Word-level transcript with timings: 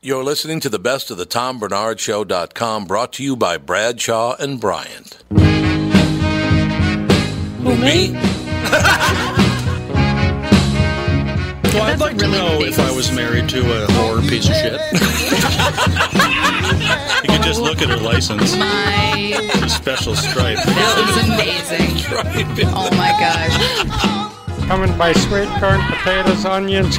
You're 0.00 0.22
listening 0.22 0.60
to 0.60 0.68
the 0.68 0.78
best 0.78 1.10
of 1.10 1.16
the 1.16 1.26
Tom 1.26 1.58
Barnard 1.58 1.98
Show.com 1.98 2.84
brought 2.84 3.12
to 3.14 3.24
you 3.24 3.34
by 3.34 3.58
Bradshaw 3.58 4.36
and 4.38 4.60
Bryant. 4.60 5.24
Who, 7.62 7.76
me? 7.76 8.14
Well, 11.74 11.82
I'd 11.86 12.00
like 12.00 12.16
to 12.18 12.26
know 12.26 12.60
if 12.60 12.78
I 12.80 12.90
was 12.90 13.12
married 13.12 13.48
to 13.50 13.60
a 13.60 13.86
whore 13.88 14.20
piece 14.28 14.48
of 14.48 14.54
shit. 14.56 14.72
you 17.22 17.28
could 17.36 17.42
just 17.44 17.60
look 17.60 17.80
at 17.82 17.88
her 17.88 17.98
license. 17.98 18.56
My, 18.56 19.36
The 19.60 19.68
special 19.68 20.16
stripe. 20.16 20.56
that 20.56 21.06
was 21.06 21.16
amazing. 21.28 21.86
Oh 22.74 22.90
my 22.96 23.12
gosh. 23.20 23.54
Coming 24.66 24.96
by 24.98 25.12
sweet 25.12 25.48
corn, 25.60 25.80
potatoes, 25.82 26.44
onions, 26.44 26.98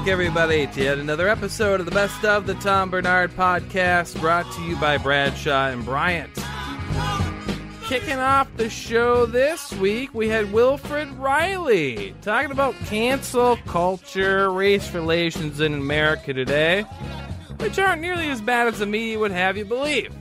Back, 0.00 0.08
everybody, 0.08 0.66
to 0.66 0.82
yet 0.82 0.98
another 0.98 1.28
episode 1.28 1.78
of 1.78 1.84
the 1.84 1.92
Best 1.92 2.24
of 2.24 2.46
the 2.46 2.54
Tom 2.54 2.90
Barnard 2.90 3.32
Podcast, 3.32 4.18
brought 4.18 4.50
to 4.52 4.62
you 4.62 4.74
by 4.76 4.96
Bradshaw 4.96 5.68
and 5.68 5.84
Bryant. 5.84 6.32
Kicking 7.84 8.16
off 8.16 8.48
the 8.56 8.70
show 8.70 9.26
this 9.26 9.74
week, 9.74 10.14
we 10.14 10.26
had 10.26 10.54
Wilfred 10.54 11.10
Reilly 11.18 12.14
talking 12.22 12.50
about 12.50 12.74
cancel 12.86 13.58
culture, 13.66 14.50
race 14.50 14.90
relations 14.94 15.60
in 15.60 15.74
America 15.74 16.32
today, 16.32 16.80
which 17.58 17.78
aren't 17.78 18.00
nearly 18.00 18.30
as 18.30 18.40
bad 18.40 18.68
as 18.68 18.78
the 18.78 18.86
media 18.86 19.18
would 19.18 19.32
have 19.32 19.58
you 19.58 19.66
believe. 19.66 20.14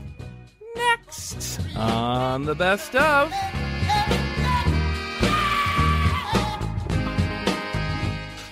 Next 0.76 1.58
on 1.78 2.44
the 2.44 2.56
Best 2.56 2.98
of. 2.98 3.34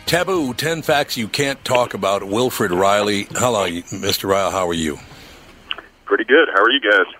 Taboo 0.08 0.54
10 0.54 0.84
facts 0.84 1.18
you 1.18 1.28
can't 1.28 1.64
talk 1.66 1.94
about. 1.94 2.24
Wilfred 2.24 2.72
Reilly. 2.72 3.28
Hello, 3.32 3.68
Mr. 3.68 4.30
Reilly. 4.30 4.52
How 4.54 4.66
are 4.70 4.74
you? 4.74 4.98
Pretty 6.06 6.24
good. 6.24 6.48
How 6.54 6.64
are 6.64 6.72
you 6.72 6.80
guys? 6.80 7.14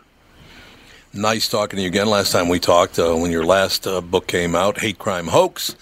Nice 1.14 1.50
talking 1.50 1.76
to 1.76 1.82
you 1.84 1.90
again. 1.90 2.08
Last 2.08 2.32
time 2.32 2.48
we 2.48 2.62
talked, 2.62 2.98
uh, 2.98 3.14
when 3.14 3.30
your 3.30 3.44
last 3.44 3.86
uh, 3.86 4.00
book 4.00 4.26
came 4.26 4.56
out, 4.56 4.80
Hate 4.80 4.98
Crime 5.00 5.28
Hoax, 5.28 5.76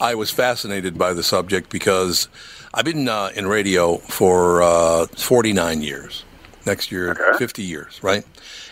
I 0.00 0.14
was 0.14 0.30
fascinated 0.30 0.96
by 0.96 1.12
the 1.12 1.22
subject 1.22 1.68
because 1.68 2.30
I've 2.72 2.86
been 2.86 3.10
uh, 3.10 3.28
in 3.36 3.46
radio 3.46 3.98
for 3.98 4.62
uh, 4.62 5.06
49 5.08 5.82
years. 5.82 6.24
Next 6.64 6.90
year, 6.90 7.14
50 7.38 7.62
years, 7.62 8.02
right? 8.02 8.24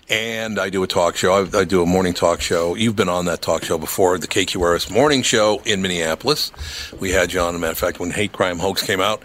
And 0.08 0.60
I 0.60 0.70
do 0.70 0.84
a 0.84 0.86
talk 0.86 1.16
show. 1.16 1.32
I, 1.32 1.58
I 1.58 1.64
do 1.64 1.82
a 1.82 1.86
morning 1.86 2.14
talk 2.14 2.40
show. 2.40 2.76
You've 2.76 2.94
been 2.94 3.08
on 3.08 3.24
that 3.24 3.42
talk 3.42 3.64
show 3.64 3.76
before, 3.76 4.18
the 4.18 4.28
KQRS 4.28 4.88
Morning 4.88 5.22
Show 5.22 5.60
in 5.64 5.82
Minneapolis. 5.82 6.52
We 7.00 7.10
had 7.10 7.32
you 7.32 7.40
on. 7.40 7.48
As 7.48 7.54
a 7.56 7.58
matter 7.58 7.72
of 7.72 7.78
fact, 7.78 7.98
when 7.98 8.12
Hate 8.12 8.30
Crime 8.30 8.60
Hoax 8.60 8.84
came 8.84 9.00
out, 9.00 9.24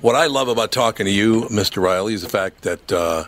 what 0.00 0.16
I 0.16 0.26
love 0.26 0.48
about 0.48 0.72
talking 0.72 1.06
to 1.06 1.12
you, 1.12 1.42
Mr. 1.42 1.80
Reilly, 1.80 2.14
is 2.14 2.22
the 2.22 2.28
fact 2.28 2.62
that 2.62 2.90
uh, 2.90 3.24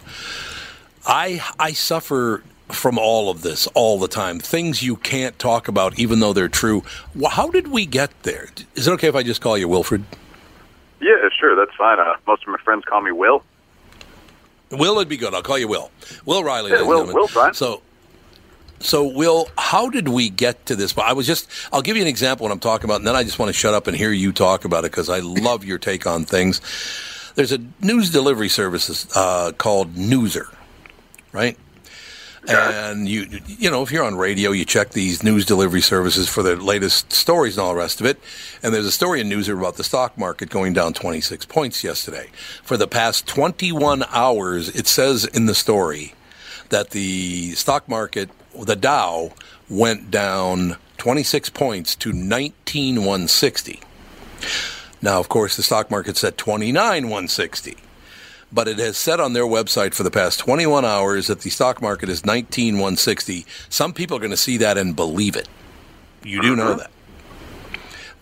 I 1.06 1.40
I 1.56 1.72
suffer 1.72 2.42
from 2.68 2.98
all 2.98 3.30
of 3.30 3.42
this 3.42 3.68
all 3.74 4.00
the 4.00 4.08
time. 4.08 4.40
Things 4.40 4.82
you 4.82 4.96
can't 4.96 5.38
talk 5.38 5.68
about, 5.68 5.98
even 6.00 6.18
though 6.18 6.32
they're 6.32 6.48
true. 6.48 6.82
How 7.30 7.48
did 7.48 7.68
we 7.68 7.86
get 7.86 8.10
there? 8.24 8.48
Is 8.74 8.88
it 8.88 8.92
okay 8.94 9.06
if 9.06 9.14
I 9.14 9.22
just 9.22 9.40
call 9.40 9.56
you 9.56 9.68
Wilfred? 9.68 10.04
Yeah, 11.00 11.28
sure. 11.38 11.54
That's 11.54 11.74
fine. 11.76 12.00
Uh, 12.00 12.16
most 12.26 12.42
of 12.42 12.48
my 12.48 12.58
friends 12.64 12.84
call 12.86 13.00
me 13.02 13.12
Will. 13.12 13.44
Will 14.70 14.96
would 14.96 15.08
be 15.08 15.16
good. 15.16 15.34
I'll 15.34 15.42
call 15.42 15.58
you 15.58 15.68
Will. 15.68 15.90
Will 16.24 16.44
Reilly. 16.44 16.70
Yeah, 16.70 16.82
Will-. 16.82 17.06
Will's 17.06 17.30
fine. 17.30 17.54
So, 17.54 17.82
so 18.80 19.06
Will, 19.06 19.48
how 19.56 19.88
did 19.88 20.08
we 20.08 20.28
get 20.28 20.66
to 20.66 20.76
this? 20.76 20.96
I 20.98 21.12
was 21.12 21.26
just. 21.26 21.48
I'll 21.72 21.82
give 21.82 21.96
you 21.96 22.02
an 22.02 22.08
example 22.08 22.44
what 22.44 22.52
I'm 22.52 22.60
talking 22.60 22.84
about, 22.84 22.96
and 22.96 23.06
then 23.06 23.16
I 23.16 23.24
just 23.24 23.38
want 23.38 23.48
to 23.48 23.52
shut 23.52 23.74
up 23.74 23.86
and 23.86 23.96
hear 23.96 24.12
you 24.12 24.32
talk 24.32 24.64
about 24.64 24.84
it 24.84 24.90
because 24.90 25.08
I 25.08 25.20
love 25.20 25.64
your 25.64 25.78
take 25.78 26.06
on 26.06 26.24
things. 26.24 26.60
There's 27.34 27.52
a 27.52 27.58
news 27.80 28.10
delivery 28.10 28.48
service 28.48 29.06
uh, 29.16 29.52
called 29.52 29.94
Newser, 29.94 30.52
right? 31.32 31.56
And 32.48 33.08
you, 33.08 33.40
you 33.46 33.70
know, 33.70 33.82
if 33.82 33.92
you're 33.92 34.04
on 34.04 34.16
radio, 34.16 34.50
you 34.52 34.64
check 34.64 34.90
these 34.90 35.22
news 35.22 35.44
delivery 35.44 35.82
services 35.82 36.28
for 36.28 36.42
the 36.42 36.56
latest 36.56 37.12
stories 37.12 37.56
and 37.56 37.64
all 37.64 37.72
the 37.72 37.78
rest 37.78 38.00
of 38.00 38.06
it. 38.06 38.18
And 38.62 38.72
there's 38.72 38.86
a 38.86 38.92
story 38.92 39.20
in 39.20 39.28
Newser 39.28 39.58
about 39.58 39.76
the 39.76 39.84
stock 39.84 40.16
market 40.16 40.48
going 40.48 40.72
down 40.72 40.94
26 40.94 41.46
points 41.46 41.84
yesterday. 41.84 42.28
For 42.62 42.76
the 42.76 42.88
past 42.88 43.26
21 43.26 44.04
hours, 44.10 44.68
it 44.70 44.86
says 44.86 45.24
in 45.26 45.46
the 45.46 45.54
story 45.54 46.14
that 46.70 46.90
the 46.90 47.52
stock 47.52 47.88
market, 47.88 48.30
the 48.58 48.76
Dow, 48.76 49.32
went 49.68 50.10
down 50.10 50.76
26 50.96 51.50
points 51.50 51.94
to 51.96 52.12
19160. 52.12 53.80
Now, 55.00 55.20
of 55.20 55.28
course, 55.28 55.56
the 55.56 55.62
stock 55.62 55.90
market's 55.90 56.24
at 56.24 56.36
29 56.38 57.04
160 57.04 57.76
but 58.52 58.68
it 58.68 58.78
has 58.78 58.96
said 58.96 59.20
on 59.20 59.32
their 59.32 59.44
website 59.44 59.94
for 59.94 60.02
the 60.02 60.10
past 60.10 60.38
21 60.40 60.84
hours 60.84 61.26
that 61.26 61.40
the 61.40 61.50
stock 61.50 61.82
market 61.82 62.08
is 62.08 62.24
19 62.24 62.74
160. 62.74 63.46
Some 63.68 63.92
people 63.92 64.16
are 64.16 64.20
going 64.20 64.30
to 64.30 64.36
see 64.36 64.56
that 64.58 64.78
and 64.78 64.96
believe 64.96 65.36
it. 65.36 65.48
You 66.22 66.42
do 66.42 66.56
know 66.56 66.74
that. 66.74 66.90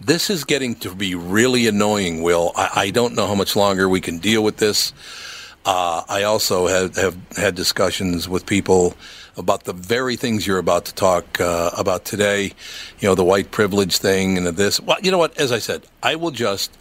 This 0.00 0.28
is 0.28 0.44
getting 0.44 0.75
to 0.76 0.94
be 0.94 1.14
really 1.14 1.67
annoying, 1.67 2.23
Will. 2.23 2.52
I, 2.55 2.70
I 2.75 2.90
don't 2.90 3.14
know 3.14 3.26
how 3.26 3.34
much 3.34 3.56
longer 3.56 3.88
we 3.88 4.00
can 4.00 4.19
deal 4.19 4.44
with 4.44 4.58
this. 4.58 4.93
Uh, 5.64 6.02
I 6.08 6.23
also 6.23 6.67
have, 6.67 6.94
have 6.96 7.17
had 7.37 7.55
discussions 7.55 8.29
with 8.29 8.46
people 8.46 8.94
about 9.37 9.64
the 9.64 9.72
very 9.72 10.17
things 10.17 10.46
you're 10.46 10.58
about 10.58 10.84
to 10.84 10.94
talk 10.94 11.40
uh, 11.40 11.70
about 11.76 12.05
today. 12.05 12.52
You 13.00 13.08
know, 13.08 13.14
the 13.14 13.25
white 13.25 13.50
privilege 13.50 13.99
thing 13.99 14.38
and 14.38 14.46
this. 14.46 14.79
Well, 14.81 14.99
you 15.02 15.11
know 15.11 15.19
what? 15.19 15.37
As 15.38 15.50
I 15.50 15.58
said, 15.58 15.84
I 16.02 16.14
will 16.14 16.31
just 16.31 16.76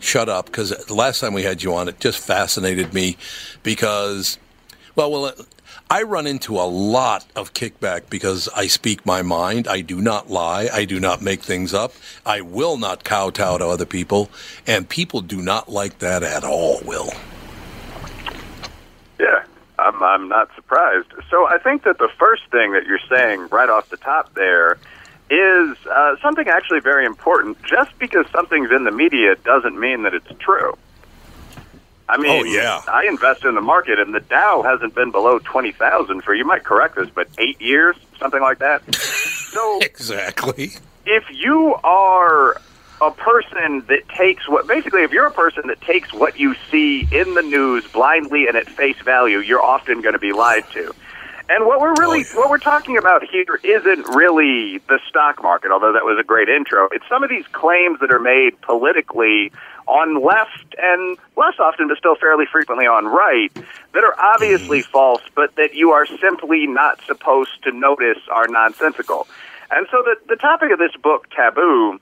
shut 0.00 0.28
up 0.28 0.46
because 0.46 0.70
the 0.86 0.94
last 0.94 1.20
time 1.20 1.32
we 1.32 1.42
had 1.42 1.62
you 1.62 1.74
on, 1.74 1.88
it 1.88 2.00
just 2.00 2.18
fascinated 2.18 2.92
me 2.92 3.16
because, 3.62 4.38
well, 4.94 5.10
well, 5.10 5.32
I 5.90 6.02
run 6.02 6.26
into 6.26 6.56
a 6.56 6.68
lot 6.68 7.24
of 7.34 7.54
kickback 7.54 8.10
because 8.10 8.46
I 8.54 8.66
speak 8.66 9.06
my 9.06 9.22
mind. 9.22 9.66
I 9.66 9.80
do 9.80 10.02
not 10.02 10.28
lie. 10.28 10.68
I 10.70 10.84
do 10.84 11.00
not 11.00 11.22
make 11.22 11.40
things 11.42 11.72
up. 11.72 11.94
I 12.26 12.42
will 12.42 12.76
not 12.76 13.04
kowtow 13.04 13.56
to 13.56 13.66
other 13.66 13.86
people, 13.86 14.28
and 14.66 14.86
people 14.86 15.22
do 15.22 15.40
not 15.40 15.70
like 15.70 16.00
that 16.00 16.22
at 16.22 16.44
all. 16.44 16.80
Will. 16.84 17.10
Yeah, 19.18 19.44
I'm, 19.78 20.02
I'm 20.02 20.28
not 20.28 20.50
surprised. 20.56 21.08
So 21.30 21.46
I 21.46 21.56
think 21.56 21.84
that 21.84 21.98
the 21.98 22.10
first 22.18 22.42
thing 22.50 22.72
that 22.72 22.84
you're 22.86 23.00
saying 23.08 23.48
right 23.48 23.70
off 23.70 23.88
the 23.88 23.96
top 23.96 24.34
there 24.34 24.78
is 25.30 25.76
uh, 25.86 26.16
something 26.22 26.48
actually 26.48 26.80
very 26.80 27.04
important. 27.04 27.62
Just 27.62 27.96
because 27.98 28.26
something's 28.30 28.70
in 28.70 28.84
the 28.84 28.90
media 28.90 29.36
doesn't 29.36 29.78
mean 29.78 30.02
that 30.02 30.14
it's 30.14 30.30
true. 30.38 30.76
I 32.08 32.16
mean, 32.16 32.40
oh, 32.40 32.44
yeah. 32.44 32.80
I 32.88 33.06
invest 33.06 33.44
in 33.44 33.54
the 33.54 33.60
market, 33.60 33.98
and 33.98 34.14
the 34.14 34.20
Dow 34.20 34.62
hasn't 34.62 34.94
been 34.94 35.10
below 35.10 35.38
twenty 35.40 35.72
thousand 35.72 36.22
for 36.22 36.34
you 36.34 36.44
might 36.44 36.64
correct 36.64 36.96
this, 36.96 37.10
but 37.10 37.28
eight 37.36 37.60
years, 37.60 37.96
something 38.18 38.40
like 38.40 38.60
that. 38.60 38.82
so 39.52 39.78
exactly, 39.82 40.72
if 41.04 41.24
you 41.30 41.74
are 41.84 42.60
a 43.00 43.10
person 43.10 43.84
that 43.88 44.08
takes 44.08 44.48
what 44.48 44.66
basically, 44.66 45.02
if 45.02 45.12
you're 45.12 45.26
a 45.26 45.32
person 45.32 45.66
that 45.66 45.80
takes 45.82 46.12
what 46.12 46.38
you 46.38 46.54
see 46.70 47.06
in 47.12 47.34
the 47.34 47.42
news 47.42 47.86
blindly 47.88 48.46
and 48.46 48.56
at 48.56 48.68
face 48.68 48.98
value, 49.04 49.38
you're 49.38 49.62
often 49.62 50.00
going 50.00 50.14
to 50.14 50.18
be 50.18 50.32
lied 50.32 50.64
to. 50.72 50.94
And 51.50 51.64
what 51.66 51.80
we're 51.80 51.94
really 51.98 52.24
Oh, 52.34 52.40
what 52.40 52.50
we're 52.50 52.58
talking 52.58 52.98
about 52.98 53.24
here 53.24 53.58
isn't 53.64 54.06
really 54.14 54.78
the 54.88 54.98
stock 55.08 55.42
market, 55.42 55.70
although 55.70 55.92
that 55.92 56.04
was 56.04 56.18
a 56.20 56.24
great 56.24 56.48
intro. 56.48 56.88
It's 56.92 57.04
some 57.08 57.22
of 57.22 57.30
these 57.30 57.46
claims 57.52 58.00
that 58.00 58.12
are 58.12 58.18
made 58.18 58.60
politically 58.60 59.50
on 59.86 60.22
left 60.22 60.74
and 60.76 61.16
less 61.36 61.54
often, 61.58 61.88
but 61.88 61.96
still 61.96 62.16
fairly 62.16 62.44
frequently 62.44 62.86
on 62.86 63.06
right, 63.06 63.52
that 63.94 64.04
are 64.04 64.14
obviously 64.18 64.80
Mm-hmm. 64.80 64.90
false, 64.90 65.22
but 65.34 65.56
that 65.56 65.74
you 65.74 65.92
are 65.92 66.04
simply 66.06 66.66
not 66.66 67.00
supposed 67.06 67.62
to 67.62 67.72
notice 67.72 68.18
are 68.30 68.46
nonsensical. 68.48 69.26
And 69.70 69.86
so 69.90 70.02
the 70.02 70.16
the 70.28 70.36
topic 70.36 70.70
of 70.70 70.78
this 70.78 70.92
book, 71.02 71.30
Taboo, 71.30 71.98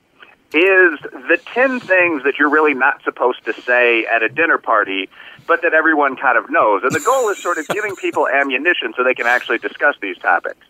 is 0.53 0.99
the 1.29 1.39
10 1.45 1.79
things 1.79 2.23
that 2.23 2.35
you're 2.39 2.49
really 2.49 2.73
not 2.73 3.01
supposed 3.03 3.43
to 3.45 3.53
say 3.61 4.05
at 4.05 4.23
a 4.23 4.29
dinner 4.29 4.57
party, 4.57 5.09
but 5.47 5.61
that 5.61 5.73
everyone 5.73 6.15
kind 6.15 6.37
of 6.37 6.49
knows. 6.49 6.83
And 6.83 6.91
the 6.91 6.99
goal 6.99 7.29
is 7.29 7.41
sort 7.41 7.57
of 7.57 7.67
giving 7.69 7.95
people 7.95 8.27
ammunition 8.27 8.93
so 8.95 9.03
they 9.03 9.13
can 9.13 9.25
actually 9.25 9.57
discuss 9.57 9.95
these 10.01 10.17
topics. 10.17 10.65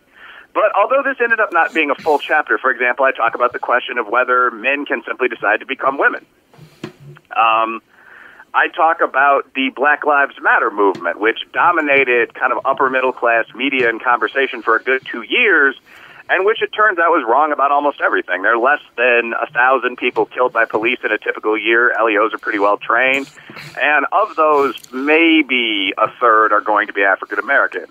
But 0.54 0.72
although 0.76 1.04
this 1.04 1.18
ended 1.22 1.40
up 1.40 1.50
not 1.52 1.74
being 1.74 1.92
a 1.92 1.96
full 1.96 2.20
chapter, 2.20 2.58
for 2.58 2.72
example, 2.72 3.06
I 3.06 3.12
talk 3.12 3.36
about 3.36 3.54
the 3.54 3.60
question 3.60 3.98
of 3.98 4.08
whether 4.08 4.50
men 4.52 4.86
can 4.86 5.04
simply 5.06 5.28
decide 5.28 5.60
to 5.60 5.66
become 5.66 5.98
women. 5.98 6.26
Um, 7.36 7.82
I 8.54 8.70
talk 8.70 9.02
about 9.02 9.54
the 9.54 9.70
Black 9.76 10.06
Lives 10.06 10.34
Matter 10.42 10.72
movement, 10.72 11.20
which 11.20 11.40
dominated 11.54 12.34
kind 12.34 12.52
of 12.52 12.66
upper 12.66 12.90
middle 12.90 13.12
class 13.12 13.46
media 13.54 13.90
and 13.90 14.02
conversation 14.02 14.62
for 14.62 14.76
a 14.76 14.82
good 14.82 15.06
two 15.06 15.22
years, 15.22 15.76
and 16.30 16.46
which 16.46 16.62
it 16.62 16.68
turns 16.74 17.00
out 17.00 17.10
was 17.10 17.26
wrong 17.28 17.52
about 17.52 17.72
almost 17.72 18.02
everything. 18.02 18.42
There 18.42 18.54
are 18.54 18.62
less 18.62 18.82
than 18.96 19.34
a 19.40 19.50
thousand 19.52 19.98
people 19.98 20.26
killed 20.26 20.54
by 20.54 20.66
police 20.66 21.00
in 21.04 21.12
a 21.12 21.18
typical 21.18 21.58
year. 21.58 21.94
LEOs 22.00 22.34
are 22.34 22.38
pretty 22.38 22.60
well 22.60 22.78
trained, 22.78 23.30
and 23.80 24.06
of 24.12 24.36
those, 24.36 24.76
maybe 24.92 25.94
a 25.98 26.10
third 26.20 26.52
are 26.52 26.62
going 26.62 26.88
to 26.88 26.94
be 26.94 27.04
African 27.04 27.40
American. 27.40 27.86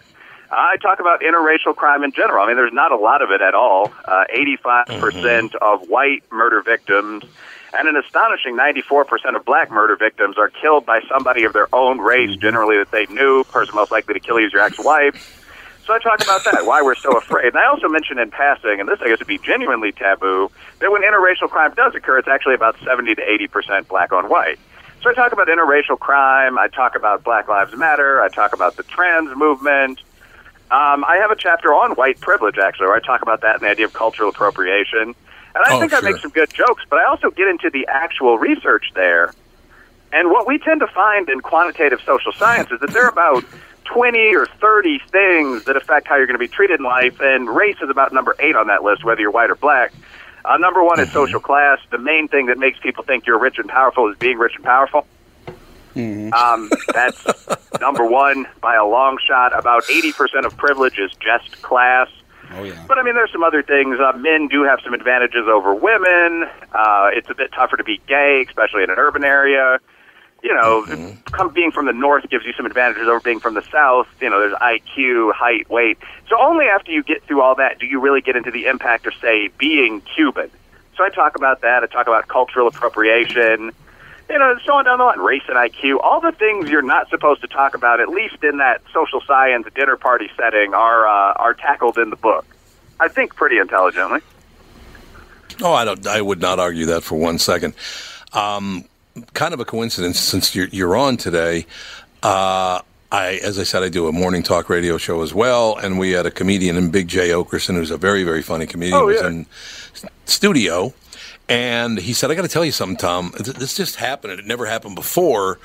I 0.50 0.76
talk 0.76 1.00
about 1.00 1.22
interracial 1.22 1.74
crime 1.74 2.04
in 2.04 2.12
general. 2.12 2.44
I 2.44 2.46
mean, 2.46 2.56
there's 2.56 2.72
not 2.72 2.92
a 2.92 2.96
lot 2.96 3.20
of 3.20 3.30
it 3.30 3.40
at 3.42 3.54
all. 3.54 3.92
Uh, 4.04 4.24
85% 4.32 5.56
of 5.56 5.88
white 5.88 6.22
murder 6.30 6.62
victims 6.62 7.24
and 7.76 7.88
an 7.88 7.96
astonishing 7.96 8.56
94% 8.56 9.36
of 9.36 9.44
black 9.44 9.70
murder 9.70 9.96
victims 9.96 10.38
are 10.38 10.48
killed 10.48 10.86
by 10.86 11.00
somebody 11.08 11.44
of 11.44 11.52
their 11.52 11.72
own 11.74 11.98
race, 11.98 12.36
generally 12.36 12.78
that 12.78 12.90
they 12.90 13.06
knew. 13.06 13.44
Person 13.44 13.74
most 13.74 13.90
likely 13.90 14.14
to 14.14 14.20
kill 14.20 14.38
you 14.40 14.46
is 14.46 14.52
your 14.52 14.62
ex-wife. 14.62 15.35
So 15.86 15.92
I 15.92 15.98
talk 16.00 16.20
about 16.22 16.44
that, 16.44 16.66
why 16.66 16.82
we're 16.82 16.96
so 16.96 17.16
afraid. 17.16 17.46
And 17.46 17.56
I 17.58 17.66
also 17.66 17.88
mention 17.88 18.18
in 18.18 18.30
passing, 18.30 18.80
and 18.80 18.88
this 18.88 18.98
I 19.00 19.08
guess 19.08 19.20
would 19.20 19.28
be 19.28 19.38
genuinely 19.38 19.92
taboo, 19.92 20.50
that 20.80 20.90
when 20.90 21.02
interracial 21.02 21.48
crime 21.48 21.72
does 21.74 21.94
occur, 21.94 22.18
it's 22.18 22.26
actually 22.28 22.54
about 22.54 22.76
70 22.84 23.14
to 23.14 23.22
80% 23.22 23.86
black 23.86 24.12
on 24.12 24.28
white. 24.28 24.58
So 25.02 25.10
I 25.10 25.14
talk 25.14 25.32
about 25.32 25.46
interracial 25.46 25.96
crime. 25.98 26.58
I 26.58 26.66
talk 26.66 26.96
about 26.96 27.22
Black 27.22 27.46
Lives 27.48 27.76
Matter. 27.76 28.20
I 28.20 28.28
talk 28.28 28.52
about 28.52 28.76
the 28.76 28.82
trans 28.82 29.36
movement. 29.36 30.00
Um, 30.72 31.04
I 31.04 31.18
have 31.20 31.30
a 31.30 31.36
chapter 31.36 31.68
on 31.72 31.92
white 31.92 32.18
privilege, 32.18 32.58
actually, 32.58 32.86
where 32.88 32.96
I 32.96 33.00
talk 33.00 33.22
about 33.22 33.42
that 33.42 33.54
and 33.56 33.62
the 33.62 33.68
idea 33.68 33.84
of 33.86 33.92
cultural 33.92 34.30
appropriation. 34.30 35.14
And 35.54 35.64
I 35.64 35.74
Oh, 35.76 35.80
think 35.80 35.94
I 35.94 36.00
make 36.00 36.16
some 36.16 36.32
good 36.32 36.52
jokes, 36.52 36.82
but 36.90 36.98
I 36.98 37.04
also 37.04 37.30
get 37.30 37.46
into 37.46 37.70
the 37.70 37.86
actual 37.86 38.38
research 38.38 38.90
there. 38.94 39.32
And 40.12 40.30
what 40.30 40.48
we 40.48 40.58
tend 40.58 40.80
to 40.80 40.88
find 40.88 41.28
in 41.28 41.40
quantitative 41.40 42.00
social 42.04 42.32
science 42.32 42.72
is 42.72 42.80
that 42.80 42.90
there 42.92 43.04
are 43.04 43.10
about 43.10 43.44
20 43.86 44.34
or 44.34 44.46
30 44.46 45.00
things 45.10 45.64
that 45.64 45.76
affect 45.76 46.08
how 46.08 46.16
you're 46.16 46.26
going 46.26 46.38
to 46.38 46.44
be 46.44 46.48
treated 46.48 46.80
in 46.80 46.84
life, 46.84 47.20
and 47.20 47.48
race 47.48 47.76
is 47.82 47.90
about 47.90 48.12
number 48.12 48.34
eight 48.38 48.56
on 48.56 48.66
that 48.68 48.82
list, 48.82 49.04
whether 49.04 49.20
you're 49.20 49.30
white 49.30 49.50
or 49.50 49.54
black. 49.54 49.92
Uh, 50.44 50.56
number 50.58 50.82
one 50.84 51.00
is 51.00 51.10
social 51.10 51.40
class. 51.40 51.78
The 51.90 51.98
main 51.98 52.28
thing 52.28 52.46
that 52.46 52.58
makes 52.58 52.78
people 52.78 53.02
think 53.02 53.26
you're 53.26 53.38
rich 53.38 53.58
and 53.58 53.68
powerful 53.68 54.10
is 54.10 54.16
being 54.18 54.38
rich 54.38 54.54
and 54.54 54.64
powerful. 54.64 55.06
Um, 56.32 56.70
that's 56.92 57.26
number 57.80 58.06
one 58.06 58.46
by 58.60 58.76
a 58.76 58.84
long 58.84 59.18
shot. 59.26 59.58
About 59.58 59.84
80% 59.84 60.44
of 60.44 60.56
privilege 60.56 60.98
is 60.98 61.10
just 61.20 61.62
class. 61.62 62.08
Oh 62.52 62.62
yeah. 62.62 62.84
But 62.86 62.98
I 62.98 63.02
mean, 63.02 63.14
there's 63.14 63.32
some 63.32 63.42
other 63.42 63.62
things. 63.62 63.98
Uh, 63.98 64.16
men 64.16 64.46
do 64.46 64.62
have 64.62 64.78
some 64.84 64.94
advantages 64.94 65.48
over 65.48 65.74
women. 65.74 66.48
Uh, 66.72 67.08
it's 67.12 67.28
a 67.28 67.34
bit 67.34 67.50
tougher 67.52 67.76
to 67.76 67.84
be 67.84 68.00
gay, 68.06 68.44
especially 68.46 68.84
in 68.84 68.90
an 68.90 68.98
urban 68.98 69.24
area. 69.24 69.80
You 70.46 70.54
know, 70.54 71.16
come, 71.32 71.52
being 71.52 71.72
from 71.72 71.86
the 71.86 71.92
north 71.92 72.30
gives 72.30 72.44
you 72.44 72.52
some 72.52 72.66
advantages 72.66 73.08
over 73.08 73.18
being 73.18 73.40
from 73.40 73.54
the 73.54 73.62
south. 73.62 74.06
You 74.20 74.30
know, 74.30 74.38
there's 74.38 74.54
IQ, 74.54 75.32
height, 75.32 75.68
weight. 75.68 75.98
So 76.28 76.40
only 76.40 76.66
after 76.66 76.92
you 76.92 77.02
get 77.02 77.24
through 77.24 77.42
all 77.42 77.56
that 77.56 77.80
do 77.80 77.86
you 77.86 77.98
really 77.98 78.20
get 78.20 78.36
into 78.36 78.52
the 78.52 78.66
impact 78.66 79.08
of, 79.08 79.14
say, 79.20 79.48
being 79.58 80.02
Cuban. 80.02 80.48
So 80.96 81.02
I 81.02 81.08
talk 81.08 81.34
about 81.34 81.62
that. 81.62 81.82
I 81.82 81.86
talk 81.86 82.06
about 82.06 82.28
cultural 82.28 82.68
appropriation. 82.68 83.72
You 84.30 84.38
know, 84.38 84.56
so 84.64 84.74
on 84.74 84.84
down 84.84 84.98
the 84.98 85.04
line, 85.04 85.18
race 85.18 85.42
and 85.48 85.56
IQ, 85.56 85.98
all 86.00 86.20
the 86.20 86.30
things 86.30 86.70
you're 86.70 86.80
not 86.80 87.10
supposed 87.10 87.40
to 87.40 87.48
talk 87.48 87.74
about, 87.74 87.98
at 87.98 88.08
least 88.08 88.44
in 88.44 88.58
that 88.58 88.82
social 88.94 89.20
science 89.26 89.66
dinner 89.74 89.96
party 89.96 90.30
setting, 90.36 90.74
are 90.74 91.08
uh, 91.08 91.32
are 91.32 91.54
tackled 91.54 91.98
in 91.98 92.10
the 92.10 92.16
book. 92.16 92.46
I 93.00 93.08
think 93.08 93.34
pretty 93.34 93.58
intelligently. 93.58 94.20
Oh, 95.60 95.72
I 95.72 95.84
don't. 95.84 96.06
I 96.06 96.20
would 96.20 96.40
not 96.40 96.60
argue 96.60 96.86
that 96.86 97.02
for 97.02 97.16
one 97.16 97.40
second. 97.40 97.74
Um, 98.32 98.84
kind 99.34 99.54
of 99.54 99.60
a 99.60 99.64
coincidence 99.64 100.18
since 100.20 100.54
you're, 100.54 100.68
you're 100.68 100.96
on 100.96 101.16
today. 101.16 101.66
Uh, 102.22 102.80
I, 103.12 103.40
as 103.44 103.58
I 103.58 103.62
said, 103.62 103.82
I 103.82 103.88
do 103.88 104.08
a 104.08 104.12
morning 104.12 104.42
talk 104.42 104.68
radio 104.68 104.98
show 104.98 105.22
as 105.22 105.32
well, 105.32 105.76
and 105.76 105.98
we 105.98 106.10
had 106.10 106.26
a 106.26 106.30
comedian 106.30 106.76
in 106.76 106.90
Big 106.90 107.06
Jay 107.08 107.28
Oakerson, 107.30 107.74
who's 107.74 107.90
a 107.90 107.96
very, 107.96 108.24
very 108.24 108.42
funny 108.42 108.66
comedian, 108.66 108.98
Oh, 108.98 109.06
was 109.06 109.22
in 109.22 109.46
studio, 110.24 110.92
and 111.48 111.98
he 111.98 112.12
said, 112.12 112.30
"I 112.30 112.34
got 112.34 112.42
to 112.42 112.48
tell 112.48 112.64
you 112.64 112.72
something, 112.72 112.96
Tom. 112.96 113.32
Th- 113.32 113.56
This 113.56 113.76
just 113.76 113.96
happened, 113.96 114.32
and 114.32 114.40
it 114.40 114.46
never 114.46 114.66
happened 114.66 114.96
before." 114.96 115.60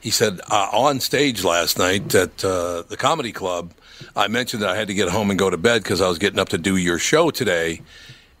He 0.00 0.10
said, 0.10 0.40
uh, 0.50 0.68
"On 0.72 1.00
stage 1.00 1.42
last 1.42 1.78
night 1.78 2.14
at 2.14 2.44
uh, 2.44 2.82
the 2.82 2.96
comedy 2.98 3.32
club, 3.32 3.72
I 4.14 4.28
mentioned 4.28 4.62
that 4.62 4.68
I 4.68 4.76
had 4.76 4.88
to 4.88 4.94
get 4.94 5.08
home 5.08 5.30
and 5.30 5.38
go 5.38 5.48
to 5.48 5.56
bed 5.56 5.82
because 5.82 6.02
I 6.02 6.08
was 6.08 6.18
getting 6.18 6.38
up 6.38 6.50
to 6.50 6.58
do 6.58 6.76
your 6.76 6.98
show 6.98 7.30
today." 7.30 7.80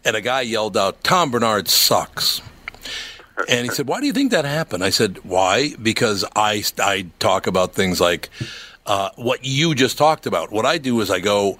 and 0.06 0.14
a 0.16 0.20
guy 0.20 0.42
yelled 0.42 0.76
out, 0.76 1.02
"Tom 1.02 1.30
Barnard 1.30 1.66
sucks." 1.66 2.42
And 3.48 3.66
he 3.66 3.72
said, 3.72 3.88
"Why 3.88 4.00
do 4.00 4.06
you 4.06 4.12
think 4.12 4.30
that 4.30 4.44
happened?" 4.44 4.84
I 4.84 4.90
said, 4.90 5.18
"Why? 5.24 5.74
Because 5.82 6.24
I 6.36 6.62
I 6.78 7.06
talk 7.18 7.46
about 7.46 7.74
things 7.74 8.00
like 8.00 8.30
uh, 8.86 9.10
what 9.16 9.44
you 9.44 9.74
just 9.74 9.98
talked 9.98 10.26
about. 10.26 10.52
What 10.52 10.64
I 10.64 10.78
do 10.78 11.00
is 11.00 11.10
I 11.10 11.20
go, 11.20 11.58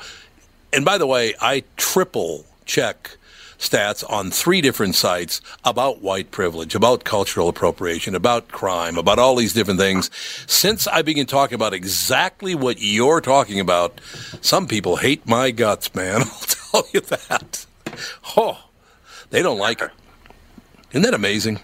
and 0.73 0.85
by 0.85 0.99
the 0.99 1.07
way, 1.07 1.35
I 1.41 1.65
triple 1.77 2.47
check." 2.65 3.17
Stats 3.57 4.05
on 4.11 4.31
three 4.31 4.61
different 4.61 4.95
sites 4.95 5.41
about 5.65 6.03
white 6.03 6.31
privilege, 6.31 6.75
about 6.75 7.05
cultural 7.05 7.49
appropriation, 7.49 8.15
about 8.15 8.49
crime, 8.49 8.99
about 8.99 9.19
all 9.19 9.37
these 9.37 9.55
different 9.55 9.81
things. 9.81 10.11
Since 10.47 10.87
I 10.87 11.01
began 11.01 11.25
talking 11.25 11.55
about 11.55 11.73
exactly 11.73 12.55
what 12.55 12.83
you're 12.83 13.23
talking 13.23 13.61
about, 13.61 14.01
some 14.43 14.67
people 14.67 14.97
hate 14.97 15.27
my 15.27 15.51
guts, 15.51 15.95
man. 15.95 16.23
I'll 16.73 16.83
tell 16.83 16.87
you 16.93 17.01
that. 17.01 17.65
Oh, 18.37 18.59
they 19.31 19.41
don't 19.41 19.59
like 19.59 19.81
it. 19.81 19.91
Isn't 20.95 21.03
that 21.03 21.15
amazing? 21.15 21.59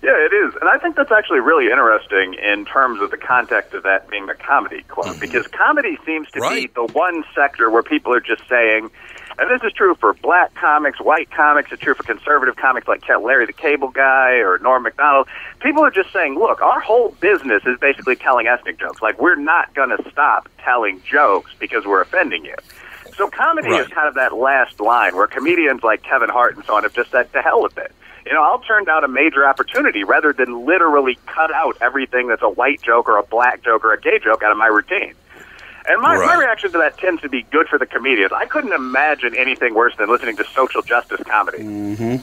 Yeah, 0.00 0.16
it 0.16 0.32
is. 0.32 0.54
And 0.58 0.70
I 0.70 0.78
think 0.78 0.96
that's 0.96 1.12
actually 1.12 1.40
really 1.40 1.66
interesting 1.66 2.32
in 2.32 2.64
terms 2.64 3.02
of 3.02 3.10
the 3.10 3.18
context 3.18 3.74
of 3.74 3.82
that 3.82 4.08
being 4.08 4.26
a 4.30 4.34
comedy 4.34 4.84
club, 4.84 5.08
mm-hmm. 5.08 5.20
because 5.20 5.46
comedy 5.48 5.98
seems 6.06 6.30
to 6.30 6.40
be 6.40 6.68
the 6.68 6.86
one 6.94 7.24
sector 7.34 7.68
where 7.68 7.82
people 7.82 8.14
are 8.14 8.20
just 8.20 8.40
saying, 8.48 8.90
and 9.38 9.50
this 9.50 9.60
is 9.66 9.74
true 9.74 9.94
for 9.96 10.14
black 10.14 10.54
comics, 10.54 10.98
white 10.98 11.30
comics, 11.30 11.70
it's 11.72 11.82
true 11.82 11.92
for 11.92 12.04
conservative 12.04 12.56
comics 12.56 12.88
like 12.88 13.06
Larry 13.06 13.44
the 13.44 13.52
Cable 13.52 13.88
Guy 13.88 14.36
or 14.36 14.58
Norm 14.60 14.82
Macdonald. 14.82 15.28
People 15.60 15.84
are 15.84 15.90
just 15.90 16.10
saying, 16.10 16.38
look, 16.38 16.62
our 16.62 16.80
whole 16.80 17.10
business 17.20 17.64
is 17.66 17.78
basically 17.78 18.16
telling 18.16 18.46
ethnic 18.46 18.80
jokes. 18.80 19.02
Like, 19.02 19.20
we're 19.20 19.36
not 19.36 19.74
going 19.74 19.90
to 19.90 20.10
stop 20.10 20.48
telling 20.64 21.02
jokes 21.02 21.50
because 21.58 21.84
we're 21.84 22.00
offending 22.00 22.46
you. 22.46 22.54
So 23.14 23.28
comedy 23.28 23.74
is 23.74 23.88
kind 23.88 24.08
of 24.08 24.14
that 24.14 24.34
last 24.34 24.80
line 24.80 25.16
where 25.16 25.26
comedians 25.26 25.82
like 25.82 26.02
Kevin 26.02 26.30
Hart 26.30 26.56
and 26.56 26.64
so 26.64 26.76
on 26.76 26.84
have 26.84 26.94
just 26.94 27.10
said, 27.10 27.30
to 27.32 27.42
hell 27.42 27.62
with 27.62 27.76
it. 27.76 27.92
You 28.28 28.34
know, 28.34 28.42
I'll 28.42 28.58
turn 28.58 28.84
down 28.84 29.04
a 29.04 29.08
major 29.08 29.46
opportunity 29.46 30.04
rather 30.04 30.34
than 30.34 30.66
literally 30.66 31.18
cut 31.24 31.50
out 31.50 31.78
everything 31.80 32.28
that's 32.28 32.42
a 32.42 32.48
white 32.50 32.82
joke 32.82 33.08
or 33.08 33.16
a 33.16 33.22
black 33.22 33.64
joke 33.64 33.86
or 33.86 33.94
a 33.94 34.00
gay 34.00 34.18
joke 34.18 34.42
out 34.42 34.52
of 34.52 34.58
my 34.58 34.66
routine. 34.66 35.14
And 35.88 36.02
my, 36.02 36.14
my 36.18 36.34
reaction 36.34 36.70
to 36.72 36.78
that 36.78 36.98
tends 36.98 37.22
to 37.22 37.30
be 37.30 37.42
good 37.44 37.68
for 37.68 37.78
the 37.78 37.86
comedians. 37.86 38.32
I 38.32 38.44
couldn't 38.44 38.74
imagine 38.74 39.34
anything 39.34 39.72
worse 39.72 39.96
than 39.96 40.10
listening 40.10 40.36
to 40.36 40.44
social 40.44 40.82
justice 40.82 41.22
comedy. 41.24 41.60
Mm-hmm. 41.60 42.16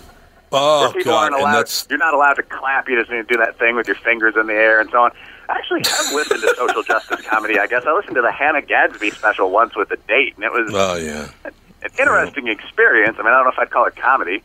Oh 0.51 0.91
people 0.93 1.11
God, 1.11 1.23
aren't 1.23 1.33
and 1.33 1.41
allowed. 1.41 1.57
that's 1.57 1.87
You're 1.89 1.97
not 1.97 2.13
allowed 2.13 2.35
to 2.35 2.43
clap. 2.43 2.87
You 2.87 2.99
just 2.99 3.09
need 3.09 3.27
to 3.27 3.33
do 3.33 3.37
that 3.37 3.57
thing 3.57 3.75
with 3.75 3.87
your 3.87 3.95
fingers 3.95 4.35
in 4.35 4.45
the 4.45 4.53
air 4.53 4.79
and 4.79 4.91
so 4.91 4.99
on. 4.99 5.11
I 5.49 5.57
actually 5.57 5.81
have 5.85 6.13
listened 6.13 6.41
to 6.41 6.55
social 6.55 6.83
justice 6.87 7.25
comedy. 7.25 7.57
I 7.57 7.65
guess 7.65 7.83
I 7.87 7.93
listened 7.93 8.15
to 8.15 8.21
the 8.21 8.31
Hannah 8.31 8.61
Gadsby 8.61 9.09
special 9.09 9.49
once 9.49 9.75
with 9.75 9.89
a 9.89 9.97
date, 10.07 10.35
and 10.35 10.43
it 10.43 10.51
was 10.51 10.71
oh 10.71 10.95
yeah. 10.97 11.29
an 11.43 11.91
interesting 11.97 12.47
experience. 12.47 13.17
I 13.19 13.23
mean, 13.23 13.33
I 13.33 13.37
don't 13.37 13.45
know 13.45 13.51
if 13.51 13.59
I'd 13.59 13.71
call 13.71 13.85
it 13.85 13.95
comedy, 13.95 14.43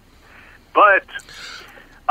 but 0.74 1.04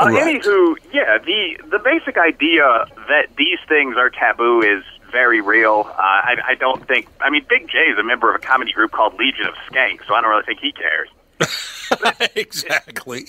uh, 0.00 0.06
Right. 0.10 0.40
anywho, 0.42 0.76
yeah, 0.92 1.18
the 1.18 1.58
the 1.70 1.78
basic 1.78 2.16
idea 2.18 2.86
that 3.08 3.26
these 3.36 3.58
things 3.68 3.96
are 3.96 4.10
taboo 4.10 4.62
is 4.62 4.82
very 5.12 5.40
real. 5.40 5.86
Uh, 5.88 6.00
I, 6.00 6.36
I 6.50 6.54
don't 6.54 6.86
think. 6.86 7.08
I 7.20 7.30
mean, 7.30 7.44
Big 7.48 7.68
Jay 7.68 7.90
is 7.90 7.98
a 7.98 8.02
member 8.02 8.28
of 8.34 8.36
a 8.36 8.44
comedy 8.44 8.72
group 8.72 8.92
called 8.92 9.14
Legion 9.18 9.46
of 9.46 9.54
Skanks, 9.70 10.06
so 10.06 10.14
I 10.14 10.20
don't 10.20 10.30
really 10.30 10.44
think 10.44 10.60
he 10.60 10.72
cares. 10.72 11.08
exactly. 12.36 13.26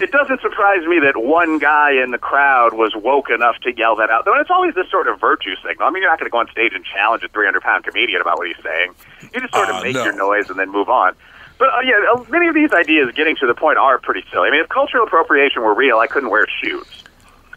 It 0.00 0.10
doesn't 0.10 0.40
surprise 0.40 0.84
me 0.86 0.98
that 1.00 1.16
one 1.16 1.58
guy 1.58 1.92
in 1.92 2.10
the 2.10 2.18
crowd 2.18 2.74
was 2.74 2.92
woke 2.96 3.30
enough 3.30 3.56
to 3.62 3.72
yell 3.72 3.94
that 3.96 4.10
out. 4.10 4.24
Though 4.24 4.34
it's 4.40 4.50
always 4.50 4.74
this 4.74 4.90
sort 4.90 5.06
of 5.06 5.20
virtue 5.20 5.54
signal. 5.66 5.86
I 5.86 5.90
mean, 5.92 6.02
you're 6.02 6.10
not 6.10 6.18
going 6.18 6.26
to 6.28 6.32
go 6.32 6.38
on 6.38 6.48
stage 6.50 6.72
and 6.74 6.84
challenge 6.84 7.22
a 7.22 7.28
300 7.28 7.62
pound 7.62 7.84
comedian 7.84 8.20
about 8.20 8.38
what 8.38 8.48
he's 8.48 8.56
saying. 8.62 8.92
You 9.32 9.40
just 9.40 9.54
sort 9.54 9.68
of 9.68 9.76
Uh, 9.76 9.82
make 9.82 9.94
no. 9.94 10.04
your 10.04 10.12
noise 10.16 10.50
and 10.50 10.58
then 10.58 10.70
move 10.72 10.88
on. 10.88 11.14
But 11.58 11.68
uh, 11.68 11.80
yeah, 11.84 11.94
uh, 12.12 12.24
many 12.28 12.48
of 12.48 12.54
these 12.54 12.72
ideas 12.72 13.12
getting 13.14 13.36
to 13.36 13.46
the 13.46 13.54
point 13.54 13.78
are 13.78 13.98
pretty 13.98 14.24
silly. 14.32 14.48
I 14.48 14.50
mean, 14.50 14.60
if 14.60 14.68
cultural 14.68 15.06
appropriation 15.06 15.62
were 15.62 15.74
real, 15.74 15.98
I 15.98 16.06
couldn't 16.06 16.30
wear 16.30 16.46
shoes. 16.62 16.86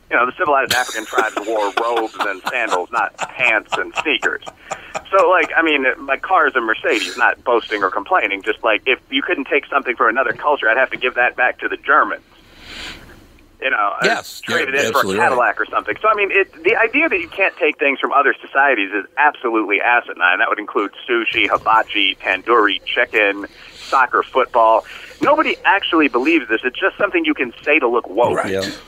You 0.10 0.16
know, 0.16 0.26
the 0.26 0.32
civilized 0.38 0.74
African 0.74 1.06
tribes 1.06 1.36
wore 1.46 1.74
robes 1.82 2.16
and 2.20 2.42
sandals, 2.50 2.90
not 2.92 3.18
pants 3.18 3.74
and 3.78 3.94
sneakers. 4.02 4.44
So, 5.12 5.30
like, 5.30 5.52
I 5.56 5.62
mean, 5.62 5.86
my 6.00 6.18
car 6.18 6.48
is 6.48 6.56
a 6.56 6.62
Mercedes, 6.62 7.18
not 7.18 7.44
boasting 7.44 7.84
or 7.84 7.92
complaining. 7.92 8.42
Just 8.42 8.64
like 8.64 8.84
if 8.86 9.00
you 9.10 9.22
couldn't 9.22 9.48
take 9.48 9.66
something 9.66 9.96
from 9.96 10.10
another 10.10 10.34
culture, 10.34 10.70
I'd 10.70 10.78
have 10.78 10.92
to 10.92 10.98
give 10.98 11.16
that 11.16 11.36
back 11.36 11.60
to 11.60 11.68
the 11.68 11.78
Germans. 11.78 12.24
You 13.62 13.72
know, 13.72 13.78
uh, 13.78 14.00
Yes, 14.04 14.40
trade 14.42 14.70
it 14.70 14.76
in 14.76 14.82
for 14.82 14.86
a 14.86 14.88
absolutely 14.90 15.18
right. 15.18 15.30
Cadillac 15.30 15.60
or 15.60 15.66
something. 15.66 15.98
So, 16.00 16.08
I 16.08 16.14
mean, 16.14 16.30
it, 16.32 16.64
the 16.64 16.76
idea 16.76 17.10
that 17.10 17.20
you 17.20 17.28
can't 17.28 17.56
take 17.58 17.80
things 17.80 18.00
from 18.00 18.12
other 18.12 18.36
societies 18.40 18.92
is 18.92 19.06
absolutely 19.18 19.82
asinine. 19.82 20.40
That 20.40 20.48
would 20.50 20.60
include 20.60 20.92
sushi, 21.10 21.50
hibachi, 21.50 22.16
tandoori 22.16 22.84
chicken, 22.86 23.48
soccer, 23.88 24.24
football. 24.24 24.86
Nobody 25.22 25.56
actually 25.66 26.08
believes 26.08 26.48
this. 26.48 26.62
It's 26.64 26.80
just 26.80 26.98
something 26.98 27.26
you 27.26 27.34
can 27.34 27.54
say 27.64 27.80
to 27.80 27.88
look 27.88 28.08
woke. 28.10 28.38
Right. 28.38 28.80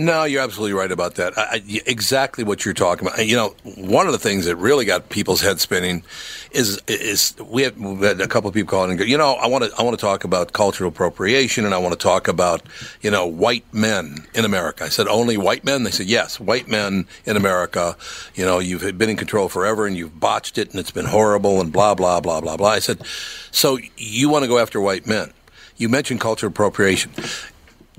No, 0.00 0.24
you're 0.24 0.40
absolutely 0.40 0.72
right 0.72 0.90
about 0.90 1.16
that. 1.16 1.36
I, 1.36 1.42
I, 1.42 1.62
exactly 1.84 2.42
what 2.42 2.64
you're 2.64 2.72
talking 2.72 3.06
about. 3.06 3.26
You 3.26 3.36
know, 3.36 3.54
one 3.76 4.06
of 4.06 4.12
the 4.12 4.18
things 4.18 4.46
that 4.46 4.56
really 4.56 4.86
got 4.86 5.10
people's 5.10 5.42
heads 5.42 5.60
spinning 5.60 6.04
is 6.52 6.80
is 6.88 7.34
we 7.38 7.64
had, 7.64 7.78
we 7.78 8.06
had 8.06 8.18
a 8.18 8.26
couple 8.26 8.48
of 8.48 8.54
people 8.54 8.70
calling 8.70 8.92
and 8.92 8.98
go, 8.98 9.04
you 9.04 9.18
know, 9.18 9.34
I 9.34 9.46
want 9.46 9.64
to 9.64 9.72
I 9.78 9.82
want 9.82 9.98
to 9.98 10.00
talk 10.00 10.24
about 10.24 10.54
cultural 10.54 10.88
appropriation 10.88 11.66
and 11.66 11.74
I 11.74 11.78
want 11.78 11.92
to 11.92 11.98
talk 11.98 12.28
about 12.28 12.62
you 13.02 13.10
know 13.10 13.26
white 13.26 13.66
men 13.74 14.26
in 14.32 14.46
America. 14.46 14.84
I 14.84 14.88
said 14.88 15.06
only 15.06 15.36
white 15.36 15.64
men. 15.64 15.82
They 15.82 15.90
said 15.90 16.06
yes, 16.06 16.40
white 16.40 16.66
men 16.66 17.06
in 17.26 17.36
America. 17.36 17.94
You 18.34 18.46
know, 18.46 18.58
you've 18.58 18.96
been 18.96 19.10
in 19.10 19.16
control 19.16 19.50
forever 19.50 19.86
and 19.86 19.94
you've 19.94 20.18
botched 20.18 20.56
it 20.56 20.70
and 20.70 20.80
it's 20.80 20.90
been 20.90 21.06
horrible 21.06 21.60
and 21.60 21.70
blah 21.70 21.94
blah 21.94 22.20
blah 22.20 22.40
blah 22.40 22.56
blah. 22.56 22.70
I 22.70 22.78
said, 22.78 23.04
so 23.50 23.78
you 23.98 24.30
want 24.30 24.44
to 24.44 24.48
go 24.48 24.58
after 24.58 24.80
white 24.80 25.06
men? 25.06 25.34
You 25.76 25.90
mentioned 25.90 26.22
cultural 26.22 26.48
appropriation 26.48 27.12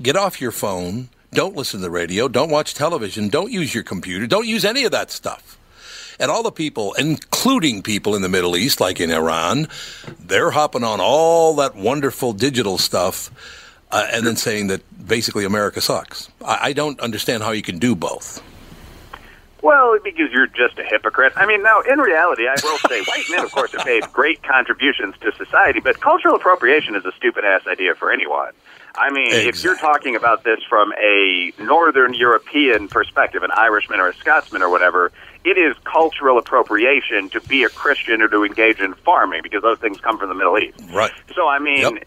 get 0.02 0.16
off 0.16 0.40
your 0.40 0.50
phone. 0.50 1.08
Don't 1.32 1.56
listen 1.56 1.80
to 1.80 1.84
the 1.84 1.90
radio. 1.90 2.28
Don't 2.28 2.50
watch 2.50 2.74
television. 2.74 3.28
Don't 3.28 3.50
use 3.50 3.74
your 3.74 3.84
computer. 3.84 4.26
Don't 4.26 4.46
use 4.46 4.66
any 4.66 4.84
of 4.84 4.92
that 4.92 5.10
stuff. 5.10 5.58
And 6.20 6.30
all 6.30 6.42
the 6.42 6.52
people, 6.52 6.92
including 6.94 7.82
people 7.82 8.14
in 8.14 8.20
the 8.20 8.28
Middle 8.28 8.54
East, 8.54 8.80
like 8.80 9.00
in 9.00 9.10
Iran, 9.10 9.68
they're 10.20 10.50
hopping 10.50 10.84
on 10.84 11.00
all 11.00 11.54
that 11.56 11.74
wonderful 11.74 12.34
digital 12.34 12.76
stuff 12.76 13.30
uh, 13.90 14.06
and 14.12 14.26
then 14.26 14.36
saying 14.36 14.66
that 14.66 14.82
basically 15.08 15.46
America 15.46 15.80
sucks. 15.80 16.28
I, 16.44 16.58
I 16.68 16.72
don't 16.74 17.00
understand 17.00 17.42
how 17.42 17.52
you 17.52 17.62
can 17.62 17.78
do 17.78 17.94
both. 17.94 18.42
Well, 19.62 19.96
because 20.02 20.32
you're 20.32 20.48
just 20.48 20.78
a 20.78 20.84
hypocrite. 20.84 21.32
I 21.36 21.46
mean, 21.46 21.62
now, 21.62 21.80
in 21.80 22.00
reality, 22.00 22.48
I 22.48 22.56
will 22.62 22.78
say 22.88 23.02
white 23.02 23.24
men, 23.30 23.44
of 23.44 23.52
course, 23.52 23.72
have 23.72 23.86
made 23.86 24.02
great 24.12 24.42
contributions 24.42 25.14
to 25.20 25.32
society, 25.32 25.78
but 25.78 26.00
cultural 26.00 26.34
appropriation 26.34 26.96
is 26.96 27.04
a 27.04 27.12
stupid 27.12 27.44
ass 27.44 27.66
idea 27.66 27.94
for 27.94 28.10
anyone. 28.12 28.52
I 28.94 29.10
mean, 29.10 29.32
if 29.32 29.64
you're 29.64 29.76
talking 29.76 30.16
about 30.16 30.44
this 30.44 30.60
from 30.68 30.92
a 31.00 31.52
Northern 31.58 32.12
European 32.12 32.88
perspective, 32.88 33.42
an 33.42 33.50
Irishman 33.50 34.00
or 34.00 34.08
a 34.08 34.14
Scotsman 34.14 34.62
or 34.62 34.68
whatever, 34.68 35.12
it 35.44 35.56
is 35.56 35.76
cultural 35.84 36.38
appropriation 36.38 37.30
to 37.30 37.40
be 37.40 37.64
a 37.64 37.68
Christian 37.68 38.20
or 38.20 38.28
to 38.28 38.44
engage 38.44 38.80
in 38.80 38.94
farming 38.94 39.40
because 39.42 39.62
those 39.62 39.78
things 39.78 39.98
come 40.00 40.18
from 40.18 40.28
the 40.28 40.34
Middle 40.34 40.58
East. 40.58 40.78
Right. 40.92 41.12
So, 41.34 41.48
I 41.48 41.58
mean, 41.58 41.86
i 41.86 42.02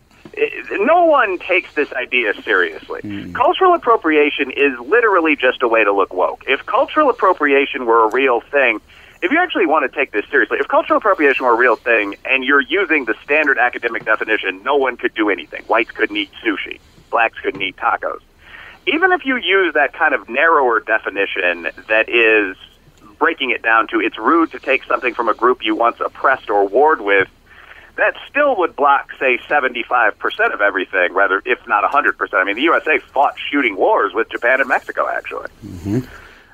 no 0.72 1.06
one 1.06 1.38
takes 1.40 1.74
this 1.74 1.92
idea 1.94 2.34
seriously. 2.44 3.02
Hmm. 3.02 3.34
Cultural 3.34 3.74
appropriation 3.74 4.52
is 4.52 4.78
literally 4.80 5.36
just 5.36 5.62
a 5.64 5.68
way 5.68 5.84
to 5.84 5.94
look 5.94 6.14
woke. 6.14 6.44
If 6.48 6.66
cultural 6.66 7.10
appropriation 7.10 7.86
were 7.86 8.06
a 8.06 8.12
real 8.12 8.42
thing, 8.42 8.82
if 9.22 9.32
you 9.32 9.40
actually 9.40 9.66
want 9.66 9.90
to 9.90 9.98
take 9.98 10.12
this 10.12 10.26
seriously, 10.30 10.58
if 10.60 10.68
cultural 10.68 10.98
appropriation 10.98 11.46
were 11.46 11.54
a 11.54 11.58
real 11.58 11.76
thing 11.76 12.16
and 12.26 12.44
you're 12.44 12.62
using 12.62 13.06
the 13.06 13.16
standard 13.24 13.58
academic 13.58 14.06
definition, 14.06 14.62
no 14.64 14.76
one 14.76 14.98
could 14.98 15.14
do 15.14 15.30
anything. 15.30 15.64
Whites 15.64 15.92
couldn't 15.92 16.18
eat 16.18 16.32
sushi, 16.44 16.80
blacks 17.10 17.40
couldn't 17.40 17.62
eat 17.62 17.78
tacos. 17.78 18.20
Even 18.88 19.12
if 19.12 19.26
you 19.26 19.38
use 19.38 19.74
that 19.74 19.94
kind 19.94 20.14
of 20.14 20.30
narrower 20.30 20.80
definition 20.80 21.68
that 21.88 22.08
is 22.08 22.56
breaking 23.18 23.50
it 23.50 23.64
down 23.64 23.88
to 23.88 24.00
it's 24.00 24.18
rude 24.18 24.52
to 24.52 24.60
take 24.60 24.84
something 24.84 25.14
from 25.14 25.30
a 25.30 25.34
group 25.34 25.64
you 25.64 25.76
once 25.76 26.00
oppressed 26.00 26.50
or 26.50 26.68
warred 26.68 27.02
with, 27.02 27.28
that 27.98 28.16
still 28.30 28.58
would 28.58 28.76
block, 28.76 29.12
say, 29.20 29.38
75% 29.38 30.54
of 30.54 30.62
everything, 30.62 31.14
rather, 31.14 31.42
if 31.46 31.66
not 31.68 31.90
100%. 31.90 32.34
I 32.34 32.44
mean, 32.44 32.56
the 32.56 32.64
USA 32.64 33.00
fought 33.00 33.36
shooting 33.50 33.76
wars 33.76 34.14
with 34.14 34.30
Japan 34.30 34.60
and 34.60 34.68
Mexico, 34.68 35.08
actually. 35.08 35.50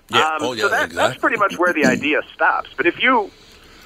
Yeah. 0.09 0.25
Um, 0.25 0.37
oh, 0.41 0.53
yeah, 0.53 0.63
so 0.63 0.69
that, 0.69 0.85
exactly. 0.85 0.95
that's 0.97 1.17
pretty 1.17 1.37
much 1.37 1.57
where 1.57 1.73
the 1.73 1.85
idea 1.85 2.21
stops. 2.33 2.69
But 2.75 2.85
if 2.85 3.01
you 3.01 3.31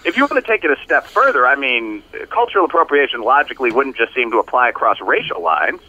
if 0.05 0.17
you 0.17 0.23
want 0.23 0.43
to 0.43 0.51
take 0.51 0.63
it 0.63 0.71
a 0.71 0.83
step 0.83 1.07
further, 1.07 1.47
I 1.47 1.55
mean, 1.55 2.03
cultural 2.29 2.65
appropriation 2.65 3.21
logically 3.21 3.71
wouldn't 3.71 3.95
just 3.95 4.13
seem 4.13 4.31
to 4.31 4.37
apply 4.37 4.69
across 4.69 5.01
racial 5.01 5.41
lines. 5.41 5.81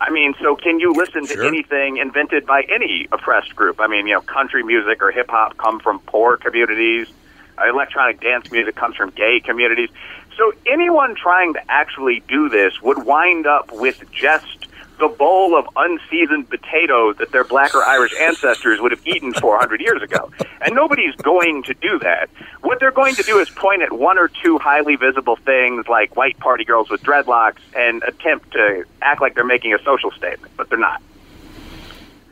I 0.00 0.10
mean, 0.10 0.34
so 0.40 0.56
can 0.56 0.80
you 0.80 0.92
listen 0.92 1.26
to 1.26 1.46
anything 1.46 1.98
invented 1.98 2.46
by 2.46 2.62
any 2.62 3.06
oppressed 3.12 3.54
group? 3.54 3.80
I 3.80 3.86
mean, 3.86 4.06
you 4.06 4.14
know, 4.14 4.20
country 4.20 4.64
music 4.64 5.00
or 5.02 5.12
hip 5.12 5.30
hop 5.30 5.56
come 5.56 5.78
from 5.78 6.00
poor 6.00 6.36
communities. 6.36 7.08
Uh, 7.56 7.68
electronic 7.68 8.20
dance 8.20 8.50
music 8.50 8.74
comes 8.74 8.96
from 8.96 9.10
gay 9.10 9.40
communities. 9.40 9.88
So 10.36 10.52
anyone 10.66 11.14
trying 11.14 11.54
to 11.54 11.60
actually 11.70 12.22
do 12.28 12.48
this 12.48 12.80
would 12.82 13.04
wind 13.04 13.46
up 13.46 13.72
with 13.72 14.02
just 14.10 14.66
the 14.98 15.08
bowl 15.08 15.56
of 15.56 15.66
unseasoned 15.76 16.48
potatoes 16.48 17.16
that 17.18 17.32
their 17.32 17.44
black 17.44 17.74
or 17.74 17.82
Irish 17.82 18.14
ancestors 18.20 18.80
would 18.80 18.92
have 18.92 19.04
eaten 19.06 19.32
400 19.32 19.80
years 19.80 20.02
ago. 20.02 20.30
And 20.60 20.74
nobody's 20.74 21.14
going 21.16 21.64
to 21.64 21.74
do 21.74 21.98
that. 22.00 22.30
What 22.60 22.80
they're 22.80 22.92
going 22.92 23.16
to 23.16 23.22
do 23.22 23.38
is 23.38 23.50
point 23.50 23.82
at 23.82 23.92
one 23.92 24.18
or 24.18 24.28
two 24.28 24.58
highly 24.58 24.96
visible 24.96 25.36
things 25.36 25.88
like 25.88 26.16
white 26.16 26.38
party 26.38 26.64
girls 26.64 26.90
with 26.90 27.02
dreadlocks 27.02 27.58
and 27.76 28.02
attempt 28.04 28.52
to 28.52 28.84
act 29.02 29.20
like 29.20 29.34
they're 29.34 29.44
making 29.44 29.74
a 29.74 29.82
social 29.82 30.12
statement, 30.12 30.52
but 30.56 30.68
they're 30.68 30.78
not. 30.78 31.02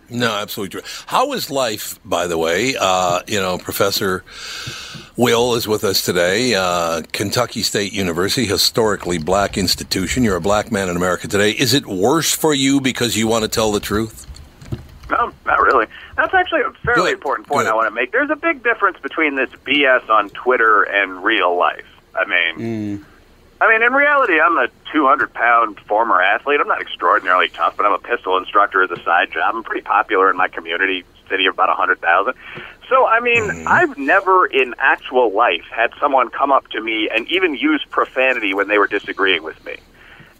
No, 0.08 0.30
absolutely 0.30 0.80
true. 0.80 0.88
How 1.06 1.32
is 1.32 1.50
life, 1.50 1.98
by 2.04 2.26
the 2.26 2.36
way? 2.36 2.76
Uh, 2.78 3.22
you 3.26 3.40
know, 3.40 3.56
Professor 3.58 4.24
Will 5.16 5.54
is 5.54 5.68
with 5.68 5.84
us 5.84 6.04
today. 6.04 6.54
Uh, 6.54 7.02
Kentucky 7.12 7.62
State 7.62 7.92
University, 7.92 8.46
historically 8.46 9.18
black 9.18 9.58
institution. 9.58 10.24
You're 10.24 10.36
a 10.36 10.40
black 10.40 10.72
man 10.72 10.88
in 10.88 10.96
America 10.96 11.28
today. 11.28 11.50
Is 11.50 11.74
it 11.74 11.86
worse 11.86 12.34
for 12.34 12.54
you 12.54 12.80
because 12.80 13.16
you 13.16 13.28
want 13.28 13.42
to 13.42 13.48
tell 13.48 13.72
the 13.72 13.80
truth? 13.80 14.26
No, 15.10 15.32
not 15.44 15.60
really. 15.60 15.86
That's 16.16 16.32
actually 16.32 16.62
a 16.62 16.72
fairly 16.84 17.12
important 17.12 17.46
point 17.46 17.68
I 17.68 17.74
want 17.74 17.88
to 17.88 17.94
make. 17.94 18.12
There's 18.12 18.30
a 18.30 18.36
big 18.36 18.62
difference 18.62 18.98
between 19.00 19.34
this 19.34 19.50
BS 19.50 20.08
on 20.08 20.30
Twitter 20.30 20.82
and 20.82 21.22
real 21.22 21.56
life. 21.56 21.84
I 22.14 22.24
mean, 22.26 23.04
I 23.60 23.68
mean, 23.68 23.82
in 23.82 23.92
reality, 23.92 24.40
I'm 24.40 24.56
a 24.56 24.68
200 24.92 25.32
pound 25.34 25.78
former 25.80 26.20
athlete. 26.20 26.60
I'm 26.60 26.68
not 26.68 26.80
extraordinarily 26.80 27.48
tough, 27.48 27.76
but 27.76 27.84
I'm 27.84 27.92
a 27.92 27.98
pistol 27.98 28.38
instructor 28.38 28.82
as 28.82 28.90
a 28.90 29.02
side 29.02 29.30
job. 29.32 29.54
I'm 29.54 29.62
pretty 29.62 29.82
popular 29.82 30.30
in 30.30 30.36
my 30.36 30.48
community, 30.48 31.04
city 31.28 31.46
of 31.46 31.54
about 31.54 31.68
a 31.68 31.72
100,000. 31.72 32.34
So, 32.88 33.06
I 33.06 33.20
mean, 33.20 33.42
Mm-hmm. 33.42 33.68
I've 33.68 33.96
never 33.98 34.46
in 34.46 34.74
actual 34.78 35.32
life 35.32 35.64
had 35.70 35.92
someone 35.98 36.28
come 36.30 36.52
up 36.52 36.68
to 36.68 36.80
me 36.80 37.08
and 37.12 37.26
even 37.28 37.54
use 37.54 37.84
profanity 37.90 38.54
when 38.54 38.68
they 38.68 38.78
were 38.78 38.86
disagreeing 38.86 39.42
with 39.42 39.62
me. 39.64 39.76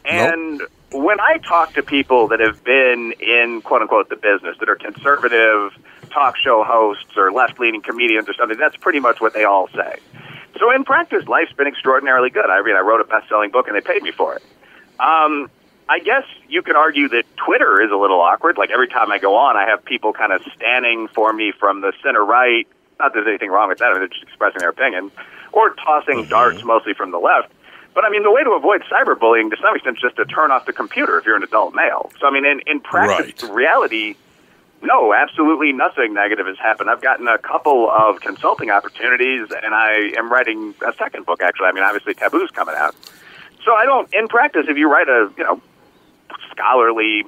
And 0.05 0.61
when 0.93 1.21
I 1.21 1.39
talk 1.39 1.75
to 1.75 1.83
people 1.83 2.29
that 2.29 2.41
have 2.41 2.63
been 2.65 3.13
in 3.21 3.63
quote 3.63 3.83
unquote 3.83 4.09
the 4.09 4.17
business, 4.17 4.57
that 4.59 4.69
are 4.69 4.77
conservative 4.77 5.73
talk 6.11 6.37
show 6.37 6.63
hosts 6.65 7.17
or 7.17 7.33
left 7.33 7.59
leaning 7.59 7.81
comedians 7.83 8.29
or 8.29 8.35
something, 8.35 8.59
that's 8.59 8.77
pretty 8.77 9.01
much 9.01 9.21
what 9.21 9.33
they 9.33 9.45
all 9.45 9.69
say. 9.69 9.99
So 10.59 10.71
in 10.75 10.85
practice, 10.85 11.27
life's 11.29 11.53
been 11.53 11.67
extraordinarily 11.67 12.31
good. 12.31 12.47
I 12.47 12.63
mean, 12.63 12.77
I 12.77 12.81
wrote 12.81 13.01
a 13.01 13.05
best 13.05 13.29
selling 13.29 13.51
book 13.51 13.69
and 13.69 13.77
they 13.77 13.81
paid 13.81 14.03
me 14.03 14.11
for 14.11 14.35
it. 14.37 14.43
Um, 15.01 15.51
I 15.89 15.99
guess 15.99 16.25
you 16.49 16.63
could 16.63 16.77
argue 16.77 17.09
that 17.09 17.25
Twitter 17.37 17.83
is 17.83 17.91
a 17.91 17.97
little 17.97 18.21
awkward. 18.21 18.57
Like 18.57 18.71
every 18.71 18.89
time 18.89 19.11
I 19.11 19.19
go 19.19 19.37
on, 19.37 19.57
I 19.57 19.67
have 19.69 19.85
people 19.85 20.13
kind 20.13 20.33
of 20.33 20.43
standing 20.55 21.09
for 21.09 21.33
me 21.33 21.53
from 21.53 21.81
the 21.81 21.93
center 22.03 22.25
right. 22.25 22.67
Not 22.99 23.13
that 23.13 23.21
there's 23.21 23.29
anything 23.29 23.51
wrong 23.51 23.69
with 23.69 23.79
that. 23.79 23.87
I 23.87 23.93
mean, 23.93 24.01
they're 24.01 24.09
just 24.09 24.23
expressing 24.23 24.61
their 24.61 24.71
opinion. 24.71 25.11
Or 25.53 25.75
tossing 25.75 26.21
mm-hmm. 26.21 26.31
darts 26.31 26.65
mostly 26.65 26.95
from 26.95 27.11
the 27.11 27.19
left. 27.19 27.53
But 27.95 28.05
I 28.05 28.11
mean, 28.11 28.23
the 28.23 28.33
way 28.33 28.43
to 28.43 28.53
avoid 28.53 28.83
cyberbullying 28.83 29.51
to 29.51 29.57
some 29.61 29.75
extent 29.75 29.99
is 29.99 30.03
just 30.03 30.17
to 30.17 30.25
turn 30.25 30.51
off 30.51 30.65
the 30.65 30.73
computer 30.73 31.19
if 31.19 31.27
you're 31.27 31.37
an 31.37 31.43
adult 31.43 31.75
male. 31.75 32.11
So 32.21 32.27
I 32.27 32.31
mean, 32.31 32.47
in, 32.47 32.61
in 32.67 32.81
practice, 32.81 33.43
reality, 33.43 34.15
no, 34.81 35.13
absolutely 35.13 35.73
nothing 35.73 36.15
negative 36.15 36.47
has 36.47 36.59
happened. 36.59 36.89
I've 36.89 37.03
gotten 37.03 37.29
a 37.29 37.39
couple 37.39 37.91
of 37.91 38.21
consulting 38.21 38.71
opportunities, 38.71 39.49
and 39.63 39.75
I 39.75 40.13
am 40.17 40.33
writing 40.33 40.75
a 40.87 40.93
second 40.95 41.27
book. 41.27 41.43
Actually, 41.43 41.67
I 41.67 41.73
mean, 41.73 41.85
obviously, 41.85 42.15
Taboo's 42.15 42.51
coming 42.51 42.75
out. 42.77 42.95
So 43.65 43.75
I 43.75 43.85
don't. 43.85 44.13
In 44.15 44.27
practice, 44.27 44.67
if 44.69 44.77
you 44.79 44.91
write 44.91 45.09
a 45.09 45.31
you 45.37 45.45
know 45.45 45.61
scholarly 46.51 47.25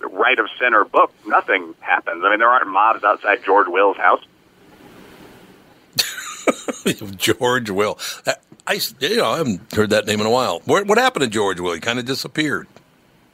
right 0.00 0.38
of 0.38 0.46
center 0.60 0.84
book, 0.84 1.12
nothing 1.26 1.74
happens. 1.80 2.22
I 2.24 2.30
mean, 2.30 2.38
there 2.38 2.48
aren't 2.48 2.68
mobs 2.68 3.02
outside 3.04 3.44
George 3.44 3.66
Will's 3.68 3.96
house. 3.96 4.22
George 7.16 7.70
Will. 7.70 7.98
Uh, 8.26 8.32
I, 8.66 8.80
you 9.00 9.16
know, 9.16 9.30
I 9.30 9.38
haven't 9.38 9.72
heard 9.74 9.90
that 9.90 10.06
name 10.06 10.20
in 10.20 10.26
a 10.26 10.30
while. 10.30 10.60
What, 10.64 10.86
what 10.86 10.98
happened 10.98 11.24
to 11.24 11.28
George 11.30 11.60
Will? 11.60 11.72
He 11.74 11.80
kind 11.80 11.98
of 11.98 12.04
disappeared. 12.04 12.66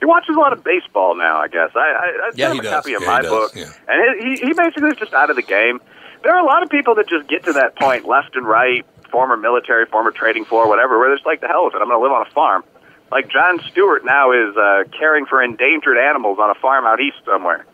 He 0.01 0.07
watches 0.07 0.37
a 0.37 0.39
lot 0.39 0.53
of 0.53 0.63
baseball 0.65 1.15
now, 1.17 1.39
I 1.39 1.49
guess. 1.49 1.71
I, 1.75 1.79
I, 1.79 1.83
I 1.83 2.31
Yeah, 2.35 2.51
him 2.51 2.61
a 2.61 2.63
does. 2.63 2.73
copy 2.73 2.95
of 2.95 3.03
Yeah, 3.03 3.09
my 3.09 3.23
book, 3.23 3.53
Yeah. 3.55 3.71
and 3.89 4.21
he, 4.21 4.47
he 4.47 4.53
basically 4.53 4.89
is 4.91 4.97
just 4.99 5.13
out 5.15 5.31
of 5.31 5.37
the 5.37 5.43
game. 5.43 5.81
There 6.23 6.35
are 6.35 6.41
a 6.43 6.47
lot 6.47 6.63
of 6.63 6.71
people 6.71 6.95
that 6.97 7.09
just 7.09 7.29
get 7.29 7.45
to 7.45 7.53
that 7.55 7.77
point, 7.77 8.07
left 8.07 8.35
and 8.37 8.47
right, 8.47 8.85
former 9.11 9.37
military, 9.37 9.87
former 9.87 10.11
trading 10.11 10.45
floor, 10.45 10.69
whatever, 10.69 10.99
where 10.99 11.09
they're 11.09 11.17
just 11.17 11.27
like, 11.27 11.41
the 11.41 11.49
hell 11.49 11.65
with 11.67 11.75
it. 11.75 11.81
I'm 11.83 11.89
going 11.89 11.99
to 11.99 12.03
live 12.03 12.13
on 12.13 12.27
a 12.27 12.31
farm. 12.31 12.65
Like 13.13 13.29
Jon 13.29 13.61
Stewart 13.71 14.05
now 14.05 14.33
is 14.33 14.57
uh, 14.57 14.85
caring 14.99 15.27
for 15.27 15.43
endangered 15.43 15.99
animals 15.99 16.39
on 16.41 16.51
a 16.51 16.55
farm 16.55 16.85
out 16.85 17.01
east 17.01 17.19
somewhere. 17.25 17.65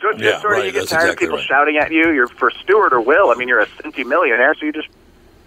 So 0.00 0.10
it's 0.10 0.20
Yeah, 0.20 0.30
just 0.32 0.42
sort 0.42 0.58
of 0.58 0.64
you 0.64 0.72
get 0.72 0.88
tired 0.88 1.10
exactly 1.10 1.10
of 1.10 1.18
people 1.18 1.36
right. 1.38 1.46
shouting 1.46 1.76
at 1.76 1.92
you. 1.92 2.10
You're 2.12 2.28
for 2.28 2.50
Stewart 2.50 2.92
or 2.92 3.00
Will. 3.00 3.30
I 3.30 3.34
mean, 3.34 3.48
you're 3.48 3.60
a 3.60 3.66
centy 3.66 4.04
millionaire, 4.06 4.54
so 4.54 4.64
you 4.66 4.72
just 4.72 4.88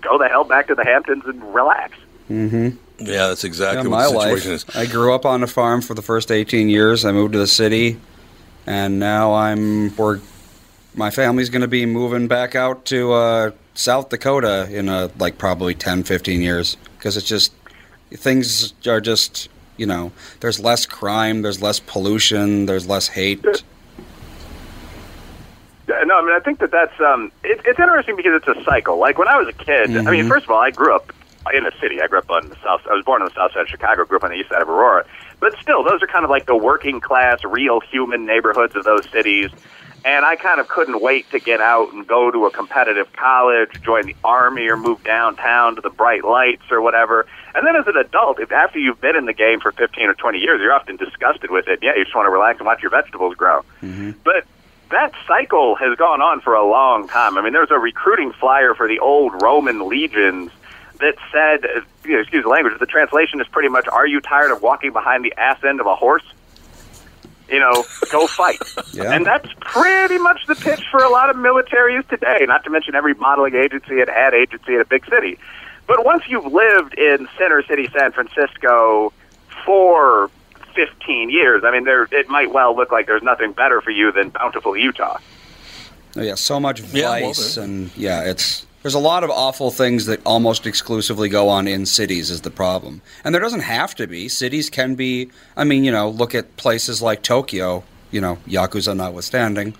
go 0.02 0.18
the 0.18 0.28
hell 0.28 0.44
back 0.44 0.68
to 0.68 0.76
the 0.76 0.84
Hamptons 0.86 1.24
and 1.26 1.54
relax. 1.54 1.98
Mm-hmm. 2.30 2.70
Yeah, 3.00 3.28
that's 3.28 3.44
exactly 3.44 3.90
Yeah, 3.90 3.90
what 3.90 3.98
my 3.98 4.04
the 4.04 4.10
situation 4.22 4.52
life. 4.52 4.70
is. 4.70 4.76
I 4.76 4.86
grew 4.86 5.14
up 5.14 5.26
on 5.26 5.44
a 5.44 5.48
farm 5.48 5.82
for 5.82 5.94
the 5.94 6.02
first 6.02 6.32
18 6.32 6.70
years. 6.70 7.04
I 7.04 7.12
moved 7.12 7.34
to 7.34 7.40
the 7.40 7.48
city, 7.48 8.00
and 8.68 9.00
now 9.00 9.34
I'm 9.34 9.96
we're 9.96 10.20
my 10.96 11.10
family's 11.10 11.50
going 11.50 11.62
to 11.62 11.68
be 11.70 11.86
moving 11.86 12.28
back 12.28 12.54
out 12.54 12.84
to 12.86 13.14
uh, 13.14 13.52
South 13.74 14.10
Dakota 14.10 14.68
in 14.72 14.90
uh 14.90 15.08
like 15.18 15.38
probably 15.38 15.74
10, 15.74 16.04
15 16.04 16.42
years 16.42 16.76
because 16.98 17.16
it's 17.18 17.28
just 17.28 17.54
things 18.12 18.74
are 18.88 19.02
just 19.02 19.50
you 19.78 19.86
know 19.86 20.12
there's 20.40 20.60
less 20.60 20.86
crime, 20.86 21.42
there's 21.42 21.62
less 21.62 21.80
pollution, 21.80 22.66
there's 22.66 22.88
less 22.88 23.08
hate. 23.10 23.44
Yeah, 25.88 26.04
No, 26.06 26.18
I 26.20 26.22
mean, 26.22 26.34
I 26.36 26.40
think 26.40 26.60
that 26.60 26.72
that's 26.72 27.00
um, 27.02 27.32
it, 27.44 27.62
it's 27.66 27.80
interesting 27.80 28.16
because 28.16 28.42
it's 28.46 28.48
a 28.60 28.64
cycle. 28.64 28.98
Like 28.98 29.18
when 29.18 29.28
I 29.28 29.38
was 29.38 29.48
a 29.48 29.54
kid, 29.54 29.96
I 29.98 30.12
mean, 30.12 30.26
Mhm. 30.26 30.30
first 30.30 30.46
of 30.46 30.52
all, 30.52 30.62
I 30.62 30.72
grew 30.72 30.96
up 30.96 31.12
in 31.54 31.66
a 31.66 31.72
city. 31.80 32.02
I 32.02 32.08
grew 32.08 32.20
up 32.20 32.30
on 32.30 32.50
the 32.50 32.56
south. 32.64 32.82
I 32.90 32.94
was 32.94 33.04
born 33.04 33.22
on 33.22 33.28
the 33.30 33.34
south 33.34 33.54
side 33.54 33.62
of 33.64 33.68
Chicago. 33.68 34.06
Grew 34.06 34.18
up 34.18 34.24
on 34.24 34.30
the 34.30 34.36
east 34.38 34.50
side 34.50 34.62
of 34.62 34.70
Aurora. 34.70 35.06
But 35.40 35.58
still, 35.60 35.84
those 35.84 36.04
are 36.04 36.08
kind 36.08 36.24
of 36.24 36.30
like 36.30 36.46
the 36.46 36.56
working 36.56 37.00
class, 37.02 37.44
real 37.44 37.80
human 37.80 38.26
neighborhoods 38.26 38.76
of 38.76 38.84
those 38.84 39.10
cities. 39.10 39.50
And 40.06 40.24
I 40.26 40.36
kind 40.36 40.60
of 40.60 40.68
couldn't 40.68 41.02
wait 41.02 41.30
to 41.32 41.40
get 41.40 41.62
out 41.62 41.94
and 41.94 42.08
go 42.08 42.32
to 42.32 42.46
a 42.46 42.52
competitive 42.52 43.12
college, 43.14 43.70
join 43.84 44.06
the 44.06 44.16
army, 44.24 44.68
or 44.68 44.78
move 44.78 45.04
downtown 45.04 45.76
to 45.76 45.82
the 45.82 45.90
bright 45.92 46.24
lights 46.24 46.64
or 46.72 46.82
whatever. 46.82 47.26
And 47.54 47.68
then 47.68 47.76
as 47.76 47.88
an 47.88 47.98
adult, 47.98 48.40
if 48.40 48.52
after 48.52 48.80
you've 48.80 49.02
been 49.02 49.16
in 49.16 49.26
the 49.26 49.34
game 49.34 49.60
for 49.60 49.72
15 49.72 50.08
or 50.08 50.14
20 50.14 50.40
years, 50.40 50.62
you're 50.62 50.74
often 50.74 50.96
disgusted 50.96 51.52
with 51.52 51.68
it. 51.68 51.80
Yeah, 51.82 51.96
you 51.96 52.04
just 52.04 52.16
want 52.16 52.26
to 52.26 52.32
relax 52.32 52.60
and 52.60 52.66
watch 52.66 52.82
your 52.82 52.92
vegetables 52.92 53.36
grow. 53.36 53.62
Mm-hmm. 53.82 54.12
But 54.24 54.46
that 54.90 55.14
cycle 55.28 55.76
has 55.76 55.98
gone 55.98 56.22
on 56.22 56.42
for 56.42 56.54
a 56.54 56.66
long 56.66 57.08
time. 57.08 57.38
I 57.38 57.42
mean, 57.42 57.54
there's 57.54 57.72
a 57.72 57.80
recruiting 57.80 58.32
flyer 58.32 58.74
for 58.74 58.88
the 58.88 59.00
old 59.00 59.42
Roman 59.42 59.88
legions 59.88 60.52
that 61.00 61.16
said, 61.32 61.68
you 62.06 62.14
know, 62.14 62.20
excuse 62.20 62.44
the 62.44 62.50
language, 62.50 62.78
the 62.80 62.86
translation 62.86 63.42
is 63.42 63.48
pretty 63.48 63.70
much, 63.70 63.88
"Are 63.88 64.06
you 64.06 64.22
tired 64.22 64.52
of 64.52 64.62
walking 64.62 64.94
behind 64.94 65.26
the 65.26 65.34
ass 65.38 65.64
end 65.64 65.80
of 65.80 65.88
a 65.88 65.96
horse?" 65.96 66.24
You 67.50 67.60
know, 67.60 67.84
go 68.12 68.28
fight. 68.28 68.62
Yeah. 68.94 69.14
And 69.14 69.26
that's 69.26 69.48
pretty 69.62 70.18
much 70.18 70.46
the 70.48 70.56
pitch 70.56 70.84
for 70.92 71.02
a 71.02 71.10
lot 71.10 71.30
of 71.30 71.38
militaries 71.38 72.06
today. 72.10 72.46
Not 72.46 72.66
to 72.66 72.70
mention 72.70 72.94
every 72.94 73.14
modeling 73.14 73.56
agency 73.56 74.02
and 74.02 74.10
ad 74.10 74.34
agency 74.34 74.76
in 74.76 74.82
a 74.82 74.86
big 74.86 75.06
city. 75.06 75.40
But 75.92 76.06
once 76.06 76.24
you've 76.30 76.46
lived 76.46 76.94
in 76.94 77.28
Center 77.38 77.62
City, 77.64 77.90
San 77.92 78.14
Francisco 78.14 79.12
for 79.66 80.32
15 80.74 81.30
years, 81.30 81.66
I 81.66 81.72
mean, 81.72 81.84
there 81.84 82.04
it 82.04 82.30
might 82.30 82.54
well 82.54 82.74
look 82.74 82.94
like 82.94 83.08
there's 83.08 83.22
nothing 83.22 83.52
better 83.52 83.82
for 83.82 83.90
you 83.92 84.10
than 84.14 84.30
Bountiful, 84.30 84.78
Utah. 84.78 85.18
Oh, 86.16 86.22
yeah, 86.22 86.36
so 86.36 86.62
much 86.62 86.80
Yeah, 86.94 87.10
well, 87.10 87.20
vice 87.20 87.58
and 87.58 87.92
yeah, 87.98 88.24
it's 88.24 88.66
there's 88.84 88.94
a 88.94 89.00
lot 89.00 89.26
of 89.26 89.30
awful 89.32 89.70
things 89.70 90.06
that 90.06 90.22
almost 90.26 90.66
exclusively 90.66 91.28
go 91.28 91.50
on 91.50 91.68
in 91.68 91.86
cities 91.86 92.30
is 92.30 92.40
the 92.40 92.52
problem. 92.52 93.02
And 93.26 93.36
there 93.36 93.42
doesn't 93.42 93.60
have 93.60 93.94
to 93.96 94.08
be. 94.08 94.30
Cities 94.30 94.70
can 94.70 94.96
be 94.96 95.30
I 95.58 95.66
mean, 95.66 95.84
you 95.84 95.92
know, 95.92 96.10
look 96.10 96.34
at 96.34 96.56
places 96.56 97.02
like 97.02 97.22
Tokyo, 97.22 97.84
you 98.12 98.22
know, 98.22 98.38
yakuza 98.48 98.96
notwithstanding. 98.96 99.76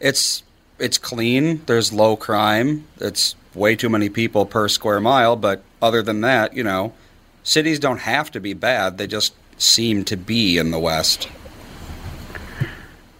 It's 0.00 0.42
it's 0.80 0.98
clean, 0.98 1.62
there's 1.66 1.92
low 1.92 2.16
crime, 2.16 2.88
it's 2.98 3.36
way 3.54 3.76
too 3.76 3.88
many 3.88 4.08
people 4.08 4.46
per 4.46 4.68
square 4.68 5.00
mile, 5.00 5.36
but 5.36 5.62
other 5.80 6.02
than 6.02 6.20
that, 6.22 6.54
you 6.54 6.62
know, 6.62 6.92
cities 7.42 7.78
don't 7.78 8.00
have 8.00 8.30
to 8.32 8.40
be 8.40 8.54
bad. 8.54 8.98
They 8.98 9.06
just 9.06 9.34
seem 9.58 10.04
to 10.04 10.16
be 10.16 10.58
in 10.58 10.70
the 10.70 10.78
West. 10.78 11.28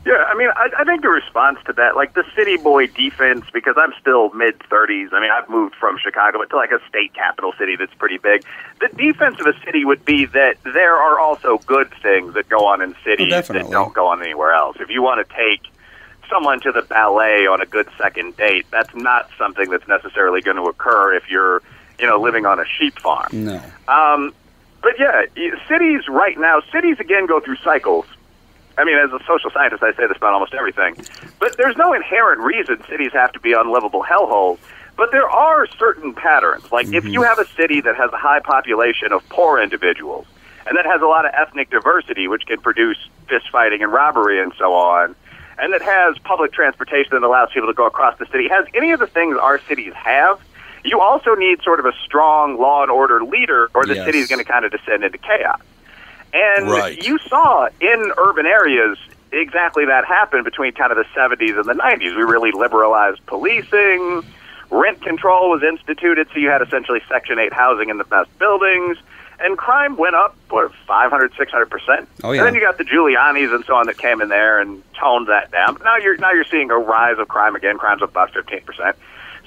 Yeah, 0.04 0.24
I 0.26 0.34
mean, 0.34 0.48
I, 0.56 0.68
I 0.80 0.84
think 0.84 1.02
the 1.02 1.08
response 1.08 1.58
to 1.66 1.72
that, 1.74 1.94
like 1.94 2.14
the 2.14 2.24
city 2.34 2.56
boy 2.56 2.88
defense, 2.88 3.44
because 3.52 3.76
I'm 3.78 3.92
still 4.00 4.30
mid 4.30 4.58
30s. 4.58 5.12
I 5.12 5.20
mean, 5.20 5.30
I've 5.30 5.48
moved 5.48 5.76
from 5.76 5.96
Chicago 5.96 6.42
to 6.42 6.56
like 6.56 6.72
a 6.72 6.80
state 6.88 7.14
capital 7.14 7.52
city 7.56 7.76
that's 7.76 7.94
pretty 7.94 8.18
big. 8.18 8.44
The 8.80 8.88
defense 8.96 9.38
of 9.38 9.46
a 9.46 9.54
city 9.64 9.84
would 9.84 10.04
be 10.04 10.24
that 10.26 10.56
there 10.64 10.96
are 10.96 11.20
also 11.20 11.58
good 11.66 11.92
things 12.02 12.34
that 12.34 12.48
go 12.48 12.66
on 12.66 12.82
in 12.82 12.96
cities 13.04 13.30
that 13.30 13.50
oh, 13.50 13.70
don't 13.70 13.94
go 13.94 14.08
on 14.08 14.20
anywhere 14.20 14.52
else. 14.52 14.76
If 14.80 14.90
you 14.90 15.02
want 15.02 15.26
to 15.26 15.34
take 15.36 15.72
someone 16.32 16.60
to 16.60 16.72
the 16.72 16.82
ballet 16.82 17.46
on 17.46 17.60
a 17.60 17.66
good 17.66 17.88
second 17.98 18.36
date, 18.36 18.66
that's 18.70 18.94
not 18.94 19.28
something 19.36 19.70
that's 19.70 19.86
necessarily 19.86 20.40
going 20.40 20.56
to 20.56 20.64
occur 20.64 21.14
if 21.14 21.30
you're, 21.30 21.62
you 21.98 22.06
know, 22.06 22.18
living 22.20 22.46
on 22.46 22.58
a 22.58 22.64
sheep 22.64 22.98
farm. 22.98 23.28
No. 23.32 23.62
Um, 23.86 24.34
but 24.82 24.98
yeah, 24.98 25.26
cities 25.68 26.08
right 26.08 26.38
now, 26.38 26.62
cities 26.72 26.98
again 26.98 27.26
go 27.26 27.40
through 27.40 27.56
cycles. 27.56 28.06
I 28.78 28.84
mean, 28.84 28.96
as 28.96 29.12
a 29.12 29.22
social 29.26 29.50
scientist, 29.50 29.82
I 29.82 29.92
say 29.92 30.06
this 30.06 30.16
about 30.16 30.32
almost 30.32 30.54
everything. 30.54 30.96
But 31.38 31.58
there's 31.58 31.76
no 31.76 31.92
inherent 31.92 32.40
reason 32.40 32.82
cities 32.88 33.12
have 33.12 33.32
to 33.32 33.40
be 33.40 33.52
unlivable 33.52 34.02
hellholes. 34.02 34.58
But 34.96 35.10
there 35.10 35.28
are 35.28 35.66
certain 35.78 36.14
patterns. 36.14 36.72
Like 36.72 36.88
if 36.92 37.04
you 37.04 37.22
have 37.22 37.38
a 37.38 37.46
city 37.48 37.80
that 37.82 37.96
has 37.96 38.10
a 38.12 38.16
high 38.16 38.40
population 38.40 39.12
of 39.12 39.26
poor 39.28 39.60
individuals, 39.60 40.26
and 40.66 40.76
that 40.76 40.86
has 40.86 41.02
a 41.02 41.06
lot 41.06 41.26
of 41.26 41.32
ethnic 41.34 41.70
diversity, 41.70 42.28
which 42.28 42.46
can 42.46 42.60
produce 42.60 42.98
fist 43.28 43.50
fighting 43.50 43.82
and 43.82 43.92
robbery 43.92 44.40
and 44.40 44.52
so 44.58 44.74
on, 44.74 45.14
and 45.62 45.72
that 45.72 45.80
has 45.80 46.18
public 46.24 46.52
transportation 46.52 47.10
that 47.12 47.22
allows 47.22 47.48
people 47.54 47.68
to 47.68 47.72
go 47.72 47.86
across 47.86 48.18
the 48.18 48.26
city, 48.26 48.48
has 48.50 48.66
any 48.74 48.90
of 48.90 48.98
the 48.98 49.06
things 49.06 49.38
our 49.40 49.60
cities 49.68 49.94
have, 49.94 50.38
you 50.84 51.00
also 51.00 51.36
need 51.36 51.62
sort 51.62 51.78
of 51.78 51.86
a 51.86 51.92
strong 52.04 52.58
law 52.58 52.82
and 52.82 52.90
order 52.90 53.22
leader, 53.22 53.70
or 53.72 53.86
the 53.86 53.94
Yes. 53.94 54.04
city 54.04 54.18
is 54.18 54.26
going 54.26 54.44
to 54.44 54.44
kind 54.44 54.64
of 54.64 54.72
descend 54.72 55.04
into 55.04 55.18
chaos. 55.18 55.60
And 56.34 56.66
Right. 56.66 56.98
you 56.98 57.18
saw 57.30 57.68
in 57.80 58.12
urban 58.18 58.44
areas 58.44 58.98
exactly 59.30 59.86
that 59.86 60.04
happen 60.04 60.42
between 60.42 60.72
kind 60.72 60.90
of 60.90 60.98
the 60.98 61.06
70s 61.14 61.56
and 61.56 61.68
the 61.68 61.74
90s. 61.74 62.16
We 62.16 62.24
really 62.24 62.50
liberalized 62.50 63.24
policing. 63.26 64.24
Rent 64.70 65.00
control 65.02 65.50
was 65.50 65.62
instituted, 65.62 66.26
so 66.32 66.40
you 66.40 66.48
had 66.48 66.60
essentially 66.60 67.00
Section 67.08 67.38
8 67.38 67.52
housing 67.52 67.88
in 67.88 67.98
the 67.98 68.04
best 68.04 68.36
buildings. 68.38 68.96
And 69.42 69.58
crime 69.58 69.96
went 69.96 70.14
up, 70.14 70.36
what, 70.50 70.72
500, 70.86 71.32
600%? 71.32 72.06
Oh, 72.22 72.32
yeah. 72.32 72.40
And 72.40 72.46
then 72.46 72.54
you 72.54 72.60
got 72.60 72.78
the 72.78 72.84
Giulianis 72.84 73.54
and 73.54 73.64
so 73.64 73.74
on 73.74 73.86
that 73.86 73.98
came 73.98 74.20
in 74.20 74.28
there 74.28 74.60
and 74.60 74.82
toned 74.94 75.28
that 75.28 75.50
down. 75.50 75.74
But 75.74 75.84
now 75.84 75.96
you're, 75.96 76.16
now 76.16 76.32
you're 76.32 76.44
seeing 76.44 76.70
a 76.70 76.78
rise 76.78 77.18
of 77.18 77.28
crime 77.28 77.56
again. 77.56 77.78
Crime's 77.78 78.02
up 78.02 78.10
about 78.10 78.32
15%. 78.32 78.94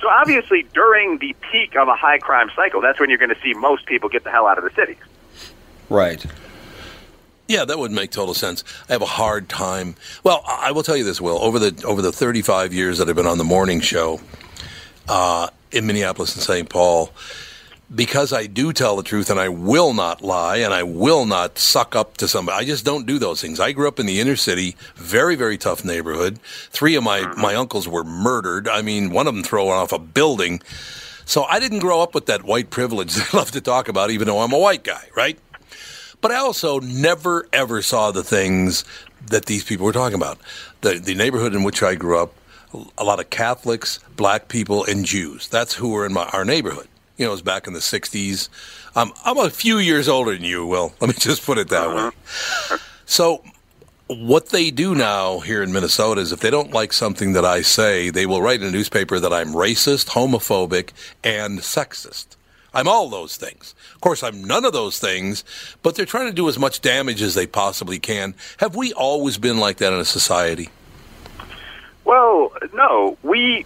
So 0.01 0.09
obviously, 0.09 0.63
during 0.73 1.19
the 1.19 1.35
peak 1.51 1.75
of 1.75 1.87
a 1.87 1.95
high 1.95 2.19
crime 2.19 2.49
cycle, 2.55 2.81
that's 2.81 2.99
when 2.99 3.09
you're 3.09 3.19
going 3.19 3.33
to 3.33 3.41
see 3.41 3.53
most 3.53 3.85
people 3.85 4.09
get 4.09 4.23
the 4.23 4.31
hell 4.31 4.47
out 4.47 4.57
of 4.57 4.63
the 4.63 4.71
cities. 4.71 4.97
Right. 5.89 6.25
Yeah, 7.47 7.63
that 7.65 7.77
would 7.77 7.91
make 7.91 8.11
total 8.11 8.33
sense. 8.33 8.63
I 8.89 8.93
have 8.93 9.01
a 9.01 9.07
hard 9.07 9.49
time. 9.49 9.95
Well, 10.23 10.43
I 10.47 10.71
will 10.71 10.83
tell 10.83 10.97
you 10.97 11.03
this, 11.03 11.21
Will. 11.21 11.37
Over 11.37 11.59
the 11.59 11.85
over 11.85 12.01
the 12.01 12.11
35 12.11 12.73
years 12.73 12.97
that 12.97 13.07
I've 13.07 13.15
been 13.15 13.27
on 13.27 13.37
the 13.37 13.43
morning 13.43 13.81
show 13.81 14.19
uh, 15.07 15.49
in 15.71 15.85
Minneapolis 15.85 16.35
and 16.35 16.43
St. 16.43 16.67
Paul, 16.67 17.11
because 17.93 18.33
I 18.33 18.47
do 18.47 18.73
tell 18.73 18.95
the 18.95 19.03
truth 19.03 19.29
and 19.29 19.39
I 19.39 19.49
will 19.49 19.93
not 19.93 20.21
lie 20.21 20.57
and 20.57 20.73
I 20.73 20.83
will 20.83 21.25
not 21.25 21.59
suck 21.59 21.95
up 21.95 22.17
to 22.17 22.27
somebody. 22.27 22.57
I 22.57 22.65
just 22.65 22.85
don't 22.85 23.05
do 23.05 23.19
those 23.19 23.41
things. 23.41 23.59
I 23.59 23.73
grew 23.73 23.87
up 23.87 23.99
in 23.99 24.05
the 24.05 24.19
inner 24.19 24.35
city, 24.35 24.75
very, 24.95 25.35
very 25.35 25.57
tough 25.57 25.85
neighborhood. 25.85 26.39
Three 26.71 26.95
of 26.95 27.03
my, 27.03 27.19
mm-hmm. 27.19 27.39
my 27.39 27.55
uncles 27.55 27.87
were 27.87 28.03
murdered. 28.03 28.67
I 28.67 28.81
mean, 28.81 29.11
one 29.11 29.27
of 29.27 29.35
them 29.35 29.43
thrown 29.43 29.69
off 29.69 29.91
a 29.91 29.99
building. 29.99 30.61
So 31.25 31.43
I 31.43 31.59
didn't 31.59 31.79
grow 31.79 32.01
up 32.01 32.15
with 32.15 32.25
that 32.25 32.43
white 32.43 32.69
privilege 32.69 33.13
that 33.15 33.33
I 33.33 33.37
love 33.37 33.51
to 33.51 33.61
talk 33.61 33.87
about, 33.87 34.09
even 34.09 34.27
though 34.27 34.39
I'm 34.39 34.53
a 34.53 34.59
white 34.59 34.83
guy, 34.83 35.09
right? 35.15 35.37
But 36.21 36.31
I 36.31 36.37
also 36.37 36.79
never, 36.79 37.47
ever 37.53 37.81
saw 37.81 38.11
the 38.11 38.23
things 38.23 38.83
that 39.27 39.45
these 39.45 39.63
people 39.63 39.85
were 39.85 39.93
talking 39.93 40.15
about. 40.15 40.39
The, 40.81 40.95
the 40.95 41.13
neighborhood 41.13 41.53
in 41.53 41.63
which 41.63 41.83
I 41.83 41.95
grew 41.95 42.19
up, 42.19 42.33
a 42.97 43.03
lot 43.03 43.19
of 43.19 43.29
Catholics, 43.29 43.99
black 44.15 44.47
people, 44.47 44.83
and 44.85 45.05
Jews. 45.05 45.47
That's 45.47 45.75
who 45.75 45.89
were 45.89 46.05
in 46.05 46.13
my, 46.13 46.25
our 46.33 46.43
neighborhood. 46.43 46.87
You 47.17 47.25
know, 47.25 47.31
it 47.31 47.31
was 47.31 47.41
back 47.41 47.67
in 47.67 47.73
the 47.73 47.79
60s. 47.79 48.49
Um, 48.95 49.13
I'm 49.23 49.37
a 49.37 49.49
few 49.49 49.77
years 49.77 50.07
older 50.07 50.33
than 50.33 50.43
you, 50.43 50.65
Will. 50.65 50.93
Let 50.99 51.07
me 51.07 51.13
just 51.19 51.45
put 51.45 51.57
it 51.57 51.69
that 51.69 51.95
way. 51.95 52.77
So, 53.05 53.43
what 54.07 54.49
they 54.49 54.69
do 54.69 54.93
now 54.93 55.39
here 55.39 55.63
in 55.63 55.71
Minnesota 55.71 56.21
is 56.21 56.31
if 56.31 56.39
they 56.41 56.51
don't 56.51 56.71
like 56.71 56.93
something 56.93 57.33
that 57.33 57.45
I 57.45 57.61
say, 57.61 58.09
they 58.09 58.25
will 58.25 58.41
write 58.41 58.61
in 58.61 58.67
a 58.67 58.71
newspaper 58.71 59.19
that 59.19 59.33
I'm 59.33 59.53
racist, 59.53 60.09
homophobic, 60.09 60.91
and 61.23 61.59
sexist. 61.59 62.35
I'm 62.73 62.89
all 62.89 63.09
those 63.09 63.37
things. 63.37 63.73
Of 63.95 64.01
course, 64.01 64.21
I'm 64.21 64.43
none 64.43 64.65
of 64.65 64.73
those 64.73 64.99
things, 64.99 65.45
but 65.81 65.95
they're 65.95 66.05
trying 66.05 66.27
to 66.27 66.33
do 66.33 66.49
as 66.49 66.59
much 66.59 66.81
damage 66.81 67.21
as 67.21 67.33
they 67.33 67.47
possibly 67.47 67.99
can. 67.99 68.35
Have 68.57 68.75
we 68.75 68.91
always 68.91 69.37
been 69.37 69.59
like 69.59 69.77
that 69.77 69.93
in 69.93 69.99
a 69.99 70.05
society? 70.05 70.69
Well, 72.03 72.51
no. 72.73 73.17
We 73.23 73.65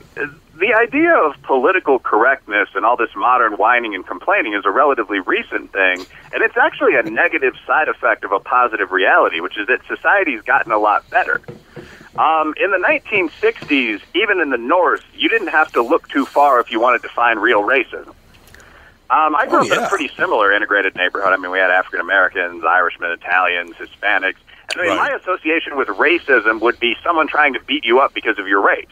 the 0.59 0.73
idea 0.73 1.15
of 1.15 1.41
political 1.43 1.99
correctness 1.99 2.69
and 2.75 2.85
all 2.85 2.97
this 2.97 3.09
modern 3.15 3.53
whining 3.53 3.95
and 3.95 4.05
complaining 4.05 4.53
is 4.53 4.65
a 4.65 4.71
relatively 4.71 5.19
recent 5.19 5.71
thing, 5.71 6.05
and 6.33 6.43
it's 6.43 6.57
actually 6.57 6.95
a 6.95 7.03
negative 7.03 7.53
side 7.65 7.87
effect 7.87 8.23
of 8.23 8.31
a 8.31 8.39
positive 8.39 8.91
reality, 8.91 9.39
which 9.39 9.57
is 9.57 9.67
that 9.67 9.79
society's 9.87 10.41
gotten 10.41 10.71
a 10.71 10.77
lot 10.77 11.09
better. 11.09 11.41
Um, 12.17 12.53
in 12.61 12.71
the 12.71 12.77
1960s, 12.77 14.01
even 14.13 14.41
in 14.41 14.49
the 14.49 14.57
North, 14.57 15.03
you 15.15 15.29
didn't 15.29 15.47
have 15.47 15.71
to 15.73 15.81
look 15.81 16.09
too 16.09 16.25
far 16.25 16.59
if 16.59 16.69
you 16.71 16.79
wanted 16.81 17.01
to 17.03 17.09
find 17.09 17.41
real 17.41 17.61
racism. 17.63 18.09
Um, 19.11 19.35
I 19.35 19.47
grew 19.47 19.59
Oh, 19.59 19.65
up 19.65 19.71
in 19.71 19.83
a 19.83 19.89
pretty 19.89 20.11
similar 20.17 20.51
integrated 20.51 20.95
neighborhood. 20.95 21.31
I 21.33 21.37
mean, 21.37 21.51
we 21.51 21.57
had 21.59 21.71
African 21.71 22.01
Americans, 22.01 22.63
Irishmen, 22.63 23.11
Italians, 23.11 23.75
Hispanics. 23.77 24.35
And 24.73 24.81
I 24.81 24.83
mean, 24.83 24.97
Right. 24.97 25.09
my 25.11 25.17
association 25.17 25.77
with 25.77 25.87
racism 25.87 26.59
would 26.61 26.79
be 26.79 26.95
someone 27.03 27.27
trying 27.27 27.53
to 27.53 27.59
beat 27.61 27.85
you 27.85 27.99
up 27.99 28.13
because 28.13 28.37
of 28.37 28.47
your 28.47 28.61
race. 28.61 28.85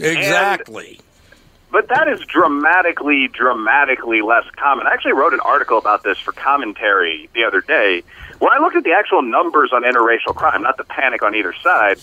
Exactly. 0.00 1.00
But 1.70 1.88
that 1.88 2.08
is 2.08 2.20
dramatically, 2.20 3.28
dramatically 3.28 4.22
less 4.22 4.44
common. 4.56 4.86
I 4.86 4.94
actually 4.94 5.12
wrote 5.12 5.34
an 5.34 5.40
article 5.40 5.76
about 5.76 6.02
this 6.02 6.18
for 6.18 6.32
commentary 6.32 7.28
the 7.34 7.44
other 7.44 7.60
day, 7.60 8.02
where 8.38 8.50
I 8.50 8.62
looked 8.62 8.76
at 8.76 8.84
the 8.84 8.92
actual 8.98 9.20
numbers 9.20 9.70
on 9.72 9.82
interracial 9.82 10.34
crime, 10.34 10.62
not 10.62 10.78
the 10.78 10.84
panic 10.84 11.22
on 11.22 11.34
either 11.34 11.52
side. 11.62 11.98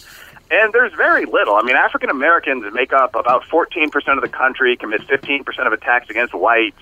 And 0.52 0.72
there's 0.72 0.94
very 0.94 1.26
little. 1.26 1.56
I 1.56 1.64
mean, 1.64 1.76
African 1.76 2.12
Americans 2.12 2.64
make 2.74 2.94
up 2.94 3.16
about 3.16 3.44
14% 3.46 3.92
of 4.16 4.22
the 4.22 4.30
country, 4.30 4.78
commit 4.78 5.02
15% 5.02 5.66
of 5.66 5.74
attacks 5.74 6.10
against 6.12 6.36
whites. 6.36 6.78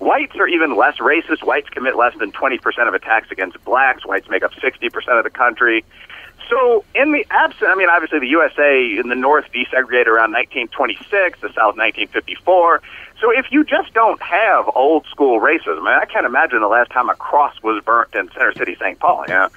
Whites 0.00 0.34
are 0.36 0.48
even 0.48 0.76
less 0.76 0.96
racist. 0.96 1.44
Whites 1.44 1.68
commit 1.70 1.96
less 1.96 2.14
than 2.18 2.32
20% 2.32 2.88
of 2.88 2.94
attacks 2.94 3.30
against 3.30 3.62
blacks. 3.64 4.04
Whites 4.04 4.28
make 4.28 4.42
up 4.42 4.52
60% 4.54 5.18
of 5.18 5.24
the 5.24 5.30
country. 5.30 5.84
So, 6.48 6.84
in 6.94 7.12
the 7.12 7.26
absence, 7.30 7.68
I 7.68 7.74
mean, 7.74 7.88
obviously 7.88 8.20
the 8.20 8.28
USA 8.28 8.98
in 8.98 9.08
the 9.08 9.16
North 9.16 9.46
desegregated 9.52 10.06
around 10.06 10.32
1926, 10.32 11.40
the 11.40 11.48
South 11.48 11.76
1954. 11.76 12.82
So, 13.20 13.32
if 13.32 13.46
you 13.50 13.64
just 13.64 13.92
don't 13.94 14.20
have 14.22 14.70
old 14.74 15.06
school 15.06 15.40
racism, 15.40 15.80
I, 15.82 15.90
mean, 15.90 15.98
I 16.02 16.04
can't 16.04 16.26
imagine 16.26 16.60
the 16.60 16.68
last 16.68 16.90
time 16.90 17.08
a 17.08 17.14
cross 17.14 17.54
was 17.62 17.82
burnt 17.84 18.14
in 18.14 18.30
Center 18.30 18.52
City, 18.52 18.76
St. 18.78 18.98
Paul. 18.98 19.24
Yeah. 19.28 19.48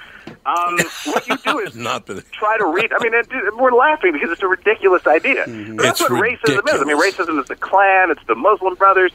Um, 0.45 0.80
what 1.06 1.28
you 1.28 1.38
do 1.38 1.60
is 1.60 1.75
Not 1.80 2.08
that 2.08 2.32
try 2.32 2.58
to 2.58 2.65
read. 2.65 2.91
I 2.93 3.04
mean, 3.04 3.13
it, 3.13 3.28
we're 3.58 3.71
laughing 3.71 4.13
because 4.13 4.32
it's 4.32 4.41
a 4.41 4.47
ridiculous 4.47 5.06
idea. 5.06 5.43
But 5.45 5.84
that's 5.84 6.02
It's 6.02 6.10
what 6.10 6.23
racism 6.23 6.67
is. 6.73 6.82
I 6.82 6.86
mean, 6.86 6.99
racism 6.99 7.39
is 7.39 7.47
the 7.47 7.56
Klan. 7.56 8.10
It's 8.12 8.25
the 8.28 8.36
Muslim 8.36 8.75
Brothers. 8.75 9.12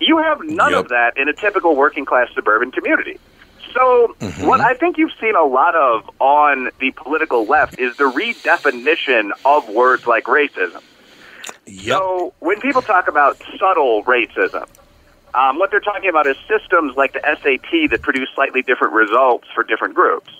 You 0.00 0.18
have 0.18 0.40
none 0.42 0.74
of 0.74 0.88
that 0.88 1.16
in 1.16 1.28
a 1.28 1.32
typical 1.32 1.76
working 1.76 2.04
class 2.04 2.28
suburban 2.34 2.72
community. 2.72 3.20
So, 3.74 4.14
Mm-hmm. 4.20 4.46
what 4.46 4.60
I 4.60 4.74
think 4.74 4.98
you've 4.98 5.12
seen 5.20 5.34
a 5.34 5.44
lot 5.44 5.74
of 5.74 6.08
on 6.20 6.70
the 6.80 6.90
political 6.92 7.44
left 7.44 7.78
is 7.78 7.96
the 7.96 8.04
redefinition 8.04 9.30
of 9.44 9.68
words 9.68 10.06
like 10.06 10.24
racism. 10.24 10.80
Yep. 11.66 11.98
So, 11.98 12.34
when 12.40 12.60
people 12.60 12.82
talk 12.82 13.08
about 13.08 13.40
subtle 13.58 14.04
racism, 14.04 14.66
um, 15.34 15.58
what 15.58 15.70
they're 15.70 15.80
talking 15.80 16.10
about 16.10 16.26
is 16.26 16.36
systems 16.48 16.94
like 16.96 17.14
the 17.14 17.20
SAT 17.24 17.90
that 17.90 18.02
produce 18.02 18.28
slightly 18.34 18.62
different 18.62 18.94
results 18.94 19.48
for 19.54 19.64
different 19.64 19.94
groups. 19.94 20.30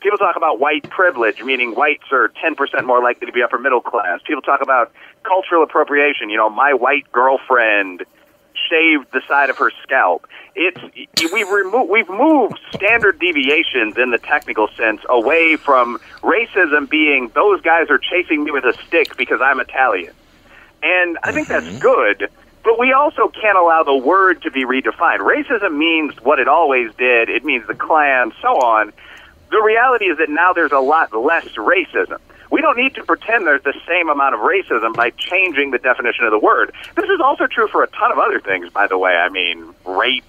People 0.00 0.18
talk 0.18 0.36
about 0.36 0.60
white 0.60 0.88
privilege, 0.88 1.42
meaning 1.42 1.74
whites 1.74 2.04
are 2.12 2.30
10% 2.44 2.84
more 2.84 3.02
likely 3.02 3.26
to 3.26 3.32
be 3.32 3.42
upper 3.42 3.58
middle 3.58 3.80
class. 3.80 4.20
People 4.26 4.42
talk 4.42 4.60
about 4.62 4.92
cultural 5.24 5.62
appropriation. 5.64 6.30
You 6.30 6.36
know, 6.36 6.48
my 6.50 6.74
white 6.74 7.10
girlfriend 7.12 8.04
shaved 8.68 9.12
the 9.12 9.22
side 9.28 9.50
of 9.50 9.58
her 9.58 9.70
scalp. 9.82 10.26
It's 10.54 10.80
we've 11.32 11.48
removed 11.48 11.90
we've 11.90 12.08
moved 12.08 12.58
standard 12.74 13.18
deviations 13.18 13.96
in 13.98 14.10
the 14.10 14.18
technical 14.18 14.68
sense 14.68 15.02
away 15.08 15.56
from 15.56 15.98
racism 16.22 16.88
being 16.88 17.30
those 17.34 17.60
guys 17.60 17.90
are 17.90 17.98
chasing 17.98 18.44
me 18.44 18.50
with 18.50 18.64
a 18.64 18.74
stick 18.86 19.16
because 19.16 19.40
I'm 19.40 19.60
Italian. 19.60 20.14
And 20.82 21.18
I 21.22 21.32
think 21.32 21.48
that's 21.48 21.66
mm-hmm. 21.66 21.78
good, 21.78 22.30
but 22.62 22.78
we 22.78 22.92
also 22.92 23.28
can't 23.28 23.56
allow 23.56 23.82
the 23.82 23.96
word 23.96 24.42
to 24.42 24.50
be 24.50 24.64
redefined. 24.64 25.18
Racism 25.18 25.76
means 25.76 26.14
what 26.22 26.38
it 26.38 26.48
always 26.48 26.94
did. 26.96 27.28
It 27.28 27.44
means 27.44 27.66
the 27.66 27.74
Klan, 27.74 28.32
so 28.42 28.48
on. 28.48 28.92
The 29.50 29.62
reality 29.62 30.06
is 30.06 30.18
that 30.18 30.28
now 30.28 30.52
there's 30.52 30.72
a 30.72 30.80
lot 30.80 31.14
less 31.14 31.46
racism. 31.54 32.18
We 32.50 32.60
don't 32.60 32.76
need 32.76 32.94
to 32.94 33.04
pretend 33.04 33.46
there's 33.46 33.62
the 33.62 33.74
same 33.86 34.08
amount 34.08 34.34
of 34.34 34.40
racism 34.40 34.94
by 34.94 35.10
changing 35.10 35.70
the 35.70 35.78
definition 35.78 36.24
of 36.24 36.30
the 36.30 36.38
word. 36.38 36.72
This 36.94 37.08
is 37.08 37.20
also 37.20 37.46
true 37.46 37.68
for 37.68 37.82
a 37.82 37.88
ton 37.88 38.12
of 38.12 38.18
other 38.18 38.40
things, 38.40 38.70
by 38.70 38.86
the 38.86 38.98
way. 38.98 39.12
I 39.12 39.28
mean, 39.28 39.74
rape, 39.84 40.24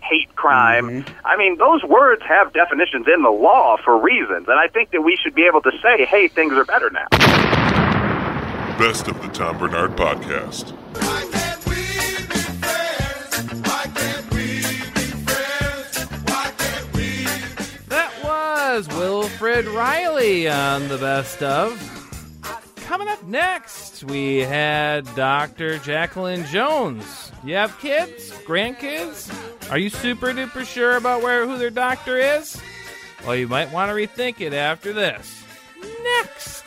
hate 0.00 0.34
crime. 0.36 0.88
Mm-hmm. 1.02 1.26
I 1.26 1.36
mean, 1.36 1.58
those 1.58 1.82
words 1.82 2.22
have 2.22 2.52
definitions 2.52 3.06
in 3.12 3.22
the 3.22 3.30
law 3.30 3.76
for 3.82 3.98
reasons, 3.98 4.48
and 4.48 4.58
I 4.58 4.68
think 4.68 4.90
that 4.90 5.02
we 5.02 5.16
should 5.16 5.34
be 5.34 5.46
able 5.46 5.62
to 5.62 5.72
say, 5.82 6.04
hey, 6.04 6.28
things 6.28 6.52
are 6.54 6.64
better 6.64 6.90
now. 6.90 7.08
Best 8.78 9.08
of 9.08 9.20
the 9.22 9.28
Tom 9.28 9.58
Barnard 9.58 9.96
Podcast. 9.96 10.76
Was 18.66 18.88
Wilfred 18.88 19.66
Reilly 19.66 20.48
on 20.48 20.88
the 20.88 20.96
best 20.96 21.42
of. 21.42 21.78
Coming 22.76 23.08
up 23.08 23.22
next, 23.24 24.04
we 24.04 24.38
had 24.38 25.04
Dr. 25.14 25.78
Jacqueline 25.80 26.46
Jones. 26.46 27.30
You 27.44 27.56
have 27.56 27.78
kids? 27.78 28.32
Grandkids? 28.46 29.30
Are 29.70 29.76
you 29.76 29.90
super 29.90 30.28
duper 30.28 30.64
sure 30.64 30.96
about 30.96 31.22
where 31.22 31.46
who 31.46 31.58
their 31.58 31.68
doctor 31.68 32.16
is? 32.16 32.58
Well, 33.26 33.36
you 33.36 33.48
might 33.48 33.70
want 33.70 33.90
to 33.90 33.94
rethink 33.94 34.40
it 34.40 34.54
after 34.54 34.94
this. 34.94 35.44
Next. 36.02 36.63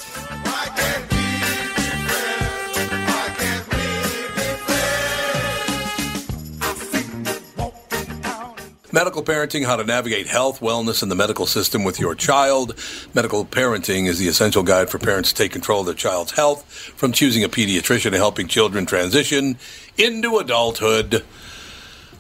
Medical 8.98 9.22
parenting, 9.22 9.64
how 9.64 9.76
to 9.76 9.84
navigate 9.84 10.26
health, 10.26 10.60
wellness, 10.60 11.04
and 11.04 11.12
the 11.12 11.16
medical 11.16 11.46
system 11.46 11.84
with 11.84 12.00
your 12.00 12.16
child. 12.16 12.74
Medical 13.14 13.46
parenting 13.46 14.08
is 14.08 14.18
the 14.18 14.28
essential 14.28 14.64
guide 14.64 14.90
for 14.90 14.98
parents 14.98 15.32
to 15.32 15.36
take 15.36 15.52
control 15.52 15.82
of 15.82 15.86
their 15.86 15.94
child's 15.94 16.32
health, 16.32 16.66
from 16.66 17.12
choosing 17.12 17.44
a 17.44 17.48
pediatrician 17.48 18.10
to 18.10 18.18
helping 18.18 18.48
children 18.48 18.88
transition 18.88 19.60
into 20.00 20.40
adulthood. 20.40 21.24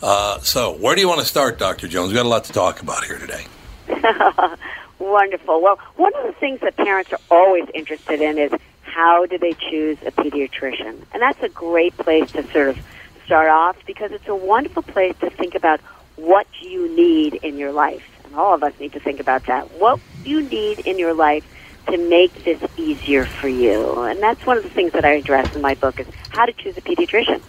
Uh, 0.03 0.39
so, 0.41 0.77
where 0.77 0.93
do 0.93 1.01
you 1.01 1.07
want 1.07 1.19
to 1.19 1.25
start, 1.25 1.57
Dr. 1.57 1.87
Jones? 1.87 2.09
We've 2.09 2.17
got 2.17 2.27
a 2.27 2.29
lot 2.29 2.43
to 2.43 2.53
talk 2.53 2.79
about 2.79 3.03
here 3.05 3.17
today. 3.17 3.47
Wonderful. 4.99 5.59
Well, 5.59 5.79
one 5.95 6.15
of 6.17 6.27
the 6.27 6.33
things 6.33 6.59
that 6.59 6.75
parents 6.75 7.11
are 7.11 7.19
always 7.31 7.67
interested 7.73 8.21
in 8.21 8.37
is 8.37 8.51
how 8.83 9.25
do 9.25 9.39
they 9.39 9.53
choose 9.53 9.97
a 10.05 10.11
pediatrician? 10.11 11.01
And 11.11 11.23
that's 11.23 11.41
a 11.41 11.49
great 11.49 11.97
place 11.97 12.31
to 12.33 12.43
sort 12.51 12.69
of 12.69 12.77
start 13.25 13.49
off 13.49 13.77
because 13.87 14.11
it's 14.11 14.27
a 14.27 14.35
wonderful 14.35 14.83
place 14.83 15.15
to 15.21 15.31
think 15.31 15.55
about 15.55 15.81
what 16.17 16.47
you 16.61 16.93
need 16.95 17.35
in 17.35 17.57
your 17.57 17.71
life. 17.71 18.03
And 18.25 18.35
all 18.35 18.53
of 18.53 18.63
us 18.63 18.73
need 18.79 18.93
to 18.93 18.99
think 18.99 19.19
about 19.19 19.45
that. 19.45 19.71
What 19.79 19.99
you 20.25 20.43
need 20.43 20.79
in 20.79 20.99
your 20.99 21.13
life 21.13 21.45
to 21.87 21.97
make 22.09 22.43
this 22.43 22.61
easier 22.77 23.25
for 23.25 23.47
you. 23.47 24.03
And 24.03 24.21
that's 24.21 24.45
one 24.45 24.57
of 24.57 24.63
the 24.63 24.69
things 24.69 24.91
that 24.91 25.05
I 25.05 25.11
address 25.11 25.55
in 25.55 25.61
my 25.61 25.75
book 25.75 25.99
is 25.99 26.07
how 26.29 26.45
to 26.45 26.51
choose 26.53 26.77
a 26.77 26.81
pediatrician. 26.81 27.41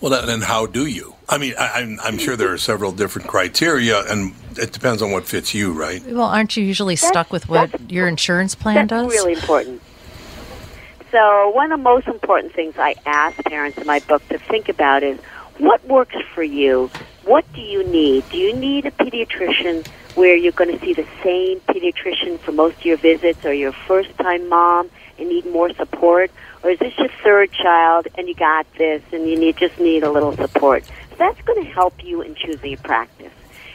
Well, 0.00 0.26
then 0.26 0.42
how 0.42 0.66
do 0.66 0.86
you? 0.86 1.14
I 1.28 1.38
mean, 1.38 1.54
I, 1.58 1.80
I'm, 1.80 1.98
I'm 2.04 2.18
sure 2.18 2.36
there 2.36 2.52
are 2.52 2.58
several 2.58 2.92
different 2.92 3.28
criteria, 3.28 4.00
and 4.10 4.34
it 4.56 4.72
depends 4.72 5.02
on 5.02 5.10
what 5.10 5.26
fits 5.26 5.54
you, 5.54 5.72
right? 5.72 6.04
Well, 6.06 6.26
aren't 6.26 6.56
you 6.56 6.62
usually 6.62 6.96
stuck 6.96 7.32
with 7.32 7.48
what 7.48 7.90
your 7.90 8.06
insurance 8.06 8.54
plan 8.54 8.86
That's 8.86 9.02
does? 9.02 9.12
really 9.12 9.32
important. 9.32 9.82
So, 11.10 11.48
one 11.50 11.72
of 11.72 11.78
the 11.78 11.82
most 11.82 12.06
important 12.08 12.52
things 12.52 12.74
I 12.76 12.94
ask 13.06 13.42
parents 13.44 13.78
in 13.78 13.86
my 13.86 14.00
book 14.00 14.26
to 14.28 14.38
think 14.38 14.68
about 14.68 15.02
is 15.02 15.18
what 15.58 15.84
works 15.86 16.16
for 16.34 16.42
you? 16.42 16.90
What 17.24 17.50
do 17.52 17.60
you 17.60 17.86
need? 17.86 18.28
Do 18.30 18.36
you 18.36 18.54
need 18.54 18.86
a 18.86 18.90
pediatrician 18.90 19.86
where 20.14 20.36
you're 20.36 20.52
going 20.52 20.76
to 20.76 20.84
see 20.84 20.94
the 20.94 21.06
same 21.22 21.60
pediatrician 21.60 22.38
for 22.38 22.52
most 22.52 22.78
of 22.78 22.84
your 22.84 22.96
visits, 22.96 23.44
or 23.44 23.52
your 23.52 23.72
first 23.72 24.16
time 24.18 24.48
mom 24.48 24.90
and 25.18 25.28
need 25.28 25.46
more 25.46 25.72
support? 25.74 26.30
Or 26.62 26.70
is 26.70 26.78
this 26.78 26.96
your 26.98 27.08
third 27.22 27.52
child 27.52 28.08
and 28.16 28.28
you 28.28 28.34
got 28.34 28.66
this 28.74 29.02
and 29.12 29.28
you 29.28 29.38
need, 29.38 29.56
just 29.56 29.78
need 29.78 30.02
a 30.02 30.10
little 30.10 30.36
support? 30.36 30.84
So 30.84 31.16
that's 31.18 31.40
going 31.42 31.64
to 31.64 31.70
help 31.70 32.02
you 32.04 32.22
in 32.22 32.34
choosing 32.34 32.74
a 32.74 32.76
practice. 32.76 33.32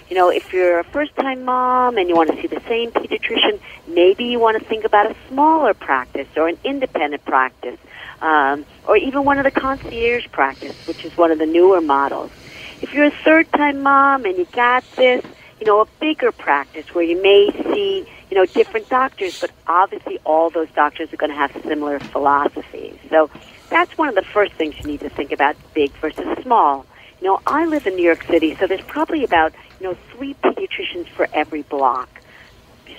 You 0.10 0.18
know, 0.18 0.30
if 0.30 0.52
you're 0.52 0.80
a 0.80 0.84
first 0.84 1.16
time 1.16 1.46
mom 1.46 1.98
and 1.98 2.10
you 2.10 2.16
want 2.16 2.32
to 2.32 2.42
see 2.42 2.48
the 2.48 2.62
same 2.68 2.92
pediatrician, 2.92 3.60
maybe 3.88 4.26
you 4.26 4.40
want 4.40 4.60
to 4.62 4.66
think 4.68 4.84
about 4.84 5.10
a 5.10 5.16
smaller 5.30 5.74
practice 5.74 6.28
or 6.36 6.50
an 6.50 6.58
independent 6.64 7.24
practice, 7.24 7.80
um, 8.22 8.66
or 8.88 8.98
even 8.98 9.24
one 9.26 9.38
of 9.38 9.44
the 9.44 9.52
concierge 9.52 10.28
practice, 10.32 10.76
which 10.88 11.04
is 11.06 11.16
one 11.18 11.32
of 11.32 11.40
the 11.40 11.46
newer 11.46 11.82
models. 11.82 12.32
If 12.82 12.94
you're 12.94 13.06
a 13.06 13.24
third 13.24 13.52
time 13.52 13.82
mom 13.82 14.26
and 14.26 14.38
you 14.38 14.46
got 14.52 14.84
this, 14.96 15.24
you 15.60 15.68
know, 15.68 15.82
a 15.82 15.86
bigger 16.00 16.32
practice 16.32 16.94
where 16.94 17.04
you 17.04 17.22
may 17.22 17.50
see, 17.74 18.06
you 18.30 18.38
know, 18.38 18.46
different 18.46 18.90
doctors, 18.90 19.40
but 19.40 19.52
obviously 19.68 20.18
all 20.26 20.50
those 20.50 20.70
doctors 20.72 21.14
are 21.14 21.18
going 21.18 21.30
to 21.30 21.36
have 21.36 21.52
similar 21.64 22.00
philosophies. 22.00 22.98
So 23.10 23.30
that's 23.70 23.96
one 23.98 24.10
of 24.10 24.16
the 24.16 24.24
first 24.24 24.54
things 24.54 24.78
you 24.80 24.86
need 24.86 25.02
to 25.02 25.10
think 25.10 25.32
about, 25.32 25.56
big 25.74 25.92
versus 25.94 26.26
small. 26.42 26.86
You 27.22 27.28
know, 27.28 27.42
I 27.46 27.66
live 27.68 27.86
in 27.86 27.96
New 27.96 28.04
York 28.04 28.24
City, 28.24 28.56
so 28.56 28.66
there's 28.66 28.82
probably 28.82 29.24
about, 29.24 29.54
you 29.80 29.88
know, 29.88 29.98
three 30.12 30.34
pediatricians 30.34 31.08
for 31.10 31.28
every 31.34 31.62
block. 31.62 32.10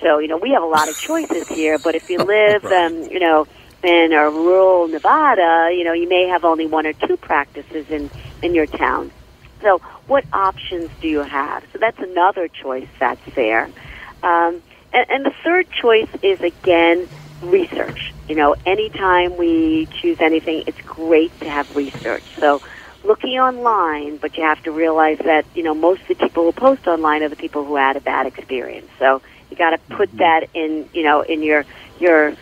So, 0.00 0.18
you 0.18 0.28
know, 0.28 0.36
we 0.36 0.50
have 0.50 0.62
a 0.62 0.66
lot 0.66 0.88
of 0.88 0.96
choices 0.96 1.48
here, 1.48 1.78
but 1.78 1.96
if 1.96 2.08
you 2.08 2.18
live, 2.24 2.64
um, 2.64 3.02
you 3.10 3.18
know, 3.18 3.48
in 3.82 4.10
a 4.12 4.30
rural 4.30 4.88
Nevada, 4.88 5.70
you 5.76 5.84
know, 5.84 5.92
you 5.92 6.08
may 6.08 6.28
have 6.32 6.44
only 6.44 6.66
one 6.66 6.86
or 6.86 6.94
two 7.06 7.16
practices 7.16 7.86
in, 7.90 8.10
in 8.42 8.54
your 8.54 8.66
town. 8.66 9.10
So, 9.62 9.80
what 10.06 10.24
options 10.32 10.90
do 11.00 11.08
you 11.08 11.24
have? 11.30 11.62
So, 11.72 11.78
that's 11.80 11.98
another 12.00 12.48
choice 12.48 12.88
that's 13.00 13.22
there. 13.36 13.66
Um, 14.22 14.62
and, 14.92 15.06
and 15.08 15.24
the 15.26 15.32
third 15.44 15.66
choice 15.70 16.10
is, 16.22 16.38
again, 16.40 17.08
research. 17.42 17.98
You 18.28 18.36
know, 18.36 18.56
anytime 18.66 19.38
we 19.38 19.88
choose 20.00 20.18
anything, 20.20 20.64
it's 20.66 20.78
great 20.84 21.32
to 21.42 21.48
have 21.48 21.66
research. 21.74 22.26
So, 22.40 22.60
looking 23.04 23.32
online, 23.38 24.18
but 24.20 24.36
you 24.36 24.44
have 24.44 24.62
to 24.62 24.70
realize 24.70 25.18
that, 25.24 25.44
you 25.54 25.62
know, 25.62 25.74
most 25.74 26.02
of 26.08 26.16
the 26.18 26.24
people 26.26 26.44
who 26.44 26.52
post 26.52 26.86
online 26.86 27.22
are 27.22 27.28
the 27.30 27.36
people 27.36 27.64
who 27.64 27.76
had 27.76 27.96
a 27.96 28.00
bad 28.00 28.26
experience. 28.26 28.88
So, 28.98 29.20
you 29.50 29.56
got 29.56 29.70
to 29.70 29.78
put 29.96 30.10
that 30.18 30.46
in, 30.54 30.88
you 30.92 31.02
know, 31.04 31.24
in 31.28 31.42
your 31.42 31.64
your 31.98 32.34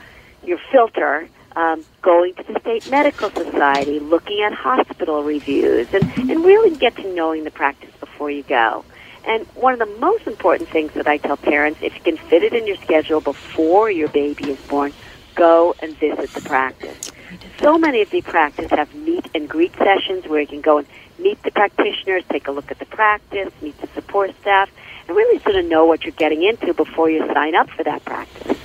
your 0.44 0.58
filter 0.70 1.28
um, 1.56 1.84
going 2.02 2.34
to 2.34 2.42
the 2.44 2.60
state 2.60 2.90
medical 2.90 3.30
society, 3.30 3.98
looking 3.98 4.40
at 4.42 4.52
hospital 4.52 5.22
reviews, 5.22 5.92
and, 5.92 6.04
and 6.30 6.44
really 6.44 6.76
get 6.76 6.96
to 6.96 7.12
knowing 7.14 7.44
the 7.44 7.50
practice 7.50 7.90
before 7.98 8.30
you 8.30 8.42
go. 8.44 8.84
And 9.26 9.46
one 9.48 9.72
of 9.72 9.78
the 9.78 9.98
most 9.98 10.26
important 10.26 10.70
things 10.70 10.92
that 10.94 11.06
I 11.06 11.18
tell 11.18 11.36
parents, 11.36 11.80
if 11.82 11.94
you 11.94 12.00
can 12.00 12.16
fit 12.16 12.42
it 12.42 12.54
in 12.54 12.66
your 12.66 12.76
schedule 12.76 13.20
before 13.20 13.90
your 13.90 14.08
baby 14.08 14.50
is 14.50 14.60
born, 14.66 14.92
go 15.34 15.74
and 15.82 15.96
visit 15.96 16.30
the 16.30 16.40
practice. 16.40 17.12
So 17.60 17.78
many 17.78 18.00
of 18.00 18.10
the 18.10 18.22
practices 18.22 18.70
have 18.70 18.94
meet 18.94 19.26
and 19.34 19.48
greet 19.48 19.74
sessions 19.76 20.26
where 20.26 20.40
you 20.40 20.46
can 20.46 20.60
go 20.60 20.78
and 20.78 20.86
meet 21.18 21.42
the 21.42 21.50
practitioners, 21.50 22.24
take 22.30 22.48
a 22.48 22.52
look 22.52 22.70
at 22.70 22.78
the 22.78 22.86
practice, 22.86 23.52
meet 23.60 23.78
the 23.80 23.88
support 23.88 24.34
staff, 24.40 24.70
and 25.06 25.16
really 25.16 25.38
sort 25.40 25.56
of 25.56 25.66
know 25.66 25.84
what 25.84 26.04
you're 26.04 26.12
getting 26.12 26.42
into 26.42 26.72
before 26.72 27.10
you 27.10 27.26
sign 27.32 27.54
up 27.54 27.68
for 27.70 27.84
that 27.84 28.04
practice. 28.04 28.56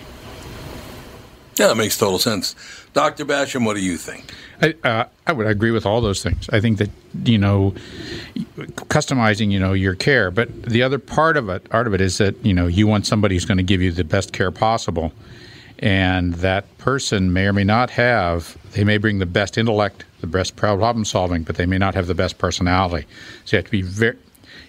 Yeah, 1.58 1.68
that 1.68 1.76
makes 1.76 1.98
total 1.98 2.20
sense. 2.20 2.54
Dr. 2.94 3.26
Basham, 3.26 3.66
what 3.66 3.76
do 3.76 3.82
you 3.82 3.98
think? 3.98 4.34
I, 4.62 4.76
uh, 4.84 5.06
I 5.26 5.32
would 5.32 5.48
agree 5.48 5.72
with 5.72 5.86
all 5.86 6.02
those 6.02 6.22
things. 6.22 6.50
I 6.50 6.60
think 6.60 6.80
that 6.80 6.90
you 7.24 7.38
know, 7.38 7.74
customizing 8.90 9.52
you 9.52 9.60
know 9.60 9.74
your 9.74 9.96
care, 9.96 10.32
but 10.32 10.64
the 10.64 10.84
other 10.84 11.00
part 11.00 11.38
of 11.38 11.50
it, 11.50 11.70
part 11.70 11.88
of 11.88 11.94
it 11.94 12.02
is 12.02 12.18
that 12.18 12.44
you 12.46 12.54
know 12.54 12.68
you 12.68 12.88
want 12.88 13.06
somebody 13.06 13.36
who's 13.36 13.46
going 13.46 13.58
to 13.58 13.64
give 13.64 13.82
you 13.82 13.92
the 13.92 14.04
best 14.04 14.34
care 14.34 14.52
possible, 14.52 15.14
and 15.80 16.34
that 16.36 16.78
person 16.78 17.32
may 17.32 17.46
or 17.46 17.54
may 17.54 17.64
not 17.64 17.90
have. 17.92 18.58
They 18.74 18.84
may 18.84 18.98
bring 18.98 19.20
the 19.20 19.26
best 19.26 19.58
intellect, 19.58 20.04
the 20.20 20.28
best 20.28 20.58
problem 20.58 21.06
solving, 21.06 21.44
but 21.44 21.56
they 21.56 21.66
may 21.66 21.78
not 21.78 21.96
have 21.96 22.08
the 22.08 22.16
best 22.16 22.38
personality. 22.38 23.08
So 23.46 23.56
you 23.56 23.58
have 23.60 23.66
to 23.66 23.72
be 23.72 23.82
very. 23.82 24.18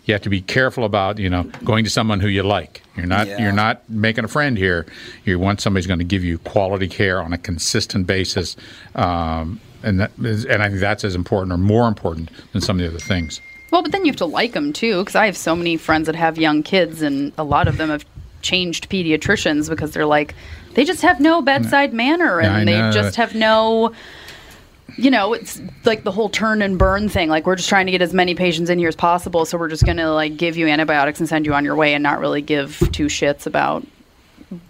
You 0.07 0.15
have 0.15 0.23
to 0.23 0.31
be 0.31 0.41
careful 0.41 0.85
about 0.85 1.19
you 1.19 1.29
know 1.29 1.43
going 1.65 1.85
to 1.85 1.91
someone 1.91 2.21
who 2.21 2.29
you 2.29 2.43
like. 2.43 2.83
You're 2.97 3.07
not 3.07 3.27
Yeah. 3.27 3.43
you're 3.43 3.53
not 3.53 3.83
making 3.91 4.25
a 4.25 4.29
friend 4.29 4.57
here. 4.57 4.87
You 5.25 5.39
want 5.39 5.61
somebody 5.61 5.83
who's 5.83 5.87
going 5.89 5.99
to 5.99 6.05
give 6.05 6.25
you 6.25 6.39
quality 6.39 6.89
care 6.89 7.21
on 7.21 7.33
a 7.33 7.39
consistent 7.39 8.07
basis, 8.07 8.57
um, 8.95 9.61
and 9.83 10.01
that 10.01 10.13
is, 10.23 10.45
and 10.47 10.63
I 10.63 10.69
think 10.69 10.81
that's 10.81 11.05
as 11.05 11.15
important 11.15 11.53
or 11.53 11.59
more 11.59 11.89
important 11.89 12.31
than 12.53 12.63
some 12.63 12.77
of 12.77 12.83
the 12.83 12.89
other 12.89 12.99
things. 13.01 13.41
Well, 13.73 13.83
but 13.83 13.91
then 13.93 14.05
you 14.05 14.13
have 14.13 14.17
to 14.19 14.27
like 14.27 14.53
them 14.53 14.73
too, 14.73 15.01
because 15.01 15.17
I 15.17 15.27
have 15.27 15.37
so 15.37 15.57
many 15.57 15.77
friends 15.77 16.07
that 16.07 16.15
have 16.15 16.39
young 16.39 16.63
kids, 16.63 17.03
and 17.03 17.33
a 17.37 17.45
lot 17.45 17.67
of 17.67 17.77
them 17.77 17.91
have 17.91 18.05
changed 18.43 18.89
pediatricians 18.89 19.69
because 19.69 19.91
they're 19.91 20.07
like, 20.07 20.37
they 20.75 20.85
just 20.85 21.03
have 21.03 21.19
no 21.21 21.43
bedside 21.43 21.93
manner, 21.93 22.41
Yeah, 22.41 22.57
and 22.57 22.69
they 22.69 22.79
just 22.93 23.17
have 23.17 23.35
no. 23.35 23.93
You 24.99 25.11
know, 25.11 25.35
it's 25.35 25.61
like 25.85 26.05
the 26.05 26.11
whole 26.13 26.29
turn 26.31 26.63
and 26.63 26.79
burn 26.79 27.09
thing. 27.09 27.29
Like 27.29 27.47
we're 27.47 27.57
just 27.57 27.69
trying 27.69 27.87
to 27.87 27.93
get 27.93 28.01
as 28.03 28.15
many 28.15 28.35
patients 28.35 28.71
in 28.71 28.79
here 28.79 28.89
as 28.89 28.97
possible, 28.97 29.45
so 29.45 29.59
we're 29.59 29.69
just 29.69 29.85
going 29.85 29.99
to 29.99 30.11
like 30.11 30.37
give 30.39 30.57
you 30.57 30.67
antibiotics 30.69 31.21
and 31.21 31.29
send 31.29 31.45
you 31.45 31.53
on 31.55 31.65
your 31.65 31.77
way, 31.77 31.93
and 31.95 32.03
not 32.03 32.19
really 32.19 32.41
give 32.43 32.79
two 32.93 33.07
shits 33.07 33.47
about 33.47 33.87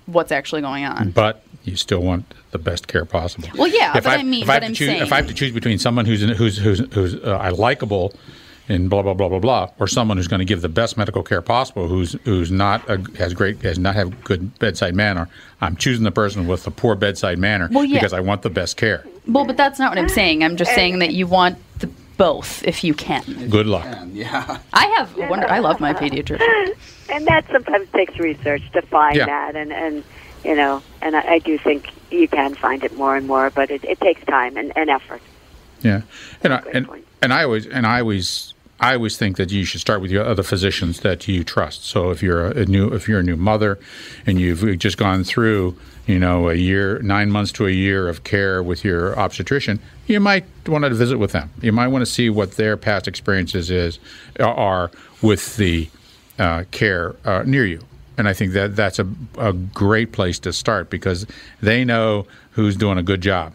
what's 0.07 0.33
actually 0.33 0.63
going 0.63 0.85
on. 0.85 1.11
But 1.11 1.43
you 1.65 1.77
still 1.77 2.01
want 2.01 2.33
the 2.51 2.59
best 2.59 2.89
care 2.89 3.05
possible. 3.05 3.49
Well, 3.57 3.69
yeah, 3.69 3.97
If 3.97 4.05
but 4.05 4.19
I 4.19 4.23
mean- 4.23 4.43
if 4.43 4.49
I 4.51 4.55
have 4.55 4.63
to 4.63 4.67
I'm 4.69 4.75
choose, 4.75 4.89
saying- 4.89 5.03
if 5.03 5.13
I 5.13 5.17
have 5.17 5.27
to 5.29 5.35
choose 5.35 5.53
between 5.53 5.79
someone 5.79 6.07
who's 6.07 6.23
who's 6.23 6.59
who's, 6.59 6.79
who's 6.93 7.15
uh, 7.17 7.39
I 7.41 7.51
likable, 7.51 8.13
and 8.69 8.91
blah 8.91 9.03
blah 9.03 9.15
blah 9.15 9.29
blah 9.29 9.39
blah, 9.39 9.71
or 9.79 9.87
someone 9.87 10.17
who's 10.17 10.29
going 10.29 10.41
to 10.41 10.45
give 10.45 10.63
the 10.63 10.69
best 10.69 10.97
medical 10.97 11.23
care 11.23 11.43
possible, 11.43 11.87
who's 11.89 12.13
who's 12.25 12.51
not 12.51 12.89
a, 12.89 12.99
has 13.19 13.33
great 13.35 13.61
has 13.63 13.79
not 13.79 13.95
have 13.95 14.25
good 14.25 14.59
bedside 14.59 14.95
manner, 14.95 15.29
I'm 15.61 15.77
choosing 15.77 16.05
the 16.05 16.11
person 16.11 16.47
with 16.47 16.65
the 16.65 16.71
poor 16.71 16.95
bedside 16.95 17.39
manner 17.39 17.69
Well, 17.71 17.85
yeah. 17.85 17.99
because 17.99 18.13
I 18.13 18.21
want 18.21 18.43
the 18.43 18.51
best 18.51 18.77
care. 18.77 19.05
Well, 19.29 19.45
but 19.45 19.57
that's 19.57 19.79
not 19.79 19.91
what 19.91 19.99
I'm 19.99 20.09
saying. 20.09 20.43
I'm 20.45 20.57
just 20.57 20.75
saying 20.75 20.99
that 21.01 21.13
you 21.13 21.27
want 21.27 21.59
the 21.81 21.89
both 22.17 22.67
if 22.67 22.83
you 22.83 22.95
can. 22.95 23.23
Good 23.51 23.67
luck. 23.67 23.87
Yeah. 24.13 24.59
I 24.73 24.87
have 24.97 25.17
wonder. 25.31 25.49
I 25.49 25.59
love 25.59 25.81
my 25.81 25.93
pediatrician. 25.93 26.77
and 27.11 27.27
that 27.27 27.45
sometimes 27.53 27.89
takes 27.91 28.19
research 28.19 28.63
to 28.73 28.83
find 28.83 29.17
Yeah. 29.17 29.27
that 29.27 29.55
and 29.57 29.73
and 29.73 30.03
you 30.45 30.55
know 30.57 30.83
and 31.03 31.15
I, 31.17 31.35
I 31.35 31.39
do 31.41 31.59
think 31.59 31.91
you 32.11 32.27
can 32.29 32.55
find 32.55 32.83
it 32.85 32.97
more 32.97 33.17
and 33.17 33.27
more 33.27 33.51
but 33.51 33.71
it, 33.71 33.85
it 33.85 34.01
takes 34.01 34.25
time 34.25 34.57
and, 34.57 34.73
and 34.77 34.89
effort 34.91 35.21
Yeah, 35.83 36.03
and 36.43 36.53
I, 36.55 36.63
and 36.73 36.89
and 37.23 37.33
I 37.33 37.45
always 37.45 37.67
and 37.67 37.87
I 37.87 38.01
always 38.01 38.55
I 38.79 38.95
always 38.95 39.17
think 39.17 39.39
that 39.39 39.51
you 39.51 39.65
should 39.65 39.81
start 39.81 40.03
with 40.03 40.11
your 40.11 40.25
other 40.25 40.43
physicians 40.43 41.01
that 41.01 41.27
you 41.27 41.45
trust. 41.45 41.85
So 41.87 42.11
if 42.11 42.23
you're 42.23 42.47
a, 42.47 42.67
new 42.67 42.89
if 42.89 43.09
you're 43.09 43.21
a 43.21 43.23
new 43.23 43.37
mother 43.37 43.79
and 44.27 44.39
you've 44.39 44.79
just 44.79 44.99
gone 44.99 45.25
through 45.25 45.77
you 46.07 46.19
know 46.19 46.51
a 46.51 46.55
year 46.55 46.99
nine 47.01 47.31
months 47.31 47.53
to 47.53 47.67
a 47.67 47.71
year 47.71 48.07
of 48.09 48.23
care 48.23 48.63
with 48.63 48.85
your 48.85 49.19
obstetrician, 49.19 49.81
you 50.07 50.21
might 50.21 50.45
want 50.67 50.85
to 50.85 50.91
visit 50.91 51.19
with 51.19 51.33
them. 51.33 51.51
You 51.63 51.73
might 51.73 51.89
want 51.89 52.03
to 52.03 52.11
see 52.11 52.29
what 52.29 52.53
their 52.53 52.77
past 52.77 53.09
experiences 53.09 53.71
is 53.71 53.99
are 54.39 54.91
with 55.23 55.57
the 55.57 55.89
uh, 56.39 56.65
care 56.71 57.17
uh, 57.25 57.45
near 57.47 57.65
you. 57.65 57.81
And 58.19 58.29
I 58.29 58.33
think 58.33 58.53
that 58.53 58.77
that's 58.77 58.99
a, 58.99 59.07
a 59.39 59.53
great 59.53 60.13
place 60.13 60.39
to 60.41 60.53
start 60.53 60.91
because 60.91 61.27
they 61.61 61.85
know 61.85 62.27
who's 62.53 62.77
doing 62.77 62.99
a 62.99 63.03
good 63.03 63.21
job. 63.21 63.55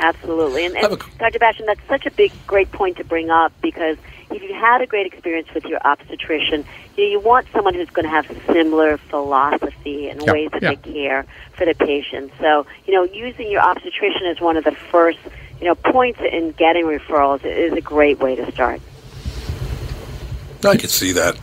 Absolutely 0.00 0.64
and, 0.66 0.76
and 0.76 0.98
dr 1.18 1.38
basham 1.38 1.66
that's 1.66 1.80
such 1.88 2.06
a 2.06 2.10
big 2.10 2.32
great 2.46 2.70
point 2.72 2.96
to 2.96 3.04
bring 3.04 3.30
up 3.30 3.52
because 3.60 3.96
if 4.30 4.42
you 4.42 4.52
had 4.54 4.80
a 4.80 4.86
great 4.86 5.06
experience 5.06 5.48
with 5.54 5.64
your 5.64 5.80
obstetrician 5.86 6.64
you, 6.96 7.04
know, 7.04 7.10
you 7.10 7.20
want 7.20 7.46
someone 7.52 7.74
who's 7.74 7.90
going 7.90 8.04
to 8.04 8.10
have 8.10 8.26
similar 8.46 8.96
philosophy 8.96 10.08
and 10.08 10.22
Yeah, 10.22 10.32
ways 10.32 10.50
that 10.52 10.62
yeah. 10.62 10.74
they 10.74 10.76
care 10.76 11.26
for 11.52 11.64
the 11.64 11.74
patient 11.74 12.32
so 12.40 12.66
you 12.86 12.94
know 12.94 13.04
using 13.04 13.50
your 13.50 13.60
obstetrician 13.60 14.26
as 14.26 14.40
one 14.40 14.56
of 14.56 14.64
the 14.64 14.72
first 14.72 15.18
you 15.60 15.66
know 15.66 15.74
points 15.74 16.20
in 16.20 16.52
getting 16.52 16.84
referrals 16.84 17.44
is 17.44 17.72
a 17.72 17.80
great 17.80 18.18
way 18.20 18.36
to 18.36 18.50
start 18.52 18.80
I 20.64 20.76
can 20.76 20.88
see 20.88 21.12
that. 21.12 21.36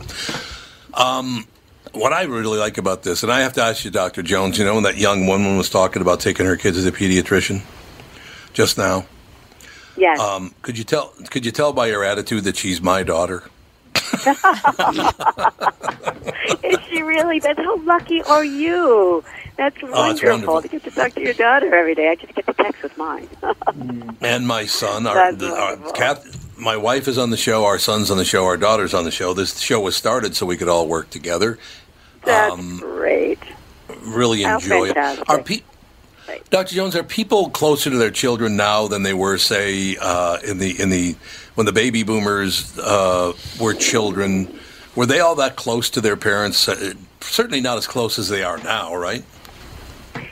Um, 0.92 1.46
what 1.92 2.12
I 2.12 2.24
really 2.24 2.58
like 2.58 2.78
about 2.78 3.02
this, 3.02 3.22
and 3.22 3.32
I 3.32 3.40
have 3.40 3.54
to 3.54 3.62
ask 3.62 3.84
you, 3.84 3.90
Dr. 3.90 4.22
Jones, 4.22 4.58
you 4.58 4.64
know, 4.64 4.74
when 4.74 4.82
that 4.82 4.98
young 4.98 5.26
woman 5.26 5.56
was 5.56 5.70
talking 5.70 6.02
about 6.02 6.20
taking 6.20 6.46
her 6.46 6.56
kids 6.56 6.76
to 6.76 6.82
the 6.82 6.92
pediatrician 6.92 7.62
just 8.56 8.78
now, 8.78 9.04
yes 9.98 10.18
um, 10.18 10.54
could 10.62 10.78
you 10.78 10.84
tell? 10.84 11.12
Could 11.30 11.44
you 11.44 11.52
tell 11.52 11.72
by 11.74 11.86
your 11.88 12.02
attitude 12.02 12.44
that 12.44 12.56
she's 12.56 12.80
my 12.80 13.02
daughter? 13.02 13.44
is 16.62 16.78
she 16.88 17.02
really? 17.02 17.38
That's 17.38 17.58
how 17.58 17.76
lucky 17.82 18.22
are 18.22 18.44
you? 18.44 19.22
That's 19.56 19.76
Oh, 19.82 19.90
wonderful, 19.90 20.30
wonderful. 20.30 20.62
to 20.62 20.68
get 20.68 20.84
to 20.84 20.90
talk 20.90 21.12
to 21.14 21.20
your 21.22 21.34
daughter 21.34 21.74
every 21.74 21.94
day. 21.94 22.08
I 22.10 22.14
just 22.14 22.34
get 22.34 22.46
to 22.46 22.52
text 22.54 22.82
with 22.82 22.96
mine. 22.96 23.28
and 24.22 24.46
my 24.46 24.64
son, 24.66 25.06
our, 25.06 25.32
the, 25.32 25.52
our 25.54 25.76
my 26.58 26.76
wife 26.76 27.08
is 27.08 27.18
on 27.18 27.30
the 27.30 27.36
show, 27.36 27.64
our 27.66 27.78
son's 27.78 28.10
on 28.10 28.16
the 28.16 28.24
show, 28.24 28.44
our 28.46 28.56
daughter's 28.56 28.94
on 28.94 29.04
the 29.04 29.10
show. 29.10 29.34
This 29.34 29.58
show 29.60 29.80
was 29.80 29.96
started 29.96 30.34
so 30.34 30.46
we 30.46 30.56
could 30.56 30.68
all 30.68 30.88
work 30.88 31.10
together. 31.10 31.58
That's 32.24 32.52
Um, 32.52 32.78
great. 32.78 33.38
Really 34.02 34.42
enjoy 34.44 34.90
it. 34.90 34.96
Are 35.28 35.42
Dr. 36.50 36.74
Jones, 36.74 36.96
are 36.96 37.02
people 37.02 37.50
closer 37.50 37.90
to 37.90 37.96
their 37.96 38.10
children 38.10 38.56
now 38.56 38.88
than 38.88 39.02
they 39.02 39.14
were, 39.14 39.38
say, 39.38 39.96
uh, 40.00 40.38
in 40.44 40.58
the 40.58 40.80
in 40.80 40.90
the 40.90 41.16
when 41.54 41.66
the 41.66 41.72
baby 41.72 42.02
boomers 42.02 42.78
uh, 42.78 43.32
were 43.60 43.74
children? 43.74 44.58
Were 44.94 45.06
they 45.06 45.20
all 45.20 45.34
that 45.36 45.56
close 45.56 45.90
to 45.90 46.00
their 46.00 46.16
parents? 46.16 46.68
Uh, 46.68 46.94
certainly 47.20 47.60
not 47.60 47.76
as 47.78 47.86
close 47.86 48.18
as 48.18 48.28
they 48.28 48.42
are 48.42 48.58
now, 48.58 48.94
right? 48.96 49.24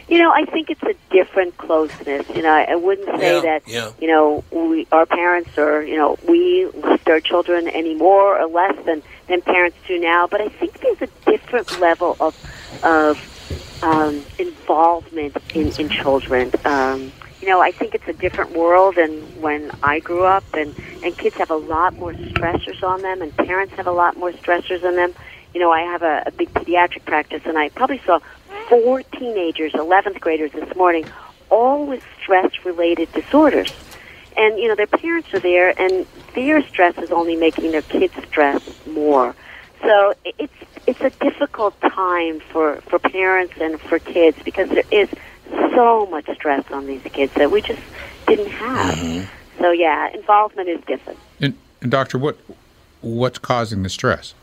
You 0.09 0.19
know, 0.19 0.31
I 0.31 0.45
think 0.45 0.71
it's 0.71 0.83
a 0.83 0.95
different 1.11 1.57
closeness. 1.57 2.29
You 2.35 2.43
know, 2.43 2.53
I, 2.53 2.77
wouldn't 2.77 3.09
say 3.19 3.35
Yeah, 3.37 3.41
that. 3.41 3.63
yeah. 3.67 3.91
You 4.01 4.09
know, 4.09 4.45
we 4.51 4.87
our 4.93 5.07
parents 5.07 5.57
or 5.59 5.83
you 5.83 5.97
know 5.97 6.19
we 6.29 6.67
loved 6.67 7.09
our 7.09 7.21
children 7.21 7.69
any 7.69 7.95
more 7.95 8.39
or 8.39 8.47
less 8.47 8.77
than 8.85 9.03
than 9.29 9.41
parents 9.43 9.77
do 9.89 9.99
now. 9.99 10.27
But 10.27 10.41
I 10.41 10.49
think 10.49 10.81
there's 10.81 11.03
a 11.03 11.31
different 11.31 11.81
level 11.81 12.17
of 12.21 12.37
of 12.83 13.19
um, 13.85 14.23
involvement 14.39 15.37
in 15.55 15.69
in 15.79 15.89
children. 15.89 16.51
Um, 16.65 17.13
you 17.41 17.49
know, 17.49 17.61
I 17.61 17.73
think 17.73 17.95
it's 17.95 18.09
a 18.09 18.15
different 18.15 18.53
world 18.53 18.97
than 18.97 19.21
when 19.41 19.71
I 19.83 20.01
grew 20.01 20.25
up, 20.25 20.45
and 20.55 20.75
and 21.05 21.17
kids 21.17 21.37
have 21.37 21.51
a 21.51 21.57
lot 21.57 21.95
more 21.95 22.15
stressors 22.15 22.83
on 22.83 23.03
them, 23.03 23.21
and 23.21 23.37
parents 23.37 23.75
have 23.75 23.87
a 23.87 23.93
lot 23.93 24.17
more 24.17 24.33
stressors 24.33 24.83
on 24.83 24.97
them. 24.97 25.13
You 25.53 25.61
know, 25.61 25.71
I 25.71 25.83
have 25.83 26.03
a, 26.03 26.25
a 26.27 26.31
big 26.31 26.53
pediatric 26.55 27.05
practice, 27.05 27.43
and 27.45 27.59
I 27.59 27.69
probably 27.69 28.01
saw 28.05 28.19
four 28.69 29.03
teenagers, 29.03 29.73
11th 29.73 30.19
graders 30.21 30.51
this 30.53 30.75
morning, 30.75 31.07
all 31.51 31.87
with 31.87 32.03
stress-related 32.21 33.13
disorders. 33.13 33.73
And, 34.37 34.59
you 34.59 34.67
know, 34.67 34.75
their 34.75 34.89
parents 34.89 35.33
are 35.33 35.39
there, 35.39 35.79
and 35.79 36.07
their 36.35 36.61
stress 36.67 36.99
is 36.99 37.13
only 37.13 37.37
making 37.37 37.71
their 37.71 37.83
kids 37.83 38.15
stress 38.27 38.63
more. 38.87 39.37
So 39.83 40.15
it's 40.25 40.53
it's 40.87 41.01
a 41.01 41.11
difficult 41.25 41.81
time 41.81 42.41
for, 42.53 42.77
for 42.89 42.99
parents 42.99 43.55
and 43.61 43.81
for 43.81 43.99
kids 43.99 44.39
because 44.45 44.69
there 44.69 44.85
is 44.91 45.09
so 45.75 46.07
much 46.07 46.29
stress 46.35 46.65
on 46.71 46.87
these 46.87 47.03
kids 47.03 47.33
that 47.37 47.51
we 47.51 47.63
just 47.63 47.81
didn't 48.27 48.51
have. 48.51 48.95
Mm-hmm. 48.95 49.63
So, 49.63 49.71
yeah, 49.71 50.13
involvement 50.13 50.69
is 50.69 50.81
different. 50.87 51.19
And, 51.41 51.57
and 51.81 51.91
doctor, 51.91 52.19
what 52.19 52.37
what's 53.01 53.39
causing 53.39 53.83
the 53.83 53.89
stress? 53.89 54.35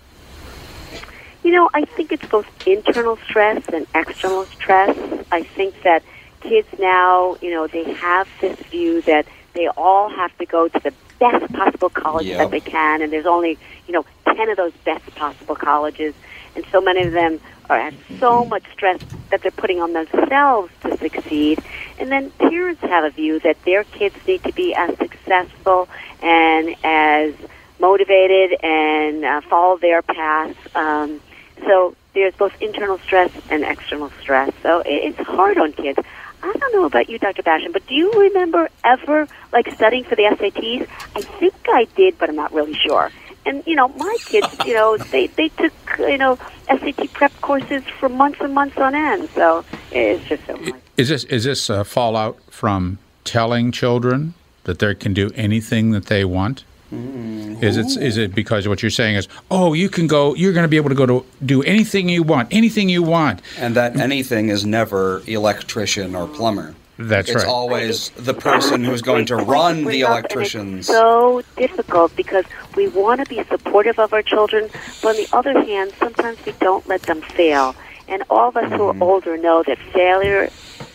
You 1.43 1.51
know, 1.51 1.69
I 1.73 1.85
think 1.85 2.11
it's 2.11 2.25
both 2.27 2.45
internal 2.67 3.17
stress 3.27 3.63
and 3.73 3.87
external 3.95 4.45
stress. 4.45 4.95
I 5.31 5.43
think 5.43 5.73
that 5.83 6.03
kids 6.41 6.67
now, 6.79 7.37
you 7.41 7.49
know, 7.49 7.67
they 7.67 7.91
have 7.93 8.27
this 8.39 8.59
view 8.69 9.01
that 9.03 9.25
they 9.53 9.67
all 9.69 10.09
have 10.09 10.35
to 10.37 10.45
go 10.45 10.67
to 10.67 10.79
the 10.79 10.93
best 11.19 11.51
possible 11.53 11.89
college 11.89 12.25
Yep. 12.27 12.37
that 12.37 12.51
they 12.51 12.59
can, 12.59 13.01
and 13.01 13.11
there's 13.11 13.25
only, 13.25 13.57
you 13.87 13.93
know, 13.93 14.05
10 14.25 14.49
of 14.49 14.57
those 14.57 14.73
best 14.85 15.05
possible 15.15 15.55
colleges, 15.55 16.13
and 16.55 16.65
so 16.71 16.81
many 16.81 17.03
of 17.03 17.13
them 17.13 17.39
are 17.69 17.79
have 17.79 17.95
so 18.19 18.45
much 18.45 18.63
stress 18.73 18.99
that 19.29 19.41
they're 19.41 19.51
putting 19.51 19.81
on 19.81 19.93
themselves 19.93 20.71
to 20.81 20.97
succeed. 20.97 21.59
And 21.99 22.11
then 22.11 22.31
parents 22.31 22.81
have 22.81 23.03
a 23.03 23.09
view 23.09 23.39
that 23.39 23.63
their 23.63 23.83
kids 23.83 24.15
need 24.27 24.43
to 24.43 24.53
be 24.53 24.73
as 24.73 24.97
successful 24.97 25.87
and 26.21 26.75
as 26.83 27.33
motivated 27.79 28.57
and 28.63 29.23
uh, 29.23 29.41
follow 29.41 29.77
their 29.77 30.01
path. 30.01 30.55
Um, 30.75 31.21
so 31.65 31.95
there's 32.13 32.33
both 32.35 32.53
internal 32.61 32.97
stress 32.99 33.31
and 33.49 33.63
external 33.63 34.11
stress. 34.21 34.53
So 34.61 34.83
it's 34.85 35.19
hard 35.19 35.57
on 35.57 35.73
kids. 35.73 35.99
I 36.43 36.53
don't 36.53 36.73
know 36.73 36.85
about 36.85 37.09
you, 37.09 37.19
Dr. 37.19 37.43
Basham, 37.43 37.71
but 37.71 37.85
do 37.87 37.93
you 37.93 38.11
remember 38.11 38.67
ever 38.83 39.27
like 39.53 39.71
studying 39.73 40.03
for 40.03 40.15
the 40.15 40.23
SATs? 40.23 40.87
I 41.15 41.21
think 41.21 41.53
I 41.67 41.85
did, 41.95 42.17
but 42.17 42.29
I'm 42.29 42.35
not 42.35 42.51
really 42.51 42.73
sure. 42.73 43.11
And 43.45 43.63
you 43.65 43.75
know, 43.75 43.87
my 43.89 44.17
kids, 44.25 44.47
you 44.65 44.73
know, 44.73 44.97
they 45.11 45.27
they 45.27 45.49
took 45.49 45.73
you 45.99 46.17
know 46.17 46.37
SAT 46.67 47.13
prep 47.13 47.33
courses 47.41 47.83
for 47.99 48.09
months 48.09 48.39
and 48.41 48.53
months 48.53 48.77
on 48.77 48.95
end. 48.95 49.29
So 49.29 49.63
it's 49.91 50.23
just 50.27 50.45
so 50.45 50.57
much. 50.57 50.75
Is 50.97 51.09
this 51.09 51.23
is 51.25 51.43
this 51.43 51.69
a 51.69 51.83
fallout 51.83 52.37
from 52.49 52.99
telling 53.23 53.71
children 53.71 54.33
that 54.63 54.79
they 54.79 54.95
can 54.95 55.13
do 55.13 55.31
anything 55.35 55.91
that 55.91 56.05
they 56.05 56.25
want? 56.25 56.63
Mm-hmm. 56.93 57.63
Is 57.63 57.77
it 57.77 58.01
is 58.01 58.17
it 58.17 58.35
because 58.35 58.67
what 58.67 58.83
you're 58.83 58.89
saying 58.91 59.15
is, 59.15 59.27
oh, 59.49 59.73
you 59.73 59.87
can 59.87 60.07
go, 60.07 60.35
you're 60.35 60.51
going 60.51 60.65
to 60.65 60.69
be 60.69 60.75
able 60.75 60.89
to 60.89 60.95
go 60.95 61.05
to 61.05 61.25
do 61.45 61.63
anything 61.63 62.09
you 62.09 62.21
want, 62.21 62.49
anything 62.51 62.89
you 62.89 63.01
want, 63.01 63.41
and 63.57 63.75
that 63.75 63.95
anything 63.95 64.49
is 64.49 64.65
never 64.65 65.21
electrician 65.25 66.15
or 66.15 66.27
plumber. 66.27 66.75
That's 67.09 67.29
it's 67.29 67.35
right. 67.35 67.47
always 67.47 68.11
the 68.15 68.33
person 68.33 68.83
who's 68.83 69.01
going 69.01 69.25
to 69.27 69.37
run 69.37 69.89
the 69.89 70.01
bring 70.01 70.03
up, 70.03 70.21
and 70.29 70.51
electricians. 70.51 70.87
It's 70.87 70.87
so 70.87 71.41
difficult 71.57 72.15
because 72.15 72.45
we 72.75 72.87
want 72.87 73.21
to 73.21 73.25
be 73.27 73.41
supportive 73.49 73.99
of 73.99 74.13
our 74.13 74.23
children, 74.23 74.69
but 75.01 75.09
on 75.09 75.17
the 75.17 75.29
other 75.33 75.53
hand, 75.53 75.93
sometimes 75.99 76.39
we 76.45 76.53
don't 76.61 76.87
let 76.87 77.05
them 77.05 77.21
fail. 77.37 77.75
And 78.07 78.23
all 78.29 78.49
of 78.49 78.57
us 78.57 78.71
who 78.71 78.89
Mm-hmm. 78.89 78.89
are 78.89 78.95
older 79.01 79.37
know 79.37 79.63
that 79.67 79.77
failure 79.93 80.49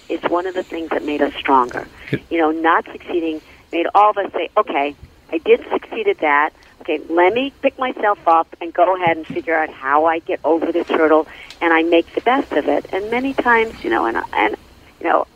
is 0.08 0.20
one 0.28 0.46
of 0.46 0.54
the 0.54 0.64
things 0.64 0.90
that 0.90 1.04
made 1.04 1.22
us 1.22 1.32
stronger. 1.38 1.88
You 2.30 2.38
know, 2.38 2.50
not 2.50 2.86
succeeding 2.92 3.40
made 3.72 3.86
all 3.94 4.10
of 4.10 4.18
us 4.18 4.32
say, 4.34 4.50
okay, 4.58 4.96
I 5.30 5.38
did 5.38 5.60
succeed 5.72 6.08
at 6.08 6.18
that. 6.20 6.50
Okay, 6.82 7.00
let 7.10 7.32
me 7.34 7.54
pick 7.62 7.78
myself 7.78 8.18
up 8.26 8.48
and 8.60 8.72
go 8.72 8.96
ahead 8.96 9.16
and 9.16 9.26
figure 9.26 9.56
out 9.56 9.70
how 9.70 10.06
I 10.06 10.20
get 10.20 10.40
over 10.44 10.72
this 10.72 10.86
hurdle 10.88 11.26
and 11.60 11.72
I 11.72 11.82
make 11.82 12.06
the 12.14 12.20
best 12.22 12.52
of 12.52 12.68
it. 12.68 12.86
And 12.92 13.10
many 13.10 13.34
times, 13.34 13.74
you 13.82 13.90
know, 13.90 14.06
and 14.06 14.18
and 14.32 14.56
you 15.00 15.08
know, 15.08 15.26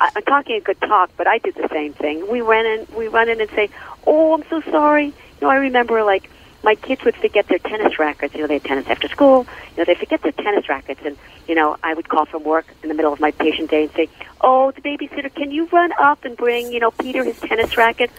I'm 0.00 0.22
talking 0.22 0.56
a 0.56 0.60
good 0.60 0.80
talk, 0.80 1.10
but 1.16 1.26
I 1.26 1.38
did 1.38 1.54
the 1.54 1.68
same 1.72 1.92
thing. 1.92 2.30
We 2.30 2.40
run 2.40 2.66
in, 2.66 2.86
we 2.96 3.08
run 3.08 3.28
in 3.28 3.40
and 3.40 3.50
say, 3.50 3.68
"Oh, 4.06 4.32
I'm 4.34 4.44
so 4.48 4.60
sorry." 4.70 5.06
You 5.06 5.12
know, 5.42 5.48
I 5.48 5.56
remember 5.56 6.02
like 6.04 6.30
my 6.62 6.74
kids 6.74 7.04
would 7.04 7.16
forget 7.16 7.46
their 7.48 7.58
tennis 7.58 7.98
rackets. 7.98 8.34
You 8.34 8.42
know, 8.42 8.46
they 8.46 8.54
had 8.54 8.64
tennis 8.64 8.86
after 8.88 9.08
school. 9.08 9.46
You 9.72 9.78
know, 9.78 9.84
they 9.84 9.94
forget 9.94 10.22
their 10.22 10.32
tennis 10.32 10.68
rackets, 10.68 11.00
and 11.04 11.16
you 11.48 11.54
know, 11.54 11.76
I 11.82 11.94
would 11.94 12.08
call 12.08 12.26
from 12.26 12.44
work 12.44 12.66
in 12.82 12.88
the 12.88 12.94
middle 12.94 13.12
of 13.12 13.20
my 13.20 13.30
patient 13.32 13.70
day 13.70 13.84
and 13.84 13.92
say, 13.92 14.08
"Oh, 14.40 14.70
the 14.70 14.80
babysitter, 14.82 15.34
can 15.34 15.50
you 15.50 15.66
run 15.66 15.92
up 15.98 16.24
and 16.24 16.36
bring 16.36 16.72
you 16.72 16.80
know 16.80 16.90
Peter 16.92 17.24
his 17.24 17.38
tennis 17.40 17.76
racket?" 17.76 18.10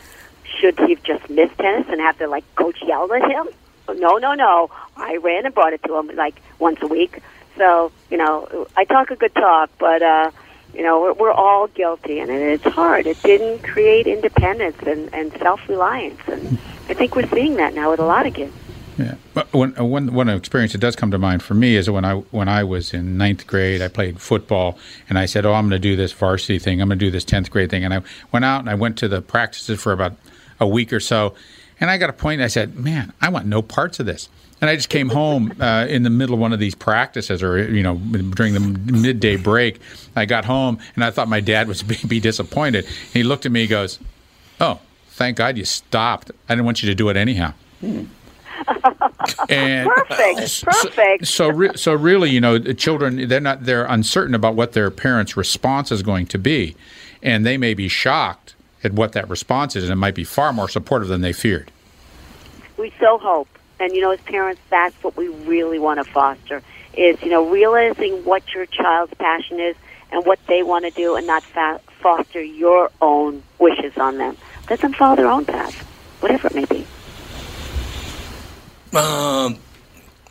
Should 0.59 0.79
he 0.79 0.95
have 0.95 1.03
just 1.03 1.29
missed 1.29 1.57
tennis 1.57 1.87
and 1.89 2.01
have 2.01 2.17
to 2.17 2.27
like 2.27 2.43
coach 2.55 2.81
yell 2.81 3.11
at 3.13 3.29
him? 3.29 3.47
No, 3.99 4.17
no, 4.17 4.33
no. 4.33 4.69
I 4.97 5.17
ran 5.17 5.45
and 5.45 5.53
brought 5.55 5.73
it 5.73 5.83
to 5.83 5.95
him 5.95 6.11
like 6.15 6.35
once 6.57 6.79
a 6.81 6.87
week. 6.87 7.21
So 7.57 7.91
you 8.09 8.17
know, 8.17 8.67
I 8.75 8.83
talk 8.83 9.11
a 9.11 9.15
good 9.15 9.33
talk, 9.33 9.69
but. 9.79 10.01
uh 10.01 10.31
you 10.73 10.83
know, 10.83 11.15
we're, 11.19 11.31
all 11.31 11.67
guilty, 11.67 12.19
and 12.19 12.29
it's 12.29 12.63
hard. 12.63 13.07
It 13.07 13.21
didn't 13.23 13.63
create 13.63 14.07
independence 14.07 14.77
and, 14.85 15.13
and 15.13 15.31
self-reliance, 15.33 16.19
and 16.27 16.57
I 16.89 16.93
think 16.93 17.15
we're 17.15 17.29
seeing 17.29 17.55
that 17.55 17.73
now 17.73 17.91
with 17.91 17.99
a 17.99 18.05
lot 18.05 18.25
of 18.25 18.33
kids. 18.33 18.53
Yeah. 18.97 19.15
But 19.33 19.53
one, 19.53 19.79
uh, 19.79 19.85
one, 19.85 20.13
one 20.13 20.27
experience 20.27 20.73
that 20.73 20.79
does 20.79 20.95
come 20.95 21.11
to 21.11 21.17
mind 21.17 21.41
for 21.41 21.53
me 21.53 21.77
is 21.77 21.89
when 21.89 22.03
I 22.03 22.15
when 22.15 22.49
I 22.49 22.65
was 22.65 22.93
in 22.93 23.17
ninth 23.17 23.47
grade, 23.47 23.81
I 23.81 23.87
played 23.87 24.19
football, 24.19 24.77
and 25.07 25.17
I 25.17 25.25
said, 25.25 25.45
"Oh, 25.45 25.53
I'm 25.53 25.69
going 25.69 25.81
to 25.81 25.87
do 25.87 25.95
this 25.95 26.11
varsity 26.11 26.59
thing. 26.59 26.81
I'm 26.81 26.89
going 26.89 26.99
to 26.99 27.05
do 27.05 27.11
this 27.11 27.23
tenth 27.23 27.49
grade 27.49 27.69
thing." 27.69 27.85
And 27.85 27.93
I 27.93 28.01
went 28.33 28.43
out 28.43 28.59
and 28.59 28.69
I 28.69 28.75
went 28.75 28.97
to 28.97 29.07
the 29.07 29.21
practices 29.21 29.81
for 29.81 29.93
about 29.93 30.17
a 30.59 30.67
week 30.67 30.91
or 30.91 30.99
so, 30.99 31.33
and 31.79 31.89
I 31.89 31.97
got 31.97 32.09
a 32.09 32.13
point. 32.13 32.41
I 32.41 32.47
said, 32.47 32.75
"Man, 32.75 33.13
I 33.21 33.29
want 33.29 33.45
no 33.45 33.61
parts 33.61 34.01
of 34.01 34.05
this." 34.05 34.27
And 34.61 34.69
I 34.69 34.75
just 34.75 34.89
came 34.89 35.09
home 35.09 35.53
uh, 35.61 35.85
in 35.87 36.03
the 36.03 36.09
middle 36.09 36.33
of 36.35 36.41
one 36.41 36.51
of 36.51 36.59
these 36.59 36.75
practices, 36.75 37.41
or 37.41 37.71
you 37.71 37.81
know, 37.81 37.95
during 37.95 38.53
the 38.53 38.59
midday 38.59 39.37
break. 39.37 39.79
I 40.15 40.25
got 40.25 40.45
home 40.45 40.79
and 40.95 41.03
I 41.03 41.11
thought 41.11 41.29
my 41.29 41.39
dad 41.39 41.67
was 41.67 41.81
be 42.07 42.19
disappointed. 42.19 42.85
He 43.13 43.23
looked 43.23 43.45
at 43.45 43.51
me, 43.51 43.61
he 43.61 43.67
goes, 43.67 43.99
"Oh, 44.59 44.79
thank 45.09 45.37
God 45.37 45.57
you 45.57 45.65
stopped. 45.65 46.31
I 46.49 46.53
didn't 46.55 46.65
want 46.65 46.83
you 46.83 46.89
to 46.89 46.95
do 46.95 47.09
it 47.09 47.15
anyhow." 47.17 47.53
And 49.47 49.89
Perfect, 49.95 50.65
perfect. 50.65 51.27
so, 51.27 51.47
re- 51.49 51.75
so 51.75 51.93
really, 51.93 52.29
you 52.29 52.41
know, 52.41 52.57
the 52.57 52.73
children 52.73 53.27
they're 53.29 53.39
not 53.39 53.63
they're 53.63 53.85
uncertain 53.85 54.35
about 54.35 54.55
what 54.55 54.73
their 54.73 54.91
parents' 54.91 55.37
response 55.37 55.91
is 55.91 56.03
going 56.03 56.25
to 56.27 56.37
be, 56.37 56.75
and 57.23 57.45
they 57.45 57.57
may 57.57 57.73
be 57.73 57.87
shocked 57.87 58.55
at 58.83 58.91
what 58.93 59.13
that 59.13 59.29
response 59.29 59.75
is, 59.77 59.83
and 59.85 59.93
it 59.93 59.95
might 59.95 60.15
be 60.15 60.25
far 60.25 60.51
more 60.51 60.67
supportive 60.67 61.07
than 61.07 61.21
they 61.21 61.31
feared. 61.33 61.71
we 62.77 62.91
so 62.99 63.17
hope 63.17 63.47
and 63.79 63.93
you 63.93 64.01
know 64.01 64.11
as 64.11 64.19
parents 64.21 64.61
that's 64.69 64.95
what 65.03 65.15
we 65.17 65.27
really 65.27 65.79
want 65.79 66.03
to 66.03 66.11
foster 66.11 66.61
is 66.95 67.21
you 67.21 67.29
know 67.29 67.49
realizing 67.49 68.23
what 68.25 68.43
your 68.53 68.65
child's 68.65 69.13
passion 69.15 69.59
is 69.59 69.75
and 70.11 70.25
what 70.25 70.39
they 70.47 70.63
want 70.63 70.85
to 70.85 70.91
do 70.91 71.15
and 71.15 71.27
not 71.27 71.43
fa- 71.43 71.79
foster 72.01 72.41
your 72.41 72.89
own 73.01 73.41
wishes 73.59 73.95
on 73.97 74.17
them 74.17 74.35
let 74.69 74.79
them 74.81 74.93
follow 74.93 75.15
their 75.15 75.27
own 75.29 75.45
path 75.45 75.75
whatever 76.21 76.47
it 76.47 76.55
may 76.55 76.65
be 76.65 76.85
Um, 78.95 79.57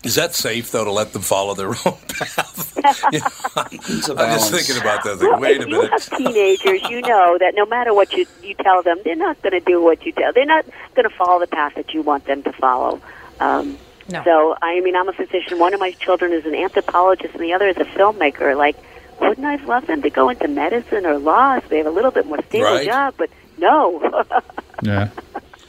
is 0.03 0.17
that 0.17 0.35
safe 0.35 0.71
though 0.73 0.85
to 0.85 0.91
let 0.91 1.13
them 1.13 1.23
follow 1.23 1.55
their 1.55 1.69
own 1.87 1.99
path? 2.09 2.75
You 3.11 3.21
know, 3.21 4.15
I'm 4.17 4.39
just 4.39 4.51
thinking 4.53 4.81
about 4.81 5.03
that. 5.05 5.19
well, 5.21 5.39
wait 5.41 5.59
a 5.59 5.63
if 5.63 5.69
you 5.69 5.75
minute. 5.77 5.91
have 5.91 6.09
teenagers 6.17 6.83
you 6.89 7.03
know 7.03 7.37
that 7.39 7.55
no 7.55 7.67
matter 7.67 7.93
what 7.93 8.13
you 8.13 8.25
you 8.43 8.55
tell 8.55 8.83
them 8.83 8.99
they're 9.05 9.17
not 9.17 9.41
going 9.43 9.53
to 9.53 9.61
do 9.61 9.83
what 9.83 10.05
you 10.07 10.13
tell 10.13 10.33
they're 10.33 10.47
not 10.47 10.65
going 10.95 11.09
to 11.09 11.15
follow 11.17 11.39
the 11.41 11.47
path 11.47 11.75
that 11.75 11.93
you 11.93 12.03
want 12.03 12.25
them 12.27 12.43
to 12.45 12.53
follow 12.53 13.01
um, 13.41 13.79
No. 14.11 14.23
So, 14.25 14.57
I 14.63 14.81
mean, 14.81 14.97
I'm 14.97 15.09
a 15.09 15.13
physician. 15.13 15.59
One 15.59 15.75
of 15.75 15.81
my 15.81 15.91
children 15.93 16.33
is 16.33 16.45
an 16.47 16.55
anthropologist, 16.55 17.35
and 17.35 17.43
the 17.43 17.53
other 17.53 17.69
is 17.69 17.77
a 17.77 17.85
filmmaker. 17.85 18.57
Like, 18.57 18.77
wouldn't 19.21 19.47
I 19.47 19.57
love 19.65 19.87
them 19.87 20.01
to 20.03 20.11
go 20.11 20.29
into 20.31 20.49
medicine 20.49 21.05
or 21.05 21.19
law 21.19 21.59
so 21.61 21.67
they 21.69 21.79
have 21.79 21.87
a 21.87 21.91
little 21.91 22.11
bit 22.11 22.25
more 22.27 22.43
stable 22.49 22.65
Right. 22.67 22.87
job? 22.87 23.15
But 23.19 23.31
no. 23.59 24.25
Yeah. 24.83 25.09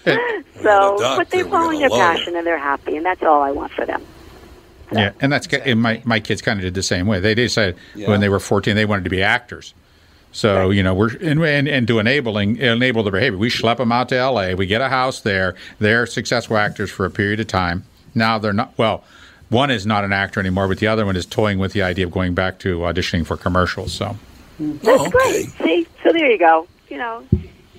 so, 0.05 0.97
doctor, 0.99 1.15
but 1.17 1.29
they're 1.31 1.43
we 1.45 1.49
following 1.51 1.79
their 1.79 1.89
passion 1.89 2.35
and 2.35 2.45
they're 2.45 2.59
happy, 2.59 2.95
and 2.95 3.05
that's 3.05 3.23
all 3.23 3.41
I 3.41 3.51
want 3.51 3.71
for 3.71 3.85
them. 3.85 4.03
Yeah, 4.91 5.11
and 5.19 5.31
that's 5.31 5.47
ki- 5.47 5.61
and 5.65 5.81
my 5.81 6.01
my 6.05 6.19
kids 6.19 6.41
kind 6.41 6.59
of 6.59 6.63
did 6.63 6.73
the 6.75 6.83
same 6.83 7.05
way. 7.07 7.19
They 7.19 7.33
decided 7.35 7.75
Yeah. 7.95 8.07
when 8.09 8.21
they 8.21 8.29
were 8.29 8.39
fourteen 8.39 8.75
they 8.75 8.85
wanted 8.85 9.03
to 9.03 9.09
be 9.09 9.21
actors. 9.23 9.73
So 10.31 10.69
you 10.69 10.83
know 10.83 10.93
we're 10.93 11.15
and, 11.17 11.43
and 11.43 11.67
and 11.67 11.87
to 11.87 11.99
enabling 11.99 12.57
enable 12.57 13.03
the 13.03 13.11
behavior. 13.11 13.37
We 13.37 13.49
schlep 13.49 13.77
them 13.77 13.91
out 13.91 14.09
to 14.09 14.15
L.A. 14.15 14.53
We 14.55 14.67
get 14.67 14.81
a 14.81 14.89
house 14.89 15.21
there. 15.21 15.55
They're 15.79 16.05
successful 16.05 16.57
actors 16.57 16.91
for 16.91 17.05
a 17.05 17.09
period 17.09 17.39
of 17.39 17.47
time. 17.47 17.85
Now 18.13 18.37
they're 18.37 18.53
not. 18.53 18.77
Well, 18.77 19.03
one 19.49 19.71
is 19.71 19.85
not 19.85 20.03
an 20.03 20.13
actor 20.13 20.39
anymore, 20.39 20.67
but 20.67 20.77
the 20.77 20.87
other 20.87 21.05
one 21.05 21.15
is 21.15 21.25
toying 21.25 21.57
with 21.57 21.73
the 21.73 21.81
idea 21.81 22.05
of 22.05 22.11
going 22.11 22.35
back 22.35 22.59
to 22.59 22.79
auditioning 22.79 23.25
for 23.25 23.37
commercials. 23.37 23.91
So 23.93 24.17
mm-hmm. 24.61 24.77
That's 24.77 25.01
oh, 25.01 25.09
great. 25.09 25.49
See, 25.63 25.87
so 26.03 26.13
there 26.13 26.29
you 26.29 26.37
go. 26.37 26.67
You 26.89 26.97
know, 26.97 27.23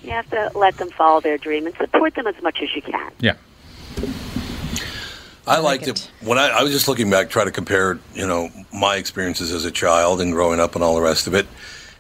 you 0.03 0.11
have 0.11 0.29
to 0.31 0.51
let 0.57 0.77
them 0.77 0.91
follow 0.91 1.21
their 1.21 1.39
dream 1.39 1.67
and 1.67 1.77
support 1.77 2.15
them 2.15 2.27
as 2.27 2.41
much 2.43 2.61
as 2.63 2.75
you 2.75 2.83
can. 2.83 3.13
yeah, 3.21 3.35
I 5.47 5.59
liked 5.59 5.89
it 5.89 6.11
when 6.21 6.39
I, 6.39 6.49
I 6.49 6.63
was 6.63 6.73
just 6.73 6.87
looking 6.89 7.11
back, 7.11 7.31
try 7.31 7.45
to 7.45 7.51
compare, 7.51 7.99
you 8.15 8.27
know, 8.27 8.51
my 8.73 8.97
experiences 8.97 9.53
as 9.53 9.65
a 9.65 9.71
child 9.71 10.21
and 10.21 10.33
growing 10.33 10.61
up 10.61 10.75
and 10.75 10.85
all 10.85 10.95
the 10.95 11.01
rest 11.01 11.27
of 11.27 11.35
it. 11.35 11.47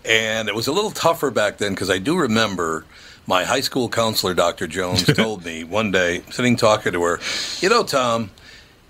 And 0.04 0.48
it 0.48 0.54
was 0.54 0.66
a 0.66 0.72
little 0.72 0.90
tougher 0.90 1.30
back 1.30 1.58
then 1.58 1.72
because 1.72 1.90
I 1.90 1.98
do 1.98 2.16
remember 2.18 2.84
my 3.26 3.44
high 3.44 3.60
school 3.60 3.88
counselor, 3.88 4.34
Dr. 4.34 4.66
Jones, 4.66 5.04
told 5.14 5.44
me 5.44 5.64
one 5.64 5.90
day, 5.90 6.22
sitting 6.30 6.56
talking 6.56 6.92
to 6.92 7.02
her, 7.02 7.20
you 7.60 7.68
know, 7.68 7.84
Tom, 7.84 8.30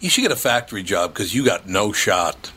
you 0.00 0.08
should 0.08 0.22
get 0.22 0.32
a 0.32 0.36
factory 0.36 0.82
job 0.82 1.12
because 1.12 1.34
you 1.34 1.44
got 1.44 1.68
no 1.68 1.92
shot. 1.92 2.52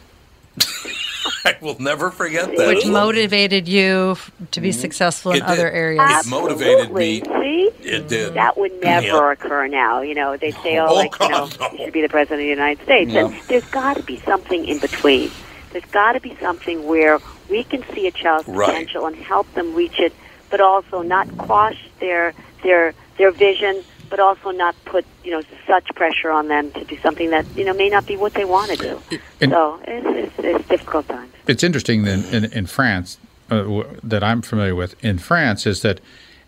I 1.45 1.57
will 1.61 1.79
never 1.79 2.09
forget 2.11 2.55
that. 2.55 2.67
Which 2.67 2.85
motivated 2.85 3.67
you 3.67 4.17
to 4.51 4.61
be 4.61 4.69
mm-hmm. 4.69 4.79
successful 4.79 5.31
in 5.31 5.39
did. 5.39 5.45
other 5.47 5.69
areas. 5.69 6.25
It 6.25 6.29
motivated 6.29 6.91
me. 6.93 7.21
See? 7.21 7.71
It 7.81 8.07
did. 8.07 8.33
That 8.35 8.57
would 8.57 8.81
never 8.81 9.05
Yeah. 9.07 9.31
occur 9.31 9.67
now. 9.67 10.01
You 10.01 10.15
know, 10.15 10.37
they 10.37 10.51
say, 10.51 10.77
oh, 10.77 10.87
Oh, 10.87 10.93
like, 10.95 11.19
you 11.19 11.29
know, 11.29 11.49
no. 11.59 11.71
you 11.71 11.77
should 11.85 11.93
be 11.93 12.01
the 12.01 12.09
president 12.09 12.41
of 12.41 12.45
the 12.45 12.49
United 12.49 12.83
States. 12.83 13.11
No. 13.11 13.27
And 13.27 13.35
there's 13.47 13.65
got 13.65 13.97
to 13.97 14.03
be 14.03 14.19
something 14.21 14.65
in 14.65 14.79
between. 14.79 15.31
There's 15.71 15.85
got 15.85 16.13
to 16.13 16.19
be 16.21 16.35
something 16.39 16.85
where 16.85 17.19
we 17.53 17.63
can 17.63 17.83
see 17.93 18.07
a 18.07 18.11
child's 18.11 18.47
Right. 18.47 18.67
potential 18.69 19.05
and 19.05 19.15
help 19.15 19.47
them 19.53 19.67
reach 19.75 19.99
it, 19.99 20.11
but 20.49 20.59
also 20.59 21.01
not 21.03 21.25
quash 21.37 21.79
their 21.99 22.33
their 22.63 22.93
their 23.19 23.31
vision, 23.31 23.73
but 24.09 24.19
also 24.19 24.49
not 24.63 24.73
put 24.85 25.05
you 25.23 25.31
know 25.31 25.43
such 25.67 25.87
pressure 25.99 26.31
on 26.39 26.47
them 26.47 26.71
to 26.71 26.83
do 26.91 26.97
something 27.05 27.29
that 27.29 27.45
you 27.55 27.63
know 27.67 27.73
may 27.83 27.89
not 27.89 28.05
be 28.07 28.15
what 28.17 28.33
they 28.33 28.45
want 28.55 28.71
to 28.71 28.77
do. 28.89 28.93
And- 29.39 29.51
so 29.51 29.79
it's, 29.85 30.07
it's, 30.37 30.37
it's 30.59 30.67
difficult 30.75 31.07
times. 31.07 31.31
it's 31.47 31.63
interesting 31.63 32.03
that 32.05 32.19
in, 32.33 32.43
in 32.59 32.65
France 32.65 33.07
uh, 33.51 33.57
w- 33.71 33.87
that 34.11 34.23
I'm 34.23 34.41
familiar 34.41 34.75
with 34.75 34.91
in 35.09 35.17
France 35.19 35.61
is 35.67 35.81
that 35.87 35.97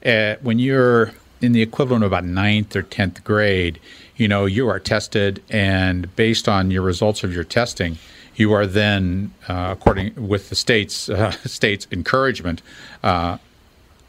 uh, 0.06 0.36
when 0.42 0.58
you're 0.58 1.12
in 1.42 1.52
the 1.52 1.62
equivalent 1.62 2.04
of 2.04 2.12
about 2.12 2.26
ninth 2.26 2.76
or 2.76 2.82
tenth 2.98 3.24
grade, 3.24 3.76
you 4.22 4.28
know 4.28 4.46
you 4.58 4.68
are 4.74 4.80
tested, 4.80 5.44
and 5.52 5.98
based 6.16 6.48
on 6.50 6.72
your 6.72 6.82
results 6.82 7.24
of 7.26 7.32
your 7.38 7.44
testing, 7.60 7.98
you 8.36 8.54
are 8.54 8.66
then, 8.66 9.34
uh, 9.48 9.76
according 9.78 10.28
with 10.28 10.50
the 10.50 10.56
state's 10.56 11.10
uh, 11.10 11.32
state's 11.46 11.88
encouragement, 11.92 12.62
uh, 13.04 13.38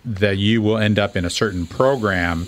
that 0.05 0.37
you 0.39 0.63
will 0.63 0.79
end 0.79 0.99
up 0.99 1.17
in 1.17 1.25
a 1.25 1.31
certain 1.31 1.67
program 1.67 2.47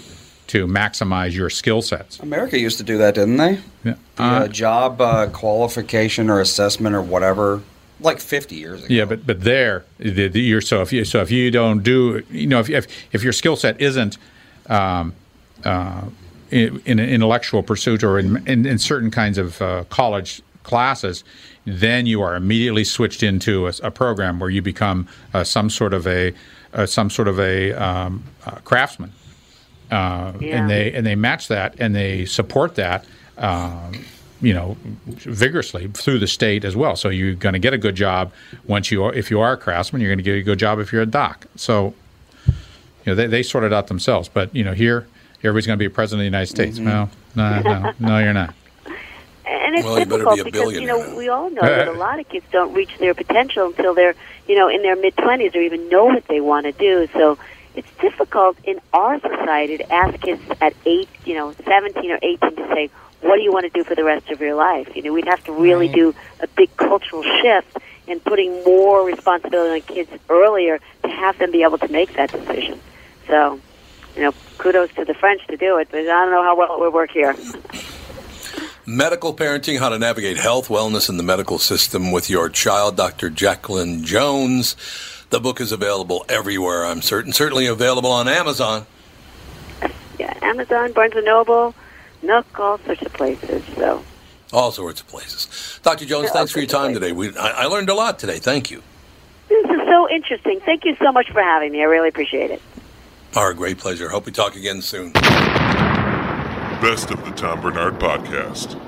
to 0.48 0.66
maximize 0.66 1.32
your 1.32 1.50
skill 1.50 1.82
sets. 1.82 2.18
America 2.20 2.58
used 2.58 2.78
to 2.78 2.84
do 2.84 2.98
that, 2.98 3.14
didn't 3.14 3.36
they? 3.36 3.60
Yeah. 3.84 3.94
The, 4.16 4.22
uh, 4.22 4.48
job 4.48 5.00
uh, 5.00 5.28
qualification 5.28 6.30
or 6.30 6.40
assessment 6.40 6.94
or 6.94 7.02
whatever, 7.02 7.62
like 8.00 8.18
50 8.18 8.56
years 8.56 8.84
ago. 8.84 8.94
Yeah, 8.94 9.04
but 9.04 9.26
but 9.26 9.42
there, 9.42 9.84
the, 9.98 10.28
the, 10.28 10.40
you're 10.40 10.60
so 10.60 10.80
if 10.80 10.92
you 10.92 11.04
so 11.04 11.20
if 11.20 11.30
you 11.30 11.50
don't 11.50 11.82
do 11.82 12.24
you 12.30 12.46
know 12.46 12.60
if 12.60 12.70
if, 12.70 12.86
if 13.12 13.22
your 13.22 13.32
skill 13.32 13.56
set 13.56 13.80
isn't 13.80 14.16
um, 14.68 15.14
uh, 15.64 16.04
in, 16.50 16.80
in 16.84 16.98
an 16.98 17.08
intellectual 17.08 17.62
pursuit 17.62 18.02
or 18.02 18.18
in, 18.18 18.46
in, 18.48 18.66
in 18.66 18.78
certain 18.78 19.10
kinds 19.10 19.38
of 19.38 19.60
uh, 19.60 19.84
college 19.90 20.42
classes, 20.62 21.24
then 21.68 22.06
you 22.06 22.22
are 22.22 22.34
immediately 22.34 22.84
switched 22.84 23.22
into 23.22 23.66
a, 23.68 23.72
a 23.82 23.90
program 23.90 24.40
where 24.40 24.50
you 24.50 24.62
become 24.62 25.06
uh, 25.34 25.44
some 25.44 25.70
sort 25.70 25.92
of 25.94 26.06
a 26.06 26.32
uh, 26.74 26.86
some 26.86 27.10
sort 27.10 27.28
of 27.28 27.38
a 27.40 27.72
um, 27.72 28.22
uh, 28.46 28.52
craftsman, 28.64 29.12
uh, 29.90 30.32
Yeah. 30.40 30.58
and 30.58 30.70
they 30.70 30.92
and 30.92 31.06
they 31.06 31.14
match 31.14 31.48
that 31.48 31.74
and 31.78 31.94
they 31.94 32.24
support 32.26 32.74
that. 32.76 33.04
Um, 33.36 34.04
you 34.40 34.54
know, 34.54 34.76
vigorously 35.06 35.88
through 35.88 36.20
the 36.20 36.26
state 36.28 36.64
as 36.64 36.76
well. 36.76 36.94
So 36.94 37.08
you're 37.08 37.34
going 37.34 37.54
to 37.54 37.58
get 37.58 37.72
a 37.74 37.78
good 37.78 37.96
job 37.96 38.30
once 38.68 38.88
you 38.88 39.02
are, 39.02 39.12
if 39.12 39.32
you 39.32 39.40
are 39.40 39.54
a 39.54 39.56
craftsman, 39.56 40.00
you're 40.00 40.10
going 40.10 40.18
to 40.18 40.22
get 40.22 40.36
a 40.36 40.42
good 40.42 40.60
job 40.60 40.78
if 40.78 40.92
you're 40.92 41.02
a 41.02 41.06
doc. 41.06 41.46
So, 41.56 41.92
you 42.46 42.54
know, 43.06 43.14
they, 43.16 43.26
they 43.26 43.42
sort 43.42 43.64
it 43.64 43.72
out 43.72 43.88
themselves. 43.88 44.28
But, 44.28 44.54
you 44.54 44.62
know, 44.62 44.74
here, 44.74 45.08
everybody's 45.38 45.66
going 45.66 45.76
to 45.76 45.82
be 45.82 45.86
a 45.86 45.90
president 45.90 46.20
of 46.20 46.22
the 46.30 46.36
United 46.38 46.46
States. 46.46 46.78
Mm-hmm. 46.78 46.86
Well, 46.86 47.10
no, 47.34 47.60
no, 47.62 47.92
no, 47.98 48.18
you're 48.20 48.32
not. 48.32 48.54
And 49.48 49.74
it's 49.76 49.84
Well, 49.84 49.98
you 49.98 50.04
difficult 50.04 50.36
be 50.36 50.42
because 50.42 50.72
you 50.74 50.86
know 50.86 51.16
we 51.16 51.28
all 51.28 51.48
know 51.50 51.62
that 51.62 51.88
a 51.88 51.92
lot 52.06 52.20
of 52.20 52.28
kids 52.28 52.44
don't 52.52 52.74
reach 52.74 52.90
their 52.98 53.14
potential 53.14 53.66
until 53.66 53.94
they're 53.94 54.14
you 54.46 54.54
know 54.56 54.68
in 54.68 54.82
their 54.82 54.96
mid 54.96 55.16
twenties 55.16 55.54
or 55.54 55.60
even 55.62 55.88
know 55.88 56.04
what 56.06 56.26
they 56.28 56.40
want 56.40 56.66
to 56.66 56.72
do. 56.72 57.08
So 57.14 57.38
it's 57.74 57.88
difficult 58.00 58.58
in 58.64 58.80
our 58.92 59.18
society 59.20 59.78
to 59.78 59.92
ask 59.92 60.20
kids 60.20 60.42
at 60.60 60.74
eight, 60.84 61.08
you 61.24 61.34
know, 61.34 61.54
seventeen 61.64 62.10
or 62.10 62.18
eighteen 62.22 62.56
to 62.56 62.68
say, 62.74 62.90
"What 63.22 63.36
do 63.36 63.42
you 63.42 63.52
want 63.52 63.64
to 63.64 63.70
do 63.70 63.84
for 63.84 63.94
the 63.94 64.04
rest 64.04 64.28
of 64.30 64.40
your 64.40 64.54
life?" 64.54 64.94
You 64.94 65.02
know, 65.02 65.12
we'd 65.12 65.28
have 65.28 65.42
to 65.44 65.52
really 65.52 65.86
Right. 65.86 65.94
do 65.96 66.14
a 66.40 66.46
big 66.48 66.76
cultural 66.76 67.22
shift 67.40 67.78
in 68.06 68.20
putting 68.20 68.64
more 68.64 69.02
responsibility 69.04 69.80
on 69.82 69.94
kids 69.94 70.10
earlier 70.28 70.78
to 71.04 71.08
have 71.08 71.38
them 71.38 71.50
be 71.52 71.62
able 71.62 71.78
to 71.78 71.88
make 71.88 72.14
that 72.14 72.32
decision. 72.32 72.80
So, 73.28 73.60
you 74.16 74.22
know, 74.22 74.32
kudos 74.56 74.90
to 74.94 75.04
the 75.04 75.14
French 75.14 75.46
to 75.48 75.56
do 75.56 75.76
it, 75.76 75.88
but 75.90 76.00
I 76.00 76.04
don't 76.04 76.30
know 76.30 76.42
how 76.42 76.56
well 76.56 76.74
it 76.74 76.80
would 76.80 76.94
work 76.94 77.10
here. 77.10 77.34
Medical 78.88 79.34
Parenting 79.34 79.78
How 79.78 79.90
to 79.90 79.98
Navigate 79.98 80.38
Health, 80.38 80.68
Wellness, 80.68 81.10
and 81.10 81.18
the 81.18 81.22
Medical 81.22 81.58
System 81.58 82.10
with 82.10 82.30
Your 82.30 82.48
Child, 82.48 82.96
Dr. 82.96 83.28
Jacqueline 83.28 84.02
Jones. 84.02 84.76
The 85.28 85.38
book 85.38 85.60
is 85.60 85.72
available 85.72 86.24
everywhere, 86.30 86.86
I'm 86.86 87.02
certain. 87.02 87.34
Certainly 87.34 87.66
available 87.66 88.10
on 88.10 88.28
Amazon. 88.28 88.86
yeah, 90.18 90.38
Amazon, 90.40 90.94
Barnes 90.94 91.12
and 91.14 91.26
Noble, 91.26 91.74
Nook, 92.22 92.46
all 92.58 92.78
sorts 92.78 93.02
of 93.02 93.12
places. 93.12 93.62
So 93.76 94.02
All 94.54 94.72
sorts 94.72 95.02
of 95.02 95.08
places. 95.08 95.80
Dr. 95.82 96.06
Jones, 96.06 96.30
thanks 96.30 96.50
for 96.50 96.60
your 96.60 96.66
time 96.68 96.94
today. 96.94 97.12
We, 97.12 97.36
I, 97.36 97.50
I 97.50 97.64
learned 97.66 97.90
a 97.90 97.94
lot 97.94 98.18
today. 98.18 98.38
Thank 98.38 98.70
you. 98.70 98.82
this 99.50 99.66
is 99.66 99.86
so 99.86 100.08
interesting. 100.08 100.60
Thank 100.64 100.86
you 100.86 100.96
so 100.96 101.12
much 101.12 101.30
for 101.30 101.42
having 101.42 101.72
me. 101.72 101.82
I 101.82 101.84
really 101.84 102.08
appreciate 102.08 102.50
it. 102.50 102.62
Our 103.36 103.52
great 103.52 103.76
pleasure. 103.76 104.08
Hope 104.08 104.24
we 104.24 104.32
talk 104.32 104.56
again 104.56 104.80
soon. 104.80 105.12
Best 106.80 107.10
of 107.10 107.24
the 107.24 107.32
Tom 107.32 107.60
Barnard 107.60 107.98
Podcast. 107.98 108.78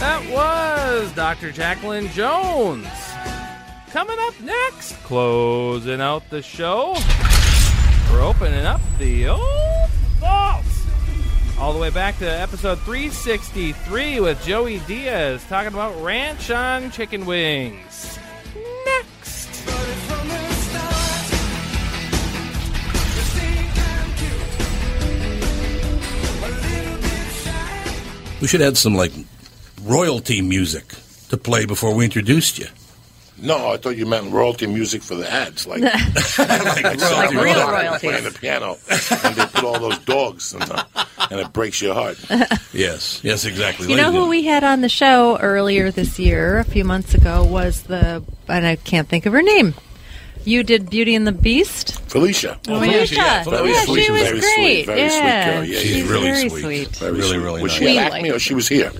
That 0.00 0.28
was 0.32 1.12
Dr. 1.12 1.52
Jacqueline 1.52 2.08
Jones. 2.08 2.88
Coming 3.90 4.16
up 4.18 4.40
next, 4.40 4.94
closing 5.04 6.00
out 6.00 6.28
the 6.30 6.42
show, 6.42 6.96
we're 8.10 8.22
opening 8.22 8.66
up 8.66 8.80
the 8.98 9.28
old 9.28 9.90
vault. 10.18 10.64
All 11.56 11.72
the 11.72 11.78
way 11.78 11.90
back 11.90 12.18
to 12.18 12.26
episode 12.28 12.80
363 12.80 14.18
with 14.18 14.42
Joey 14.44 14.80
Diaz 14.88 15.44
talking 15.48 15.72
about 15.72 16.02
ranch 16.02 16.50
on 16.50 16.90
chicken 16.90 17.26
wings. 17.26 18.19
We 28.40 28.46
should 28.48 28.62
add 28.62 28.76
some, 28.76 28.94
like, 28.94 29.12
royalty 29.82 30.40
music 30.42 30.84
to 31.28 31.36
play 31.36 31.64
before 31.66 31.94
we 31.94 32.04
introduced 32.04 32.58
you. 32.58 32.66
No, 33.42 33.72
I 33.72 33.78
thought 33.78 33.96
you 33.96 34.04
meant 34.04 34.30
royalty 34.32 34.66
music 34.66 35.02
for 35.02 35.14
the 35.14 35.30
ads, 35.30 35.66
like, 35.66 35.80
Like 36.38 36.44
like 36.84 36.84
real 36.84 36.98
someone 36.98 37.36
royalties. 37.36 38.00
playing 38.00 38.24
the 38.24 38.36
piano, 38.38 38.76
and 39.24 39.34
they 39.34 39.46
put 39.46 39.64
all 39.64 39.78
those 39.78 39.98
dogs, 40.00 40.52
in 40.52 40.60
the, 40.60 40.84
and 41.30 41.40
it 41.40 41.50
breaks 41.52 41.80
your 41.80 41.94
heart. 41.94 42.18
Yes, 42.72 43.20
yes, 43.24 43.44
exactly. 43.46 43.88
You 43.88 43.96
know 43.96 44.08
Ladies 44.10 44.20
who 44.20 44.28
we 44.28 44.44
had 44.44 44.62
on 44.62 44.80
the 44.80 44.88
show 44.88 45.38
earlier 45.38 45.90
this 45.90 46.18
year, 46.18 46.58
a 46.58 46.64
few 46.64 46.84
months 46.84 47.14
ago, 47.14 47.42
was 47.44 47.82
the, 47.82 48.22
and 48.46 48.64
I 48.66 48.76
can't 48.76 49.08
think 49.08 49.26
of 49.26 49.32
her 49.32 49.42
name. 49.42 49.74
You 50.44 50.62
did 50.62 50.88
Beauty 50.90 51.14
and 51.14 51.26
the 51.26 51.32
Beast? 51.32 52.00
Felicia. 52.10 52.58
Oh, 52.68 52.80
Felicia. 52.80 53.14
yeah, 53.14 53.24
Yeah, 53.38 53.42
Felicia. 53.44 53.86
she 53.86 54.10
was 54.10 54.20
very 54.22 54.40
great. 54.40 54.42
Sweet, 54.54 54.86
very 54.86 55.00
yeah. 55.00 55.08
sweet 55.10 55.54
girl. 55.54 55.64
Yeah, 55.64 55.78
She's 55.80 55.96
yeah, 56.04 56.10
really 56.10 56.24
very 56.30 56.48
sweet. 56.48 56.62
sweet. 56.62 56.88
Very 56.96 57.12
Really, 57.12 57.28
sweet. 57.28 57.38
really 57.38 57.62
Was 57.62 57.72
nice. 57.72 57.78
she 57.78 57.84
We 57.84 57.98
at 57.98 58.10
like 58.10 58.18
Acme 58.20 58.30
or 58.30 58.38
she 58.38 58.54
was 58.54 58.68
here? 58.68 58.92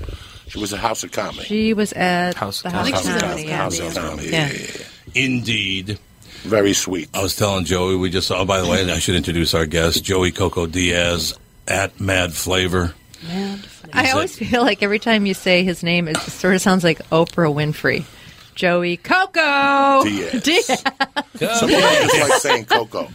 She 0.48 0.58
was 0.58 0.72
at 0.72 0.80
House 0.80 1.02
of 1.04 1.12
Comedy. 1.12 1.44
She 1.44 1.74
was 1.74 1.92
at 1.94 2.34
House- 2.34 2.62
the 2.62 2.70
House 2.70 2.90
House, 2.90 3.06
of 3.06 3.14
of 3.14 3.20
Comedy, 3.22 3.42
Comedy. 3.44 3.52
House 3.52 3.78
yeah. 3.78 3.86
of 3.86 3.94
Comedy. 3.94 4.28
Yeah. 4.28 4.48
Yeah. 4.48 4.52
yeah, 4.58 4.76
yeah. 5.14 5.22
Indeed. 5.24 5.98
Very 6.42 6.72
sweet. 6.72 7.08
I 7.14 7.22
was 7.22 7.36
telling 7.36 7.64
Joey, 7.64 7.96
we 7.96 8.10
just, 8.10 8.30
oh, 8.30 8.44
by 8.44 8.60
the 8.60 8.66
way, 8.68 8.90
I 8.90 8.98
should 8.98 9.14
introduce 9.14 9.52
our 9.54 9.66
guest, 9.66 10.02
Joey 10.04 10.30
Coco 10.32 10.66
Diaz 10.66 11.38
at 11.68 11.98
Mad 12.00 12.32
Flavor. 12.32 12.94
Mad 13.26 13.58
Flavor. 13.60 13.96
I 13.96 14.10
always 14.12 14.36
feel 14.36 14.62
like 14.62 14.82
every 14.82 14.98
time 14.98 15.26
you 15.26 15.34
say 15.34 15.62
his 15.64 15.82
name, 15.82 16.08
it 16.08 16.16
sort 16.18 16.54
of 16.54 16.60
sounds 16.62 16.82
like 16.84 16.98
Oprah 17.10 17.52
Winfrey. 17.54 18.04
Joey 18.54 18.96
Coco 18.98 20.02
Diaz. 20.04 20.42
Diaz. 20.42 20.66
Some 21.58 21.68
people 21.68 21.80
just 21.80 22.20
like 22.20 22.40
saying 22.40 22.64
cocoa. 22.66 23.08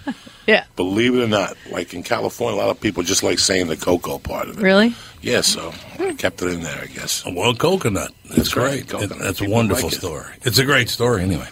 Yeah. 0.48 0.66
Believe 0.76 1.16
it 1.16 1.24
or 1.24 1.28
not, 1.28 1.56
like 1.72 1.94
in 1.94 2.04
California, 2.04 2.56
a 2.60 2.62
lot 2.62 2.70
of 2.70 2.80
people 2.80 3.02
just 3.04 3.24
like 3.24 3.40
saying 3.40 3.68
the 3.68 3.78
cocoa 3.78 4.20
part 4.20 4.48
of 4.48 4.58
it. 4.60 4.62
Really? 4.62 4.94
Yeah, 5.22 5.42
so 5.42 5.74
I 5.98 6.14
kept 6.14 6.42
it 6.44 6.50
in 6.50 6.62
there, 6.62 6.80
I 6.84 6.86
guess. 6.86 7.26
Well, 7.26 7.56
coconut. 7.56 8.12
That's 8.30 8.56
right, 8.56 8.86
great. 8.86 8.88
coconut. 8.90 9.18
It- 9.18 9.24
that's 9.24 9.42
a 9.42 9.50
wonderful 9.50 9.86
like 9.86 9.94
it. 9.94 10.00
story. 10.00 10.26
It's 10.44 10.60
a 10.60 10.66
great 10.66 10.88
story, 10.90 11.24
anyway. 11.24 11.48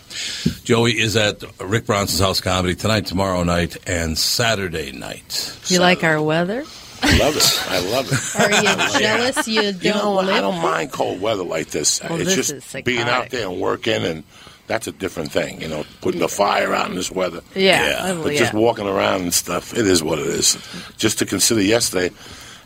Joey 0.63 0.99
is 0.99 1.15
at 1.17 1.43
Rick 1.59 1.87
Bronson's 1.87 2.19
House 2.19 2.39
Comedy 2.39 2.75
tonight, 2.75 3.07
tomorrow 3.07 3.41
night, 3.43 3.77
and 3.89 4.15
Saturday 4.15 4.91
night. 4.91 5.57
You 5.69 5.79
like 5.79 6.03
our 6.03 6.21
weather? 6.21 6.63
I 7.03 7.17
love 7.19 7.35
it. 7.35 7.65
I 7.69 7.79
love 7.79 8.07
it. 8.11 8.39
Are 8.39 8.63
you 8.63 8.99
jealous 8.99 9.47
you 9.47 9.61
don't 9.61 9.83
You 9.83 9.91
know 9.93 10.11
what? 10.11 10.29
I 10.29 10.39
don't 10.41 10.61
mind 10.61 10.91
cold 10.91 11.21
weather 11.21 11.43
like 11.43 11.67
this. 11.69 12.01
Well, 12.01 12.19
it's 12.19 12.35
this 12.35 12.47
just 12.49 12.85
being 12.85 13.01
out 13.01 13.29
there 13.29 13.49
and 13.49 13.59
working, 13.59 14.03
and 14.03 14.23
that's 14.67 14.87
a 14.87 14.91
different 14.91 15.31
thing. 15.31 15.61
You 15.61 15.67
know, 15.67 15.85
putting 16.01 16.21
the 16.21 16.29
fire 16.29 16.73
out 16.73 16.89
in 16.89 16.95
this 16.95 17.11
weather. 17.11 17.41
Yeah, 17.55 17.97
oh, 18.01 18.23
But 18.23 18.33
yeah. 18.33 18.39
just 18.39 18.53
walking 18.53 18.87
around 18.87 19.21
and 19.23 19.33
stuff, 19.33 19.73
it 19.73 19.85
is 19.85 20.01
what 20.01 20.19
it 20.19 20.27
is. 20.27 20.57
Just 20.97 21.19
to 21.19 21.25
consider 21.25 21.61
yesterday, 21.61 22.13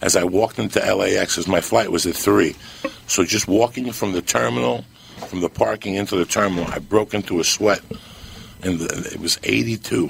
as 0.02 0.16
I 0.16 0.24
walked 0.24 0.60
into 0.60 0.80
LAX, 0.80 1.38
as 1.38 1.48
my 1.48 1.62
flight 1.62 1.92
was 1.92 2.06
at 2.06 2.16
three, 2.16 2.56
so 3.08 3.24
just 3.24 3.48
walking 3.48 3.92
from 3.92 4.12
the 4.12 4.22
terminal, 4.22 4.86
from 5.28 5.42
the 5.42 5.50
parking 5.50 5.96
into 5.96 6.16
the 6.16 6.26
terminal, 6.26 6.66
I 6.72 6.80
broke 6.80 7.14
into 7.16 7.40
a 7.40 7.44
sweat, 7.44 7.82
and 8.62 8.80
the, 8.80 9.10
it 9.14 9.20
was 9.20 9.40
82. 9.44 10.10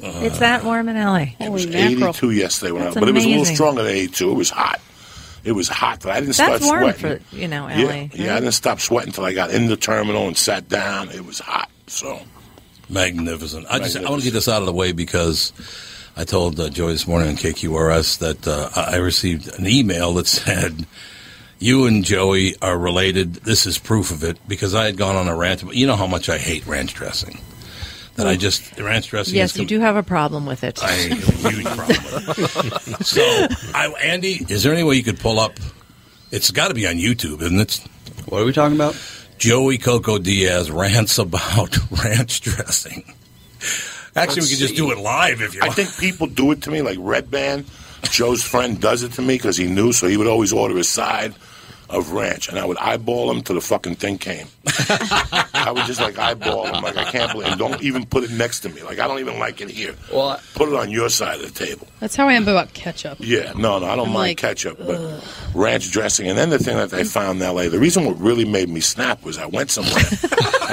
It's 0.00 0.38
that 0.38 0.64
warm 0.64 0.88
in 0.88 0.96
LA. 0.96 1.26
It 1.40 1.50
was 1.50 1.66
82 1.66 2.30
yesterday, 2.30 2.72
when 2.72 2.82
I, 2.82 2.84
That's 2.86 2.98
but 2.98 3.08
it 3.08 3.12
was 3.14 3.24
a 3.24 3.26
little 3.28 3.40
amazing. 3.42 3.54
stronger 3.56 3.82
than 3.82 3.92
82. 3.92 4.30
It 4.30 4.34
was 4.34 4.50
hot. 4.50 4.80
It 5.44 5.52
was 5.52 5.68
hot. 5.68 6.00
but 6.02 6.12
I 6.12 6.20
didn't 6.20 6.34
start 6.34 6.52
That's 6.52 6.64
warm 6.64 6.92
sweating. 6.92 7.24
for 7.24 7.36
you 7.36 7.48
know 7.48 7.64
LA. 7.64 7.70
Yeah, 7.74 8.08
yeah. 8.14 8.36
I 8.36 8.40
didn't 8.40 8.52
stop 8.52 8.80
sweating 8.80 9.08
until 9.08 9.24
I 9.24 9.32
got 9.34 9.50
in 9.50 9.66
the 9.66 9.76
terminal 9.76 10.26
and 10.28 10.36
sat 10.36 10.68
down. 10.68 11.10
It 11.10 11.24
was 11.26 11.40
hot. 11.40 11.68
So 11.88 12.20
Magnificent. 12.88 13.66
I 13.70 13.78
just 13.78 13.96
I 13.96 14.08
want 14.08 14.22
to 14.22 14.26
get 14.26 14.34
this 14.34 14.48
out 14.48 14.60
of 14.62 14.66
the 14.66 14.72
way 14.72 14.92
because 14.92 15.52
I 16.16 16.24
told 16.24 16.60
uh, 16.60 16.68
Joey 16.68 16.92
this 16.92 17.06
morning 17.08 17.30
on 17.30 17.36
KQRS 17.36 18.18
that 18.18 18.46
uh, 18.46 18.68
I 18.76 18.94
I 18.94 18.96
received 18.96 19.48
an 19.58 19.66
email 19.66 20.12
that 20.14 20.26
said 20.28 20.86
you 21.58 21.86
and 21.86 22.04
Joey 22.04 22.54
are 22.60 22.78
related. 22.78 23.34
This 23.34 23.66
is 23.66 23.78
proof 23.78 24.10
of 24.10 24.22
it 24.24 24.38
because 24.46 24.74
I 24.74 24.84
had 24.84 24.96
gone 24.96 25.16
on 25.16 25.26
a 25.28 25.34
rant. 25.36 25.62
You 25.74 25.86
know 25.86 25.96
how 25.96 26.06
much 26.06 26.28
I 26.28 26.38
hate 26.38 26.66
ranch 26.66 26.94
dressing. 26.94 27.38
That 28.16 28.26
I 28.26 28.36
just 28.36 28.78
ranch 28.78 29.08
dressing. 29.08 29.34
Yes, 29.34 29.52
is 29.54 29.60
you 29.60 29.66
do 29.66 29.80
have 29.80 29.96
a 29.96 30.02
problem 30.02 30.44
with 30.44 30.64
it. 30.64 30.82
I 30.82 30.90
have 30.90 31.44
a 31.44 31.48
huge 31.48 31.64
problem 31.64 31.86
with 31.88 33.00
it. 33.00 33.06
So, 33.06 33.22
I, 33.74 33.88
Andy, 34.02 34.44
is 34.48 34.62
there 34.62 34.72
any 34.72 34.82
way 34.82 34.96
you 34.96 35.02
could 35.02 35.18
pull 35.18 35.40
up? 35.40 35.58
It's 36.30 36.50
got 36.50 36.68
to 36.68 36.74
be 36.74 36.86
on 36.86 36.96
YouTube, 36.96 37.40
isn't 37.42 37.58
it? 37.58 37.80
What 38.26 38.42
are 38.42 38.44
we 38.44 38.52
talking 38.52 38.76
about? 38.76 38.96
Joey 39.38 39.78
Coco 39.78 40.18
Diaz 40.18 40.70
rants 40.70 41.18
about 41.18 41.76
ranch 42.04 42.42
dressing. 42.42 43.14
Actually, 44.14 44.42
we 44.42 44.48
could 44.48 44.58
just 44.58 44.76
do 44.76 44.90
it 44.92 44.98
live 44.98 45.40
if 45.40 45.54
you 45.54 45.60
I 45.62 45.66
want. 45.68 45.76
think 45.76 45.96
people 45.98 46.26
do 46.26 46.52
it 46.52 46.62
to 46.62 46.70
me, 46.70 46.82
like 46.82 46.98
Redban. 46.98 47.64
Joe's 48.10 48.42
friend 48.42 48.78
does 48.80 49.02
it 49.02 49.12
to 49.12 49.22
me 49.22 49.34
because 49.36 49.56
he 49.56 49.66
knew, 49.66 49.92
so 49.92 50.06
he 50.06 50.16
would 50.18 50.26
always 50.26 50.52
order 50.52 50.76
a 50.76 50.84
side 50.84 51.34
of 51.92 52.12
ranch, 52.12 52.48
and 52.48 52.58
I 52.58 52.64
would 52.64 52.78
eyeball 52.78 53.28
them 53.28 53.42
till 53.42 53.54
the 53.54 53.60
fucking 53.60 53.96
thing 53.96 54.18
came. 54.18 54.46
I 54.66 55.70
would 55.72 55.84
just 55.86 56.00
like 56.00 56.18
eyeball 56.18 56.64
them, 56.64 56.82
like 56.82 56.96
I 56.96 57.04
can't 57.04 57.30
believe. 57.32 57.48
And 57.48 57.58
don't 57.58 57.82
even 57.82 58.06
put 58.06 58.24
it 58.24 58.30
next 58.30 58.60
to 58.60 58.68
me, 58.70 58.82
like 58.82 58.98
I 58.98 59.06
don't 59.06 59.20
even 59.20 59.38
like 59.38 59.60
it 59.60 59.70
here. 59.70 59.94
Well, 60.12 60.40
put 60.54 60.68
it 60.68 60.74
on 60.74 60.90
your 60.90 61.08
side 61.10 61.40
of 61.40 61.52
the 61.54 61.64
table. 61.66 61.86
That's 62.00 62.16
how 62.16 62.28
I 62.28 62.32
am 62.32 62.42
about 62.42 62.72
ketchup. 62.72 63.18
Yeah, 63.20 63.52
no, 63.52 63.78
no, 63.78 63.86
I 63.86 63.94
don't 63.94 64.08
I'm 64.08 64.12
mind 64.14 64.30
like, 64.30 64.36
ketchup, 64.38 64.78
but 64.78 65.22
ranch 65.54 65.90
dressing. 65.92 66.28
And 66.28 66.38
then 66.38 66.50
the 66.50 66.58
thing 66.58 66.76
that 66.76 66.92
I 66.92 67.04
found 67.04 67.40
in 67.40 67.46
L.A., 67.46 67.68
the 67.68 67.78
reason 67.78 68.04
what 68.06 68.18
really 68.18 68.44
made 68.46 68.68
me 68.68 68.80
snap 68.80 69.22
was 69.22 69.38
I 69.38 69.46
went 69.46 69.70
somewhere 69.70 69.94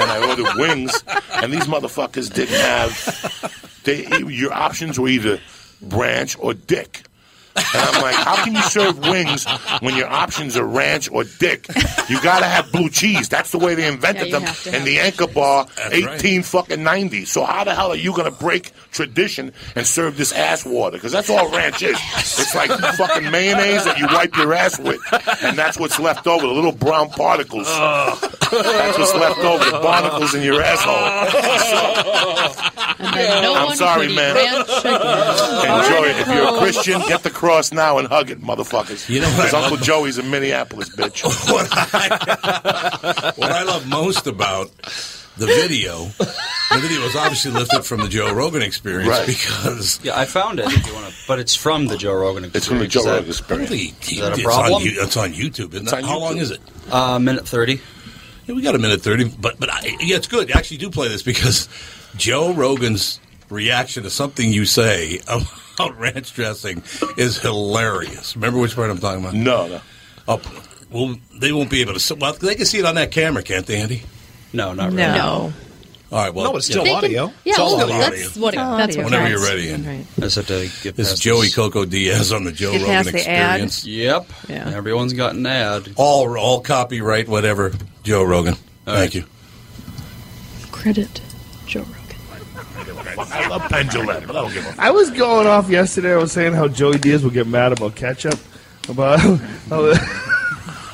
and 0.00 0.10
I 0.10 0.26
ordered 0.28 0.54
wings, 0.56 1.04
and 1.34 1.52
these 1.52 1.64
motherfuckers 1.66 2.32
didn't 2.32 2.60
have. 2.60 3.80
They, 3.84 4.06
your 4.26 4.52
options 4.52 4.98
were 4.98 5.08
either 5.08 5.38
ranch 5.82 6.36
or 6.38 6.54
dick. 6.54 7.02
And 7.56 7.66
I'm 7.74 8.02
like, 8.02 8.14
how 8.14 8.42
can 8.44 8.54
you 8.54 8.62
serve 8.62 8.98
wings 8.98 9.46
when 9.80 9.96
your 9.96 10.08
options 10.08 10.56
are 10.56 10.64
ranch 10.64 11.10
or 11.10 11.24
dick? 11.24 11.66
You 12.08 12.20
gotta 12.22 12.46
have 12.46 12.70
blue 12.72 12.88
cheese. 12.90 13.28
That's 13.28 13.50
the 13.50 13.58
way 13.58 13.74
they 13.74 13.86
invented 13.86 14.28
Yeah, 14.28 14.38
them 14.38 14.42
have 14.42 14.66
in 14.66 14.72
have 14.74 14.84
the 14.84 15.00
Anchor 15.00 15.26
Bar, 15.26 15.66
That's 15.76 16.02
right. 16.02 16.18
18 16.20 16.42
fucking 16.42 16.82
90. 16.82 17.24
So 17.24 17.44
how 17.44 17.64
the 17.64 17.74
hell 17.74 17.90
are 17.90 17.96
you 17.96 18.14
gonna 18.14 18.30
break 18.30 18.72
tradition 18.92 19.52
and 19.74 19.86
serve 19.86 20.16
this 20.16 20.32
ass 20.32 20.64
water? 20.64 20.96
Because 20.96 21.12
that's 21.12 21.30
all 21.30 21.50
ranch 21.50 21.82
is. 21.82 21.98
It's 22.16 22.54
like 22.54 22.70
fucking 22.70 23.30
mayonnaise 23.30 23.84
that 23.84 23.98
you 23.98 24.06
wipe 24.06 24.36
your 24.36 24.54
ass 24.54 24.78
with, 24.78 25.00
and 25.42 25.58
that's 25.58 25.78
what's 25.78 25.98
left 25.98 26.26
over. 26.26 26.46
The 26.46 26.52
little 26.52 26.72
brown 26.72 27.10
particles. 27.10 27.66
That's 27.66 28.98
what's 28.98 29.14
left 29.14 29.40
over. 29.40 29.64
The 29.64 29.80
barnacles 29.80 30.34
in 30.34 30.42
your 30.42 30.62
asshole. 30.62 30.96
And 32.98 33.14
then 33.14 33.42
no 33.42 33.54
I'm 33.54 33.76
sorry, 33.76 34.14
man. 34.14 34.36
Enjoy 34.36 36.04
it. 36.08 36.16
If 36.20 36.28
you're 36.28 36.54
a 36.54 36.58
Christian, 36.58 37.00
get 37.08 37.22
the 37.22 37.30
cross 37.40 37.72
now 37.72 37.96
and 37.96 38.06
hug 38.06 38.28
it, 38.30 38.42
motherfuckers. 38.42 39.08
You 39.08 39.22
know 39.22 39.28
what 39.30 39.36
Because 39.46 39.54
Uncle 39.54 39.78
Joey's 39.78 40.18
in 40.18 40.30
Minneapolis, 40.30 40.90
bitch. 40.90 41.24
what 43.38 43.50
I 43.50 43.62
love 43.62 43.88
most 43.88 44.26
about 44.26 44.70
the 45.38 45.46
video, 45.46 46.04
the 46.18 46.78
video 46.80 47.00
was 47.02 47.16
obviously 47.16 47.50
lifted 47.52 47.84
from 47.84 48.00
the 48.00 48.08
Joe 48.08 48.34
Rogan 48.34 48.60
experience 48.60 49.08
Right. 49.08 49.26
because 49.26 50.00
Yeah, 50.02 50.18
I 50.18 50.26
found 50.26 50.60
it. 50.60 50.66
If 50.66 50.86
you 50.86 50.92
want 50.94 51.06
to, 51.06 51.14
but 51.26 51.38
it's 51.38 51.54
from 51.54 51.86
the 51.86 51.96
Joe 51.96 52.12
Rogan 52.14 52.44
experience. 52.44 52.56
It's 52.56 52.66
from 52.66 52.78
the 52.78 52.86
Joe 52.86 53.00
Is 53.00 53.04
that- 53.06 53.12
Rogan 53.12 53.30
experience. 53.30 53.68
Holy, 53.70 53.80
Is 53.86 54.20
that 54.20 54.28
a 54.28 54.32
it's, 54.34 54.42
problem? 54.42 54.74
On, 54.74 54.82
You- 54.82 55.02
it's 55.02 55.16
on 55.16 55.32
YouTube. 55.32 55.68
Isn't 55.74 55.82
It's 55.82 55.90
that? 55.92 56.02
on 56.02 56.08
How 56.08 56.16
YouTube. 56.16 56.20
long 56.20 56.36
is 56.38 56.50
it? 56.50 56.60
Uh, 56.90 57.18
minute 57.18 57.48
thirty. 57.48 57.80
Yeah, 58.46 58.54
we 58.54 58.62
got 58.62 58.74
a 58.74 58.78
minute 58.78 59.00
thirty, 59.00 59.24
but 59.24 59.58
but 59.58 59.70
I, 59.72 59.96
yeah, 60.00 60.16
it's 60.16 60.26
good. 60.26 60.52
I 60.52 60.58
Actually, 60.58 60.78
do 60.78 60.90
play 60.90 61.08
this 61.08 61.22
because 61.22 61.68
Joe 62.16 62.52
Rogan's 62.52 63.18
reaction 63.48 64.02
to 64.02 64.10
something 64.10 64.52
you 64.52 64.66
say 64.66 65.20
about 65.86 65.98
ranch 65.98 66.34
dressing 66.34 66.82
is 67.16 67.38
hilarious. 67.40 68.34
Remember 68.36 68.58
which 68.60 68.74
part 68.74 68.90
I'm 68.90 68.98
talking 68.98 69.20
about? 69.22 69.34
No, 69.34 69.68
no. 69.68 69.80
Oh, 70.28 70.40
well, 70.90 71.16
they 71.40 71.52
won't 71.52 71.70
be 71.70 71.80
able 71.80 71.94
to. 71.94 72.00
see- 72.00 72.14
Well, 72.14 72.32
they 72.34 72.54
can 72.54 72.66
see 72.66 72.78
it 72.78 72.84
on 72.84 72.94
that 72.96 73.10
camera, 73.10 73.42
can't 73.42 73.66
they, 73.66 73.76
Andy? 73.76 74.02
No, 74.52 74.72
not 74.74 74.86
really. 74.92 74.96
no. 75.02 75.52
All 76.12 76.18
right. 76.24 76.34
Well, 76.34 76.50
No, 76.52 76.56
it's 76.56 76.66
still 76.66 76.82
They 76.82 76.90
can- 76.90 76.96
audio. 77.04 77.26
Yeah, 77.44 77.50
It's 77.52 77.58
all 77.60 77.80
audio. 77.80 77.98
that's 77.98 78.36
what. 78.36 78.54
It's 78.54 78.60
all 78.62 78.76
That's 78.76 78.96
audio. 78.96 79.04
what 79.04 79.12
whenever 79.12 79.28
you're 79.30 79.42
ready, 79.42 79.70
and 79.70 79.86
Right. 79.86 80.06
I 80.18 80.20
just 80.22 80.34
have 80.36 80.46
to 80.48 80.68
get 80.82 80.96
this 80.96 81.12
is 81.12 81.20
Joey. 81.20 81.50
Coco 81.50 81.84
Diaz 81.84 82.32
on 82.32 82.42
the 82.42 82.50
Joe 82.50 82.72
Get 82.72 82.80
Rogan 82.82 83.12
the 83.14 83.28
ad. 83.30 83.60
experience. 83.60 83.84
Yep. 83.86 84.26
Yeah. 84.48 84.72
Everyone's 84.74 85.12
got 85.12 85.34
an 85.36 85.46
ad. 85.46 85.90
All 85.94 86.36
all 86.36 86.60
copyright, 86.62 87.28
whatever. 87.28 87.72
Joe 88.02 88.24
Rogan. 88.24 88.54
All 88.88 88.94
Thank 88.94 88.98
right. 88.98 89.14
you. 89.14 89.24
Credit 90.72 91.08
Joe 91.14 91.20
Rogan. 91.20 91.29
I 93.32 93.48
love 93.48 93.62
Pendulum, 93.68 94.24
but 94.26 94.36
I 94.36 94.40
don't 94.42 94.52
give 94.52 94.66
a 94.66 94.74
I 94.78 94.90
was 94.90 95.10
going 95.10 95.46
off 95.46 95.68
yesterday. 95.68 96.12
I 96.12 96.16
was 96.16 96.32
saying 96.32 96.54
how 96.54 96.68
Joey 96.68 96.98
Diaz 96.98 97.22
would 97.24 97.34
get 97.34 97.46
mad 97.46 97.72
about 97.72 97.94
ketchup. 97.96 98.38
About 98.88 99.18
how 99.20 99.94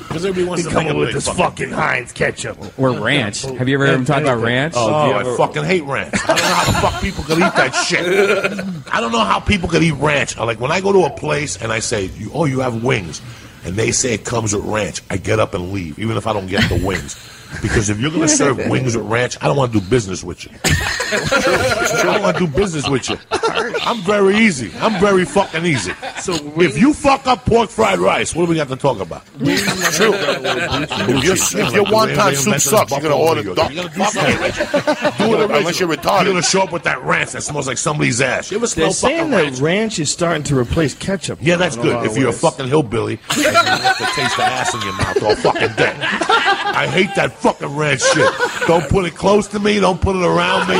Because 0.07 0.25
everybody 0.25 0.47
wants 0.47 0.63
to 0.63 0.69
come 0.69 0.85
make 0.85 0.93
a 0.93 0.97
with 0.97 1.07
big 1.09 1.15
this 1.15 1.25
fucking- 1.27 1.43
fucking 1.43 1.69
Heinz 1.71 2.11
ketchup. 2.13 2.57
Or 2.79 2.91
ranch. 2.91 3.41
Have 3.41 3.67
you 3.67 3.75
ever 3.75 3.87
heard 3.87 3.95
him 3.95 4.05
talk 4.05 4.21
about 4.21 4.41
ranch? 4.41 4.73
Oh, 4.77 4.85
oh 4.87 5.03
do 5.05 5.09
you 5.11 5.15
I 5.17 5.19
ever- 5.21 5.35
fucking 5.35 5.63
hate 5.65 5.83
ranch. 5.83 6.13
I 6.23 6.27
don't 6.27 6.37
know 6.37 6.43
how 6.53 6.65
the 6.65 6.71
fuck 6.91 7.01
people 7.01 7.23
could 7.25 7.37
eat 7.37 7.55
that 7.55 7.71
shit. 7.85 8.93
I 8.93 9.01
don't 9.01 9.11
know 9.11 9.19
how 9.23 9.39
people 9.41 9.67
could 9.67 9.83
eat 9.83 9.91
ranch. 9.93 10.37
I 10.37 10.43
Like 10.45 10.59
when 10.61 10.71
I 10.71 10.79
go 10.81 10.93
to 10.93 11.03
a 11.05 11.09
place 11.09 11.61
and 11.61 11.71
I 11.73 11.79
say, 11.79 12.05
you, 12.05 12.31
"Oh, 12.33 12.45
you 12.45 12.61
have 12.61 12.83
wings," 12.83 13.21
and 13.65 13.75
they 13.75 13.91
say 13.91 14.13
it 14.13 14.23
comes 14.23 14.55
with 14.55 14.63
ranch, 14.63 15.01
I 15.09 15.17
get 15.17 15.39
up 15.39 15.53
and 15.53 15.73
leave, 15.73 15.99
even 15.99 16.15
if 16.15 16.25
I 16.25 16.31
don't 16.33 16.47
get 16.47 16.67
the 16.69 16.83
wings. 16.85 17.15
Because 17.61 17.89
if 17.89 17.99
you're 17.99 18.11
going 18.11 18.21
to 18.21 18.27
serve 18.27 18.57
wings 18.69 18.95
with 18.95 19.05
ranch, 19.05 19.37
I 19.41 19.47
don't 19.47 19.57
want 19.57 19.73
to 19.73 19.79
do 19.79 19.89
business 19.89 20.23
with 20.23 20.45
you. 20.45 20.51
I 20.63 22.01
don't 22.03 22.21
want 22.21 22.37
to 22.37 22.45
do 22.45 22.51
business 22.51 22.87
with 22.89 23.09
you. 23.09 23.17
I'm 23.31 24.01
very 24.01 24.37
easy. 24.37 24.71
I'm 24.79 24.99
very 24.99 25.25
fucking 25.25 25.65
easy. 25.65 25.93
So 26.21 26.33
If 26.57 26.77
you 26.77 26.93
fuck 26.93 27.25
up 27.27 27.45
pork 27.45 27.69
fried 27.69 27.99
rice, 27.99 28.35
what 28.35 28.45
do 28.45 28.49
we 28.51 28.55
got 28.55 28.67
to 28.69 28.75
talk 28.75 28.99
about? 28.99 29.25
True. 29.37 30.13
If 30.13 31.23
your, 31.23 31.33
if 31.33 31.73
your 31.73 31.85
wonton 31.85 32.35
soup 32.35 32.59
sucks, 32.59 32.91
you're 32.91 33.01
gonna 33.01 33.15
order 33.15 33.43
duck. 33.53 33.69
You 33.71 33.77
gotta 33.87 35.13
do 35.17 35.41
it 35.41 35.51
unless 35.51 35.79
you're 35.79 35.89
retarded. 35.89 36.23
You're 36.25 36.33
gonna 36.33 36.41
show 36.41 36.61
up 36.63 36.71
with 36.71 36.83
that 36.83 37.01
ranch 37.03 37.31
that 37.31 37.43
smells 37.43 37.67
like 37.67 37.77
somebody's 37.77 38.21
ass. 38.21 38.51
You 38.51 38.57
ever 38.57 38.67
smell 38.67 38.87
they're 38.87 38.93
saying 38.93 39.17
fucking 39.17 39.31
that 39.31 39.43
ranch? 39.43 39.59
ranch 39.59 39.99
is 39.99 40.11
starting 40.11 40.43
to 40.43 40.57
replace 40.57 40.93
ketchup. 40.93 41.39
Yeah, 41.41 41.55
that's 41.55 41.75
in 41.75 41.81
a 41.87 41.91
lot 41.91 42.03
good. 42.03 42.11
If 42.11 42.17
you're 42.17 42.29
a 42.29 42.33
fucking 42.33 42.67
hillbilly, 42.67 43.19
and 43.29 43.37
you 43.37 43.49
have 43.51 43.97
to 43.97 44.05
taste 44.05 44.37
the 44.37 44.43
ass 44.43 44.73
in 44.73 44.81
your 44.81 44.93
mouth 44.93 45.23
all 45.23 45.35
fucking 45.35 45.75
day. 45.75 45.95
I 46.01 46.87
hate 46.87 47.09
that 47.15 47.36
fucking 47.37 47.75
red 47.75 47.99
shit. 48.01 48.31
Don't 48.67 48.87
put 48.89 49.05
it 49.05 49.15
close 49.15 49.47
to 49.49 49.59
me. 49.59 49.79
Don't 49.79 50.01
put 50.01 50.15
it 50.15 50.23
around 50.23 50.67
me. 50.67 50.75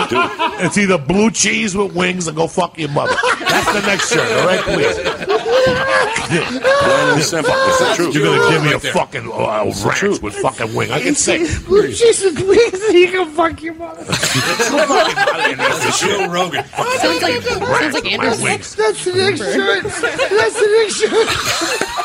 It's 0.65 0.77
either 0.77 0.97
blue 0.97 1.31
cheese 1.31 1.75
with 1.75 1.95
wings 1.95 2.27
or 2.27 2.31
go 2.33 2.47
fuck 2.47 2.77
your 2.77 2.89
mother. 2.89 3.15
That's 3.39 3.71
the 3.73 3.81
next 3.87 4.09
shirt, 4.11 4.31
all 4.31 4.47
right, 4.47 4.61
please. 4.61 4.95
Plain 6.27 7.13
and 7.13 7.23
simple. 7.23 7.53
It's 7.55 7.79
the 7.79 7.93
truth. 7.95 8.15
You're 8.15 8.25
gonna 8.25 8.51
give 8.51 8.63
me 8.63 8.73
a 8.73 8.79
there. 8.79 8.93
fucking 8.93 9.31
uh, 9.31 9.63
It's 9.67 9.83
the 9.83 9.89
ranch 9.89 10.21
with 10.21 10.35
fucking 10.35 10.73
wing. 10.75 10.91
I 10.91 11.01
can 11.01 11.15
say. 11.15 11.37
Blue 11.65 11.91
cheese 11.93 12.23
with 12.23 12.39
wings, 12.47 12.81
and 12.83 12.97
you 12.97 13.07
can 13.11 13.29
fuck 13.31 13.61
your 13.61 13.75
mother. 13.75 14.03
Joe 15.97 16.27
Rogan. 16.29 16.65
Sounds 16.65 17.21
like 17.21 17.41
sounds 17.41 17.93
like 17.93 18.11
Anderson. 18.11 18.45
That's 18.77 19.07
an 19.07 19.19
insurance. 19.19 20.01
That's 20.01 20.61
an 20.61 20.73
insurance. 20.83 22.03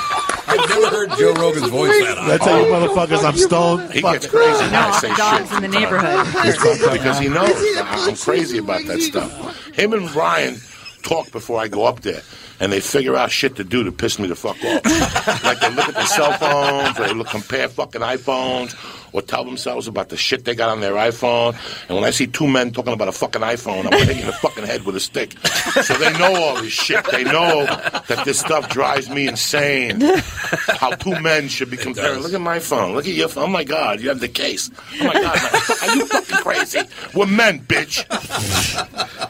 I've 0.53 0.69
never 0.69 0.89
heard 0.97 1.11
Joe 1.19 1.35
Rogan's 1.35 1.69
voice 1.69 1.99
that 2.05 2.19
high. 2.19 2.35
I 2.35 2.39
tell 2.39 2.61
you, 2.61 2.67
motherfuckers, 2.73 3.25
I'm 3.25 3.37
stoned. 3.37 3.93
He 3.93 4.01
Fuck 4.01 4.15
gets 4.15 4.27
crazy. 4.27 4.71
No, 4.71 4.79
I 4.79 4.99
say 4.99 5.15
dogs 5.15 5.49
shit. 5.49 5.63
in 5.65 5.71
the 5.71 5.79
neighborhood. 5.79 6.93
because 6.93 7.19
he 7.19 7.29
knows 7.29 7.55
I'm 7.79 8.17
crazy 8.17 8.59
about 8.59 8.85
that 8.87 9.01
stuff. 9.01 9.67
Him 9.75 9.93
and 9.93 10.13
Ryan 10.15 10.57
talk 11.03 11.31
before 11.33 11.61
I 11.61 11.69
go 11.69 11.85
up 11.85 12.01
there, 12.01 12.23
and 12.61 12.73
they 12.73 12.81
figure 12.81 13.17
out 13.17 13.31
shit 13.31 13.57
to 13.57 13.65
do 13.65 13.85
to 13.85 13.93
piss 13.93 14.19
me 14.19 14.29
the 14.29 14.37
fuck 14.37 14.57
off. 14.65 15.45
like 15.45 15.61
they 15.61 15.71
look 15.71 15.89
at 15.89 15.95
their 15.95 16.07
cell 16.07 16.33
phones, 16.35 16.99
or 16.99 17.07
they 17.07 17.15
look 17.15 17.29
compare 17.29 17.69
fucking 17.69 18.01
iPhones, 18.01 18.75
or 19.13 19.23
tell 19.23 19.45
themselves 19.45 19.89
about 19.89 20.09
the 20.09 20.17
shit 20.17 20.45
they 20.45 20.55
got 20.55 20.71
on 20.71 20.81
their 20.81 20.95
iPhone. 20.95 21.55
And 21.89 21.97
when 21.97 22.05
I 22.05 22.11
see 22.11 22.27
two 22.27 22.47
men 22.47 22.73
talking 22.73 22.93
about 22.93 23.09
a 23.09 23.13
fucking 23.13 23.43
iPhone, 23.43 23.85
I'm 23.85 23.91
gonna 23.91 24.05
hit 24.05 24.17
you 24.17 24.27
the 24.27 24.33
fucking 24.33 24.65
head 24.65 24.85
with 24.85 24.97
a 24.97 25.01
stick. 25.01 25.37
So 25.83 25.95
they 25.95 26.13
know 26.19 26.35
all 26.35 26.63
this 26.63 26.73
shit. 26.73 27.05
They 27.11 27.25
know 27.25 27.65
that 27.67 28.23
this 28.25 28.39
stuff 28.41 28.69
drives 28.69 29.09
me 29.11 29.29
insane. 29.29 30.01
How 30.01 30.91
two 30.91 31.19
men 31.21 31.49
should 31.49 31.71
be 31.71 31.77
comparing. 31.77 32.21
Look 32.21 32.35
at 32.35 32.41
my 32.41 32.59
phone. 32.59 32.95
Look 32.95 33.07
at 33.07 33.15
your 33.15 33.29
phone. 33.29 33.45
Oh 33.45 33.49
my 33.49 33.65
god, 33.65 34.01
you 34.01 34.09
have 34.09 34.21
the 34.21 34.29
case. 34.29 34.71
Oh 35.01 35.05
my 35.07 35.15
god, 35.15 35.37
man. 35.37 35.91
are 35.91 35.97
you 35.97 36.07
fucking 36.07 36.37
crazy? 36.39 36.81
We're 37.15 37.27
men, 37.27 37.61
bitch. 37.61 38.07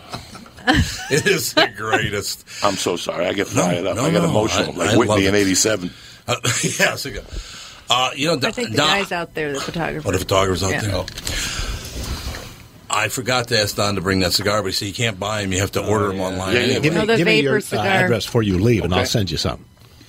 It 1.11 1.27
is 1.27 1.55
the 1.55 1.69
greatest. 1.77 2.47
I'm 2.63 2.77
so 2.77 2.97
sorry. 2.97 3.27
I 3.27 3.33
get 3.33 3.49
fired 3.49 3.85
up. 3.85 3.97
no, 3.97 4.05
I 4.05 4.11
get 4.11 4.23
no. 4.23 4.31
emotional, 4.31 4.73
like 4.75 4.91
I 4.91 4.97
Whitney 4.97 5.27
in 5.27 5.35
'87. 5.35 5.91
Uh, 6.27 6.37
yeah. 6.79 6.97
Uh, 7.95 8.11
you 8.17 8.27
know, 8.27 8.39
I 8.49 8.51
think 8.53 8.71
the 8.71 8.77
Don- 8.79 8.87
guys 8.89 9.13
out 9.13 9.35
there, 9.35 9.53
the 9.53 9.61
photographer. 9.61 10.09
Oh, 10.09 10.13
the 10.13 10.19
photographer's 10.19 10.63
out 10.63 10.71
Yeah. 10.71 10.81
there. 10.81 11.05
I 12.91 13.09
forgot 13.09 13.49
to 13.49 13.59
ask 13.59 13.77
Don 13.77 13.95
to 13.95 14.01
bring 14.01 14.21
that 14.21 14.33
cigar, 14.33 14.61
but 14.63 14.67
he 14.69 14.73
said 14.73 14.89
you 14.89 14.95
can't 14.95 15.19
buy 15.19 15.43
them. 15.43 15.53
You 15.53 15.61
have 15.61 15.73
to 15.73 15.85
order 15.85 16.09
them 16.09 16.21
online. 16.21 16.57
anyway. 16.57 16.81
Give 16.81 16.93
me, 16.93 17.01
No, 17.01 17.07
the 17.07 17.17
give 17.17 17.27
me 17.27 17.41
your 17.41 17.61
vapor 17.61 17.77
uh, 17.83 17.85
address 17.87 18.27
before 18.27 18.43
you 18.43 18.59
leave, 18.59 18.85
and 18.85 18.95
I'll 18.95 19.07
send 19.07 19.31
you 19.31 19.37
some. 19.39 19.65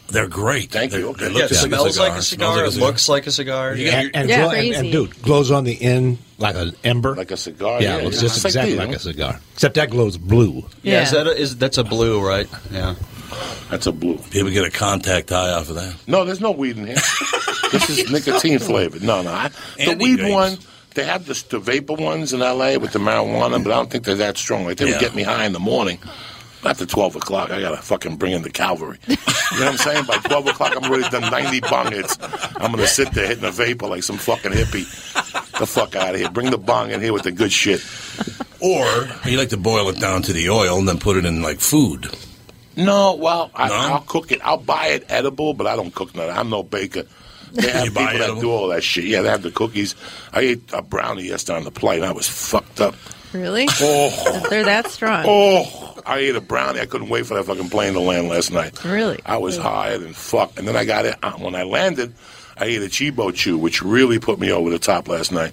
They're 0.09 0.27
great. 0.27 0.69
Thank 0.69 0.91
They- 0.91 0.99
you. 0.99 1.09
Okay. 1.09 1.25
They 1.29 1.31
Yeah, 1.31 1.41
look 1.43 1.51
it 1.51 1.55
like 1.55 1.65
smells 1.65 1.97
a 1.97 2.01
like 2.01 2.11
a 2.11 2.21
Smells 2.21 2.27
cigar. 2.27 2.55
like 2.57 2.63
a 2.65 2.67
It 2.67 2.71
cigar. 2.73 2.88
looks 2.88 3.09
like 3.09 3.27
a 3.27 3.31
cigar. 3.31 3.75
You 3.75 3.88
And, 3.89 4.11
and, 4.13 4.29
Yeah, 4.29 4.38
glow, 4.41 4.49
and, 4.49 4.57
crazy. 4.59 4.75
and 4.75 4.91
dude, 4.91 5.21
glows 5.23 5.49
on 5.49 5.63
the 5.63 5.81
end 5.81 6.17
like 6.38 6.55
an 6.55 6.73
ember. 6.84 7.15
Like 7.15 7.31
a 7.31 7.38
cigar. 7.38 7.81
yeah, 7.81 7.97
yeah, 7.97 8.07
it's 8.07 8.17
yeah. 8.17 8.21
just 8.23 8.36
It's 8.38 8.45
exactly 8.45 8.71
these, 8.73 8.79
like 8.79 8.95
a 8.95 8.99
cigar, 8.99 9.39
except 9.53 9.75
that 9.75 9.89
glows 9.89 10.17
blue. 10.17 10.65
Yeah, 10.84 10.93
Yeah. 10.93 11.01
Is 11.03 11.11
that 11.11 11.27
a, 11.27 11.38
is 11.38 11.55
that's 11.57 11.77
a 11.77 11.84
blue, 11.86 12.19
right? 12.21 12.47
Yeah. 12.71 12.95
That's 13.69 13.88
a 13.88 13.91
blue. 13.91 14.17
People 14.31 14.49
get 14.51 14.65
a 14.65 14.69
contact 14.71 15.29
high 15.29 15.51
off 15.51 15.69
of 15.69 15.75
that. 15.75 15.95
No, 16.07 16.25
there's 16.25 16.41
no 16.41 16.51
weed 16.51 16.77
in 16.77 16.88
here. 16.88 16.95
this 17.71 17.89
is 17.89 18.11
nicotine 18.11 18.59
flavored. 18.59 19.01
No, 19.03 19.21
no. 19.21 19.31
I, 19.31 19.49
the 19.77 19.95
weed 19.99 20.17
grapes. 20.19 20.31
one, 20.34 20.57
they 20.95 21.03
have 21.05 21.25
the, 21.25 21.43
the 21.49 21.59
vapor 21.59 21.93
ones 21.93 22.34
in 22.34 22.41
L.A. 22.41 22.77
with 22.77 22.91
the 22.93 22.99
marijuana, 22.99 23.63
but 23.63 23.71
I 23.71 23.75
don't 23.77 23.89
think 23.89 24.03
they're 24.03 24.15
that 24.15 24.38
strong. 24.38 24.65
Like 24.65 24.77
they 24.77 24.86
Yeah. 24.86 24.91
would 24.93 24.99
get 25.01 25.15
me 25.15 25.23
high 25.23 25.45
in 25.45 25.53
the 25.53 25.59
morning. 25.59 25.99
After 26.65 26.86
12 26.86 27.17
o'clock, 27.17 27.51
I 27.51 27.59
gotta 27.59 27.75
fucking 27.81 28.15
bring 28.15 28.31
in 28.31 28.41
the 28.41 28.49
cavalry. 28.49 28.97
You 29.07 29.15
know 29.17 29.65
what 29.65 29.71
I'm 29.73 29.77
saying? 29.77 30.05
By 30.05 30.15
12 30.15 30.47
o'clock, 30.47 30.73
I'm 30.77 30.89
already 30.89 31.09
done 31.09 31.29
90 31.29 31.59
bong 31.59 31.91
hits. 31.91 32.17
I'm 32.55 32.71
gonna 32.71 32.88
sit 32.88 33.11
there 33.11 33.27
hitting 33.27 33.43
a 33.43 33.51
vapor 33.51 33.88
like 33.88 34.03
some 34.03 34.17
fucking 34.17 34.53
hippie. 34.53 34.86
The 35.59 35.65
fuck 35.67 35.95
out 35.97 36.13
of 36.15 36.21
here. 36.21 36.29
Bring 36.29 36.51
the 36.51 36.57
bong 36.57 36.91
in 36.91 37.01
here 37.01 37.11
with 37.11 37.23
the 37.23 37.31
good 37.34 37.51
shit. 37.51 37.81
Or 38.61 38.86
you 39.25 39.38
like 39.38 39.49
to 39.49 39.57
boil 39.57 39.89
it 39.89 39.99
down 39.99 40.21
to 40.21 40.31
the 40.31 40.49
oil 40.49 40.77
and 40.79 40.88
then 40.88 40.99
put 40.99 41.17
it 41.17 41.25
in 41.25 41.41
like 41.41 41.59
food. 41.59 42.09
No, 42.76 43.15
well, 43.15 43.51
I, 43.55 43.67
No? 43.69 43.76
I'll 43.76 43.99
cook 44.01 44.32
it. 44.32 44.39
I'll 44.43 44.57
buy 44.57 44.88
it 44.88 45.05
edible, 45.09 45.53
but 45.53 45.67
I 45.67 45.76
don't 45.76 45.93
cook 45.93 46.15
none. 46.15 46.30
I'm 46.30 46.49
no 46.49 46.63
baker. 46.63 47.03
They 47.53 47.69
have 47.69 47.86
You 47.86 47.91
people 47.91 48.05
that 48.05 48.15
edible? 48.21 48.41
do 48.41 48.49
all 48.51 48.67
that 48.69 48.84
shit. 48.84 49.03
Yeah, 49.03 49.21
they 49.21 49.30
have 49.30 49.43
the 49.43 49.51
cookies. 49.51 49.93
I 50.32 50.39
ate 50.41 50.63
a 50.74 50.82
brownie 50.82 51.26
yesterday 51.28 51.57
on 51.59 51.63
the 51.65 51.69
plane. 51.71 52.01
I 52.03 52.11
was 52.11 52.28
fucked 52.28 52.82
up. 52.82 52.95
Really? 53.32 53.67
Oh, 53.80 54.47
They're 54.49 54.63
that 54.65 54.88
strong. 54.88 55.24
oh! 55.28 56.01
I 56.03 56.17
ate 56.17 56.36
a 56.36 56.41
brownie. 56.41 56.80
I 56.80 56.88
couldn't 56.88 57.09
wait 57.09 57.28
for 57.28 57.36
that 57.36 57.45
fucking 57.45 57.69
plane 57.69 57.93
to 57.93 57.99
land 57.99 58.28
last 58.30 58.51
night. 58.51 58.84
Really? 58.84 59.19
I 59.24 59.38
was 59.38 59.55
higher 59.55 59.99
than 59.99 60.13
fuck. 60.13 60.57
And 60.57 60.67
then 60.67 60.76
I 60.76 60.84
got 60.84 61.05
it 61.05 61.15
uh, 61.21 61.34
when 61.34 61.53
I 61.53 61.61
landed. 61.63 62.15
I 62.57 62.65
ate 62.65 62.82
a 62.82 62.86
Cheeba 62.86 63.32
Chew, 63.36 63.57
which 63.59 63.84
really 63.84 64.17
put 64.17 64.39
me 64.39 64.51
over 64.51 64.71
the 64.71 64.80
top 64.80 65.07
last 65.07 65.32
night. 65.32 65.51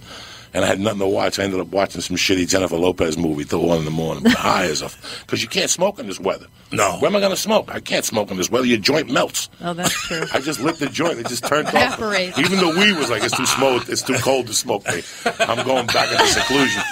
And 0.53 0.65
I 0.65 0.69
had 0.69 0.81
nothing 0.81 0.99
to 0.99 1.07
watch. 1.07 1.39
I 1.39 1.45
ended 1.45 1.61
up 1.61 1.69
watching 1.69 2.01
some 2.01 2.17
shitty 2.17 2.49
Jennifer 2.49 2.77
Lopez 2.77 3.17
movie 3.17 3.45
till 3.45 3.63
one 3.67 3.79
in 3.79 3.85
the 3.85 3.91
morning. 3.93 4.25
high 4.33 4.65
as 4.65 4.83
a 4.83 4.91
because 5.21 5.43
you 5.43 5.49
can't 5.49 5.71
smoke 5.71 5.99
in 6.01 6.09
this 6.09 6.19
weather. 6.19 6.47
No. 6.73 6.97
Where 6.99 7.09
am 7.09 7.15
I 7.17 7.21
going 7.21 7.31
to 7.31 7.37
smoke? 7.37 7.73
I 7.73 7.79
can't 7.79 8.05
smoke 8.05 8.31
in 8.33 8.37
this 8.37 8.51
weather. 8.51 8.67
Your 8.67 8.79
joint 8.79 9.09
melts. 9.11 9.49
Oh, 9.61 9.75
that's 9.75 9.93
true. 9.93 10.25
I 10.33 10.41
just 10.41 10.59
lit 10.61 10.77
the 10.81 10.89
joint. 10.89 11.19
It 11.21 11.29
just 11.29 11.45
turned 11.47 11.69
off. 11.69 11.75
Evaporates. 11.75 12.37
Even 12.39 12.59
the 12.59 12.69
weed 12.81 12.97
was 12.99 13.11
like, 13.11 13.23
it's 13.23 13.37
too 13.37 13.47
smoke. 13.47 13.89
It's 13.89 14.03
too 14.03 14.15
cold 14.19 14.49
to 14.49 14.53
smoke 14.55 14.85
me. 14.89 15.03
I'm 15.39 15.65
going 15.65 15.87
back 15.87 16.11
into 16.11 16.27
seclusion. 16.27 16.83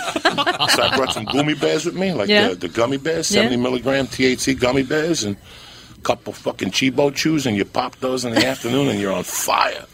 So 0.70 0.82
I 0.82 0.92
brought 0.96 1.12
some 1.12 1.24
gummy 1.24 1.54
bears 1.54 1.84
with 1.84 1.94
me, 1.96 2.12
like 2.12 2.28
Yeah. 2.28 2.48
the, 2.50 2.54
the 2.54 2.68
gummy 2.68 2.96
bears, 2.96 3.30
Yeah. 3.32 3.42
70 3.42 3.56
milligram 3.56 4.06
THC 4.06 4.58
gummy 4.58 4.82
bears, 4.84 5.24
and 5.24 5.36
a 5.96 6.00
couple 6.02 6.32
fucking 6.32 6.70
Cheeba 6.70 7.12
chews, 7.14 7.44
and 7.46 7.56
you 7.56 7.64
pop 7.64 7.96
those 7.96 8.24
in 8.24 8.34
the 8.34 8.46
afternoon, 8.46 8.88
and 8.88 9.00
you're 9.00 9.12
on 9.12 9.24
fire. 9.24 9.84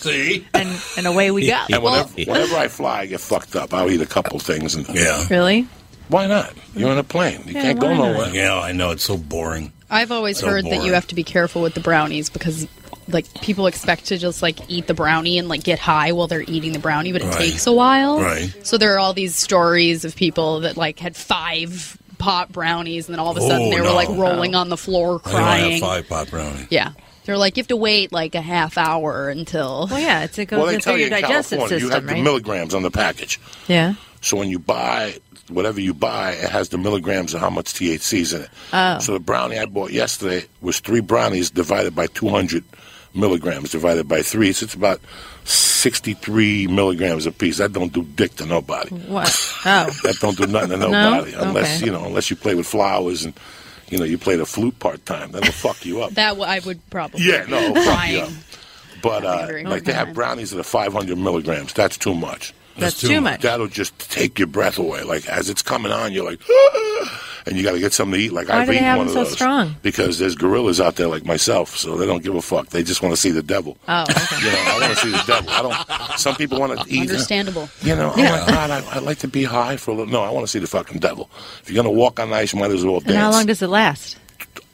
See? 0.00 0.46
And 0.54 0.68
and 0.96 1.06
away 1.06 1.30
we 1.30 1.46
go. 1.46 1.58
And 1.70 1.82
whenever, 1.82 2.08
whenever 2.30 2.56
I 2.56 2.68
fly, 2.68 3.00
I 3.00 3.06
get 3.06 3.20
fucked 3.20 3.56
up. 3.56 3.72
I'll 3.74 3.90
eat 3.90 4.00
a 4.00 4.06
couple 4.06 4.38
things, 4.38 4.74
and 4.74 4.88
Yeah. 4.88 5.26
Really? 5.30 5.66
why 6.08 6.26
not? 6.26 6.52
You're 6.74 6.90
on 6.90 6.98
a 6.98 7.04
plane. 7.04 7.42
You 7.46 7.52
Yeah, 7.54 7.62
can't 7.62 7.80
go 7.80 7.88
why 7.88 7.96
not? 7.96 8.12
nowhere. 8.12 8.34
Yeah, 8.34 8.58
I 8.58 8.72
know. 8.72 8.90
It's 8.90 9.04
so 9.04 9.16
boring. 9.16 9.72
I've 9.88 10.10
always 10.10 10.38
So 10.38 10.48
heard 10.48 10.64
that 10.64 10.70
boring. 10.70 10.86
you 10.86 10.92
have 10.94 11.06
to 11.08 11.14
be 11.14 11.22
careful 11.24 11.62
with 11.62 11.74
the 11.74 11.80
brownies 11.80 12.30
because 12.30 12.66
like 13.08 13.26
people 13.42 13.66
expect 13.66 14.06
to 14.06 14.18
just 14.18 14.40
like 14.42 14.58
eat 14.68 14.86
the 14.86 14.94
brownie 14.94 15.38
and 15.38 15.48
like 15.48 15.62
get 15.64 15.78
high 15.80 16.12
while 16.12 16.26
they're 16.28 16.42
eating 16.46 16.72
the 16.72 16.78
brownie, 16.78 17.12
but 17.12 17.22
it 17.22 17.26
Right. 17.26 17.38
takes 17.38 17.66
a 17.66 17.72
while. 17.72 18.20
Right. 18.20 18.54
So 18.64 18.78
there 18.78 18.94
are 18.94 18.98
all 18.98 19.12
these 19.14 19.34
stories 19.36 20.04
of 20.04 20.14
people 20.16 20.60
that 20.60 20.76
like 20.76 20.98
had 21.00 21.16
five 21.16 21.96
pot 22.18 22.52
brownies 22.52 23.06
and 23.08 23.14
then 23.14 23.20
all 23.20 23.30
of 23.30 23.36
a 23.36 23.40
sudden 23.40 23.68
Oh, 23.68 23.70
they 23.70 23.80
were 23.80 23.86
no. 23.88 23.94
like 23.94 24.08
rolling 24.10 24.54
on 24.54 24.68
the 24.68 24.76
floor 24.76 25.20
I 25.24 25.30
don't 25.32 25.40
have 25.40 25.44
crying. 25.44 25.80
five 25.80 26.08
pot 26.08 26.30
brownie. 26.30 26.66
Yeah. 26.70 26.90
They're 27.24 27.36
like 27.36 27.56
you 27.56 27.60
have 27.62 27.68
to 27.68 27.76
wait 27.76 28.12
like 28.12 28.34
a 28.34 28.40
half 28.40 28.76
hour 28.78 29.28
until 29.28 29.86
Well, 29.90 30.00
yeah, 30.00 30.24
it's, 30.24 30.38
it 30.38 30.46
goes 30.46 30.58
Well, 30.58 30.66
they 30.66 30.74
in 30.74 30.80
tell 30.80 30.94
through 30.94 31.02
you 31.02 31.08
your 31.08 31.16
in 31.16 31.22
digestive 31.22 31.58
California, 31.58 31.84
you 31.86 31.90
have 31.90 31.92
system, 32.02 32.06
the 32.06 32.12
right? 32.14 32.22
milligrams 32.24 32.74
on 32.74 32.82
the 32.82 32.90
package. 32.90 33.40
yeah. 33.68 33.94
So 34.22 34.36
when 34.36 34.48
you 34.50 34.58
buy 34.58 35.14
whatever 35.48 35.80
you 35.80 35.94
buy, 35.94 36.32
it 36.32 36.50
has 36.50 36.68
the 36.68 36.78
milligrams 36.78 37.32
of 37.34 37.40
how 37.40 37.50
much 37.50 37.66
THC 37.72 38.18
is 38.20 38.32
in 38.32 38.42
it. 38.42 38.50
Oh. 38.72 38.98
So 39.00 39.12
the 39.14 39.18
brownie 39.20 39.58
I 39.58 39.64
bought 39.66 39.92
yesterday 39.92 40.46
was 40.60 40.78
three 40.80 41.00
brownies 41.00 41.50
divided 41.50 41.94
by 41.94 42.06
200 42.08 42.62
milligrams 43.14 43.70
divided 43.72 44.06
by 44.08 44.22
three. 44.22 44.52
So 44.52 44.64
it's 44.64 44.74
about 44.74 45.00
63 45.44 46.66
milligrams 46.68 47.26
a 47.26 47.32
piece. 47.32 47.58
That 47.58 47.72
don't 47.72 47.92
do 47.92 48.02
dick 48.02 48.36
to 48.36 48.46
nobody. 48.46 48.90
What? 48.94 49.28
Oh. 49.62 49.90
That 50.04 50.16
don't 50.20 50.38
do 50.38 50.46
nothing 50.46 50.70
to 50.70 50.76
No? 50.78 50.88
nobody 50.90 51.34
unless 51.34 51.76
Okay. 51.76 51.84
you 51.86 51.92
know 51.92 52.04
unless 52.06 52.30
you 52.30 52.36
play 52.36 52.54
with 52.54 52.66
flowers 52.66 53.24
and 53.26 53.34
you 53.90 53.98
know 53.98 54.04
you 54.04 54.18
play 54.18 54.36
the 54.36 54.46
flute 54.46 54.78
part 54.78 55.04
time. 55.06 55.32
That'll 55.32 55.52
fuck 55.52 55.84
you 55.84 56.02
up. 56.02 56.10
that 56.14 56.30
w- 56.30 56.46
I 56.48 56.60
would 56.60 56.88
probably 56.90 57.22
Yeah, 57.24 57.44
no, 57.48 57.74
fuck 57.74 58.08
you 58.08 58.20
up. 58.20 58.30
But 59.02 59.24
uh, 59.24 59.48
like 59.64 59.84
they 59.84 59.92
have 59.92 60.12
brownies 60.14 60.50
that 60.50 60.60
are 60.60 60.62
500 60.62 61.16
milligrams. 61.16 61.72
That's 61.72 61.96
too 61.96 62.14
much. 62.14 62.52
That's 62.80 62.94
That's 62.94 63.00
too 63.00 63.08
too 63.08 63.20
much. 63.20 63.32
much. 63.34 63.42
That'll 63.42 63.68
just 63.68 63.98
take 64.10 64.38
your 64.38 64.48
breath 64.48 64.78
away. 64.78 65.02
Like 65.02 65.26
as 65.28 65.48
it's 65.50 65.62
coming 65.62 65.92
on, 65.92 66.12
you're 66.12 66.24
like, 66.24 66.40
and 67.46 67.56
you 67.56 67.62
got 67.62 67.72
to 67.72 67.78
get 67.80 67.92
something 67.92 68.18
to 68.18 68.24
eat. 68.26 68.32
Like 68.32 68.48
Why 68.48 68.60
I've 68.60 68.66
do 68.66 68.72
they 68.72 68.76
eaten 68.78 68.84
have 68.84 68.98
one 68.98 69.06
them 69.08 69.16
of 69.16 69.22
so 69.22 69.24
those 69.24 69.32
strong? 69.34 69.76
because 69.82 70.18
there's 70.18 70.34
gorillas 70.34 70.80
out 70.80 70.96
there 70.96 71.06
like 71.08 71.24
myself, 71.24 71.76
so 71.76 71.96
they 71.96 72.06
don't 72.06 72.22
give 72.22 72.34
a 72.34 72.42
fuck. 72.42 72.68
They 72.68 72.82
just 72.82 73.02
want 73.02 73.12
to 73.14 73.20
see 73.20 73.30
the 73.30 73.42
devil. 73.42 73.76
Oh, 73.88 74.02
okay. 74.02 74.14
You 74.40 74.46
know, 74.52 74.64
I 74.66 74.78
want 74.80 74.92
to 74.94 74.98
see 74.98 75.10
the 75.10 75.24
devil. 75.26 75.50
I 75.50 75.62
don't. 75.62 76.18
Some 76.18 76.34
people 76.36 76.58
want 76.60 76.78
to 76.80 76.92
eat. 76.92 77.02
Understandable. 77.02 77.68
You 77.82 77.96
know, 77.96 78.12
oh 78.14 78.18
Yeah. 78.20 78.30
my 78.30 78.46
god, 78.46 78.70
I, 78.70 78.96
I'd 78.96 79.02
like 79.02 79.18
to 79.18 79.28
be 79.28 79.44
high 79.44 79.76
for 79.76 79.90
a 79.90 79.94
little. 79.94 80.12
No, 80.12 80.22
I 80.22 80.30
want 80.30 80.44
to 80.44 80.50
see 80.50 80.58
the 80.58 80.66
fucking 80.66 80.98
devil. 81.00 81.30
If 81.62 81.70
you're 81.70 81.82
gonna 81.82 81.94
walk 81.94 82.18
on 82.20 82.32
ice, 82.32 82.52
you 82.52 82.58
might 82.60 82.70
as 82.70 82.84
well 82.84 83.00
dance. 83.00 83.10
And 83.10 83.18
how 83.18 83.30
long 83.30 83.46
does 83.46 83.62
it 83.62 83.68
last? 83.68 84.16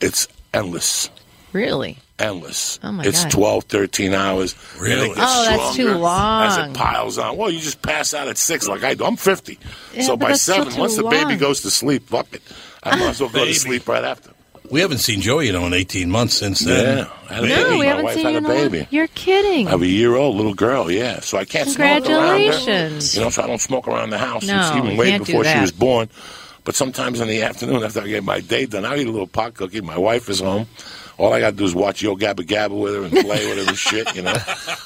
it's 0.01 0.29
endless 0.55 1.11
Really? 1.53 1.99
Endless. 2.19 2.79
Oh, 2.83 2.93
my 2.93 3.05
it's 3.05 3.25
God. 3.25 3.31
12, 3.33 3.65
13 3.65 4.15
hours. 4.15 4.55
Really? 4.79 4.95
And 4.95 5.13
it 5.13 5.17
gets 5.17 5.19
Oh, 5.21 5.45
that's 5.45 5.77
too 5.77 5.83
stronger 5.83 5.93
As 5.93 6.57
long. 6.59 6.71
it 6.71 6.75
piles 6.77 7.19
on. 7.19 7.37
Well, 7.37 7.51
you 7.51 7.61
just 7.61 7.83
pass 7.83 8.15
out 8.15 8.29
at 8.29 8.39
six 8.39 8.67
like 8.69 8.83
I 8.85 8.95
do. 8.95 9.05
I'm 9.05 9.17
50. 9.17 9.59
Yeah, 9.95 10.03
so 10.03 10.17
by 10.17 10.33
seven, 10.33 10.73
too 10.73 10.81
once 10.81 10.97
the 10.97 11.05
baby 11.05 11.37
goes 11.37 11.63
to 11.63 11.71
sleep, 11.71 12.09
fuck 12.09 12.33
it. 12.33 12.43
I 12.83 12.97
might 12.97 13.09
as 13.11 13.21
well 13.21 13.31
go 13.31 13.41
Baby. 13.41 13.55
to 13.55 13.59
sleep 13.61 13.89
right 13.89 14.05
after. 14.05 14.31
We 14.71 14.81
haven't 14.81 14.99
seen 14.99 15.21
Joey, 15.21 15.47
you 15.47 15.53
know, 15.53 15.65
in 15.67 15.73
18 15.73 16.11
months 16.11 16.35
since 16.35 16.61
then. 16.61 16.99
Yeah. 16.99 17.11
I 17.31 17.35
had 17.35 17.45
a 17.45 17.49
No, 17.49 17.55
baby. 17.57 17.71
we 17.71 17.79
My 17.79 17.85
haven't 17.87 18.05
wife 18.05 18.15
seen 18.15 18.25
had 18.25 18.35
a 18.35 18.39
in 18.39 18.45
a 18.45 18.49
long- 18.49 18.69
baby. 18.71 18.89
You're 18.91 19.07
kidding. 19.09 19.67
I 19.69 19.71
have 19.71 19.83
a 19.83 19.87
year 19.87 20.17
old 20.17 20.37
little 20.37 20.55
girl, 20.55 20.91
yeah. 20.91 21.21
So 21.21 21.39
I 21.39 21.45
can't 21.45 21.69
smoke 21.69 21.87
around 21.87 22.03
her. 22.03 22.09
Congratulations. 22.09 23.15
You 23.15 23.21
know, 23.23 23.31
so 23.31 23.43
I 23.43 23.47
don't 23.47 23.61
smoke 23.61 23.87
around 23.87 24.11
the 24.11 24.19
house. 24.19 24.45
No, 24.45 24.59
it's 24.59 24.77
even 24.77 24.91
you 24.93 24.97
way 24.99 25.11
can't 25.11 25.25
do 25.25 25.33
before 25.35 25.45
she 25.45 25.61
was 25.61 25.71
born. 25.73 26.09
But 26.65 26.75
sometimes 26.75 27.21
in 27.21 27.29
the 27.29 27.43
afternoon, 27.43 27.85
after 27.85 28.01
I 28.01 28.09
get 28.09 28.25
my 28.25 28.41
day 28.41 28.67
done, 28.67 28.85
I 28.85 28.97
eat 28.97 29.07
a 29.07 29.11
little 29.11 29.29
pot 29.29 29.55
cookie. 29.55 29.81
My 29.83 29.99
wife 29.99 30.29
is 30.29 30.41
home. 30.41 30.67
All 31.19 31.33
I 31.33 31.41
got 31.41 31.51
to 31.53 31.57
do 31.57 31.65
is 31.65 31.75
watch 31.75 32.03
Yo 32.03 32.15
Gabba 32.15 32.41
Gabba 32.41 32.79
with 32.79 32.95
her 32.95 33.03
and 33.05 33.11
play 33.11 33.47
with 33.47 33.65
her 33.65 33.69
and 33.71 33.79
shit. 33.79 34.15
You 34.15 34.23
know, 34.23 34.35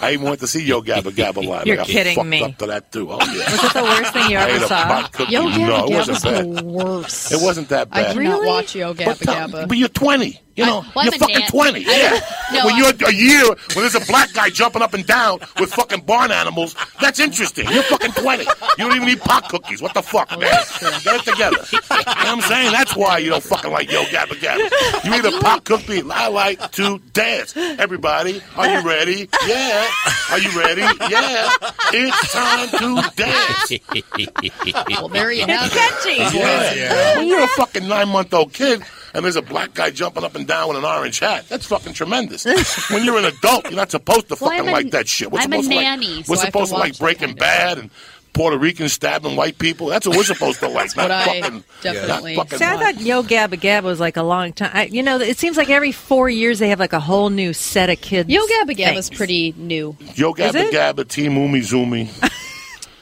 I 0.01 0.13
even 0.13 0.27
went 0.29 0.39
to 0.41 0.47
see 0.47 0.63
Yo 0.65 0.81
Gabba 0.81 1.11
Gabba 1.11 1.45
live. 1.45 1.67
You're 1.67 1.75
I 1.75 1.79
got 1.79 1.87
kidding 1.89 2.15
fucked 2.15 2.29
me. 2.29 2.43
up 2.43 2.57
to 2.59 2.67
that 2.67 2.93
too. 2.93 3.09
Oh 3.11 3.19
yeah. 3.19 3.51
Was 3.51 3.65
it 3.65 3.73
the 3.75 3.83
worst 3.83 4.13
thing 4.13 4.31
you 4.31 4.37
I 4.39 4.51
ever 4.51 4.67
saw? 4.67 4.85
pot. 4.85 5.31
Yo 5.31 5.43
Gabba 5.43 5.59
no, 5.69 5.87
it 5.87 5.91
wasn't 6.09 6.23
bad. 6.23 6.55
the 6.57 6.65
worst. 6.65 7.33
It 7.33 7.39
wasn't 7.43 7.69
that 7.71 7.91
bad. 7.91 7.99
I 7.99 8.03
bad. 8.03 8.15
cannot 8.17 8.45
watch 8.45 8.75
Yo 8.77 8.95
Gabba 8.95 9.05
But, 9.07 9.19
Gabba. 9.19 9.69
but 9.69 9.77
you're 9.77 9.89
20. 9.89 10.41
You 10.61 10.67
know, 10.67 10.85
well, 10.95 11.05
you're 11.07 11.13
fucking 11.13 11.39
nan- 11.41 11.49
20. 11.49 11.87
I- 11.87 11.89
Yeah. 11.91 12.21
no, 12.53 12.67
when 12.67 12.75
I- 12.75 12.79
you're 12.79 13.09
a 13.09 13.13
year, 13.15 13.45
when 13.47 13.57
there's 13.77 13.95
a 13.95 14.01
black 14.07 14.33
guy 14.33 14.51
jumping 14.51 14.83
up 14.83 14.95
and 14.95 15.07
down 15.07 15.41
with 15.59 15.73
fucking 15.73 16.03
barn 16.03 16.31
animals, 16.31 16.75
that's 17.01 17.19
interesting. 17.19 17.69
You're 17.71 17.83
fucking 17.85 18.13
20. 18.13 18.45
You 18.45 18.49
don't 18.89 18.97
even 18.97 19.09
eat 19.09 19.21
pot 19.21 19.49
cookies. 19.49 19.81
What 19.83 19.95
the 19.95 20.03
fuck, 20.03 20.29
oh, 20.33 20.39
man? 20.39 20.51
Get 21.03 21.17
it 21.27 21.31
together. 21.31 21.57
You 21.73 21.79
know 21.89 21.97
what 21.97 22.27
I'm 22.29 22.41
saying? 22.43 22.73
That's 22.73 22.95
why 22.97 23.19
you 23.19 23.31
don't 23.31 23.43
fucking 23.43 23.71
like 23.71 23.91
Yo 23.91 24.03
Gabba 24.05 24.35
Gabba. 24.39 25.05
You 25.05 25.15
eat 25.15 25.25
a 25.35 25.41
pot 25.41 25.65
cookie. 25.65 26.03
I 26.11 26.29
like 26.29 26.73
to 26.73 26.99
dance. 27.13 27.57
Everybody, 27.57 28.43
are 28.57 28.69
you 28.69 28.87
ready? 28.87 29.29
Yeah. 29.47 29.87
Are 30.31 30.39
you 30.39 30.51
ready? 30.59 30.83
Yeah. 31.09 31.51
It's 31.93 32.33
time 32.33 32.69
to 32.79 33.11
dance. 33.17 33.73
well, 34.91 35.09
there 35.09 35.33
you 35.33 35.45
It's 35.45 35.53
have 35.53 35.71
catchy. 35.71 36.37
Yeah. 36.39 37.19
When 37.19 37.29
you're 37.29 37.43
a 37.45 37.49
fucking 37.49 37.87
nine 37.89 38.09
month 38.09 38.33
old 38.35 38.53
kid 38.53 38.83
and 39.15 39.25
there's 39.25 39.37
a 39.37 39.43
black 39.43 39.75
guy 39.75 39.91
jumping 39.91 40.25
up 40.25 40.35
and 40.35 40.47
down 40.47 40.69
with 40.69 40.77
an 40.79 40.85
orange 40.85 41.19
hat, 41.21 41.49
that's 41.49 41.67
fucking 41.67 41.93
tremendous. 41.95 42.45
when 42.91 43.05
you're 43.05 43.19
an 43.19 43.25
adult, 43.27 43.65
you're 43.65 43.75
not 43.75 43.91
supposed 43.91 44.29
to 44.29 44.37
fucking 44.37 44.61
I'm 44.61 44.69
a- 44.69 44.73
like 44.73 44.91
that 44.93 45.09
shit. 45.09 45.31
We're 45.31 45.41
I'm 45.41 45.53
a 45.53 45.57
supposed 45.57 45.71
to 45.71 45.75
nanny, 45.77 46.07
like, 46.17 46.25
so 46.27 46.33
we're 46.33 46.37
I 46.39 46.41
have 46.41 46.47
to 46.47 46.47
supposed 46.53 46.71
to, 46.73 46.77
like 46.79 46.83
watch 46.91 46.99
that 46.99 47.05
Breaking 47.05 47.35
Bad 47.37 47.79
and 47.79 47.91
Puerto 48.33 48.57
Ricans 48.57 48.93
stabbing 48.93 49.35
white 49.35 49.59
people. 49.59 49.89
That's 49.89 50.07
what 50.07 50.17
we're 50.17 50.23
supposed 50.23 50.61
to 50.61 50.69
like. 50.69 50.95
what 50.97 51.09
not 51.09 51.11
I 51.11 51.41
fucking, 51.41 51.65
definitely- 51.83 52.37
Not 52.37 52.45
fucking 52.49 52.59
See, 52.61 52.65
I 52.65 52.77
thought 52.93 53.01
Yo 53.01 53.23
Gabba 53.25 53.55
Gabba 53.61 53.83
was 53.83 53.99
like 53.99 54.17
a 54.17 54.23
long 54.23 54.53
time. 54.53 54.71
I, 54.73 54.85
you 54.85 55.03
know, 55.03 55.19
it 55.19 55.37
seems 55.37 55.57
like 55.57 55.69
every 55.69 55.91
four 55.91 56.31
years 56.31 56.61
they 56.61 56.69
have 56.69 56.79
like 56.79 56.93
a 56.93 57.01
whole 57.01 57.29
new 57.31 57.53
set 57.53 57.91
of 57.91 58.01
kids. 58.01 58.29
Yo 58.31 58.41
Gabba 58.47 58.77
Gabba's 58.77 59.09
things. 59.09 59.19
pretty 59.19 59.53
new. 59.57 59.97
Yo 60.15 60.33
Gabba? 60.33 60.71
Gabba, 60.71 61.09
Team 61.09 61.33
Umizoomi, 61.33 62.09
The 62.21 62.31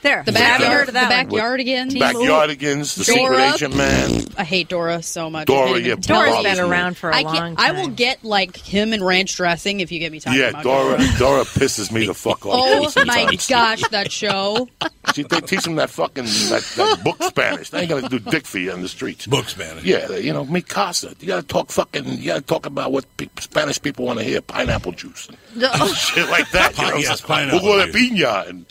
There, 0.02 0.14
I 0.14 0.16
haven't 0.18 0.34
backyard, 0.34 0.72
heard 0.72 0.88
of 0.88 0.94
that 0.94 1.26
the 1.28 1.32
one. 1.34 1.42
backyardigans. 1.42 1.92
Backyardigans, 1.98 2.96
The 2.96 3.04
Secret 3.04 3.22
Dora. 3.28 3.52
Agent 3.54 3.76
Man. 3.76 4.22
I 4.36 4.44
hate 4.44 4.68
Dora 4.68 5.02
so 5.02 5.28
much. 5.30 5.46
Dora, 5.46 5.60
I 5.62 5.66
can't 5.66 5.78
even 5.78 5.88
yeah, 5.90 5.94
tell 5.96 6.20
Dora's 6.22 6.36
you. 6.36 6.42
been 6.44 6.60
around 6.60 6.96
for 6.96 7.10
a 7.10 7.16
I 7.16 7.22
can't- 7.24 7.34
long 7.34 7.54
I 7.58 7.72
will 7.72 7.88
get 7.88 8.22
like 8.24 8.56
him 8.56 8.92
and 8.92 9.04
ranch 9.04 9.34
dressing 9.36 9.80
if 9.80 9.90
you 9.90 9.98
get 9.98 10.12
me 10.12 10.20
talking 10.20 10.38
Yeah, 10.38 10.48
about 10.50 10.62
Dora. 10.62 10.98
Dora 11.18 11.44
pisses 11.44 11.90
me 11.90 12.06
the 12.06 12.14
fuck 12.14 12.46
off. 12.46 12.54
Oh 12.96 13.04
my 13.06 13.36
gosh, 13.48 13.82
that 13.90 14.12
show! 14.12 14.68
See, 15.14 15.22
they 15.22 15.40
teach 15.40 15.62
them 15.64 15.76
that 15.76 15.88
fucking 15.90 16.24
that, 16.24 16.62
that 16.76 17.02
book 17.02 17.22
Spanish. 17.22 17.70
They 17.70 17.80
ain't 17.80 17.88
gonna 17.88 18.08
do 18.08 18.18
dick 18.18 18.46
for 18.46 18.58
you 18.58 18.72
on 18.72 18.82
the 18.82 18.88
streets. 18.88 19.26
Book 19.26 19.48
Spanish. 19.48 19.82
Yeah, 19.84 20.12
you 20.16 20.32
know, 20.34 20.44
mi 20.44 20.60
casa. 20.60 21.14
You 21.20 21.26
gotta 21.28 21.46
talk 21.46 21.70
fucking. 21.70 22.04
You 22.06 22.26
gotta 22.26 22.42
talk 22.42 22.66
about 22.66 22.92
what 22.92 23.04
pe- 23.16 23.28
Spanish 23.40 23.80
people 23.80 24.04
want 24.04 24.18
to 24.18 24.24
hear. 24.24 24.40
Pineapple 24.42 24.92
juice, 24.92 25.28
and 25.54 25.62
shit 25.96 26.28
like 26.28 26.50
that. 26.52 26.76
You 26.78 26.88
know, 26.90 26.96
Yes, 26.98 27.20
pineapple 27.22 27.60
Jugo 27.60 27.86
de 27.86 27.92
piña 27.92 28.48
and, 28.48 28.66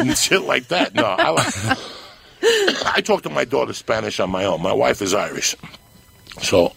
and 0.00 0.16
shit 0.16 0.42
like 0.42 0.68
that. 0.68 0.71
No, 0.94 1.04
I. 1.04 1.76
I 2.96 3.00
talk 3.00 3.22
to 3.22 3.30
my 3.30 3.44
daughter 3.44 3.72
Spanish 3.72 4.18
on 4.18 4.30
my 4.30 4.44
own. 4.44 4.62
My 4.62 4.72
wife 4.72 5.00
is 5.00 5.14
Irish, 5.14 5.54
so 6.40 6.72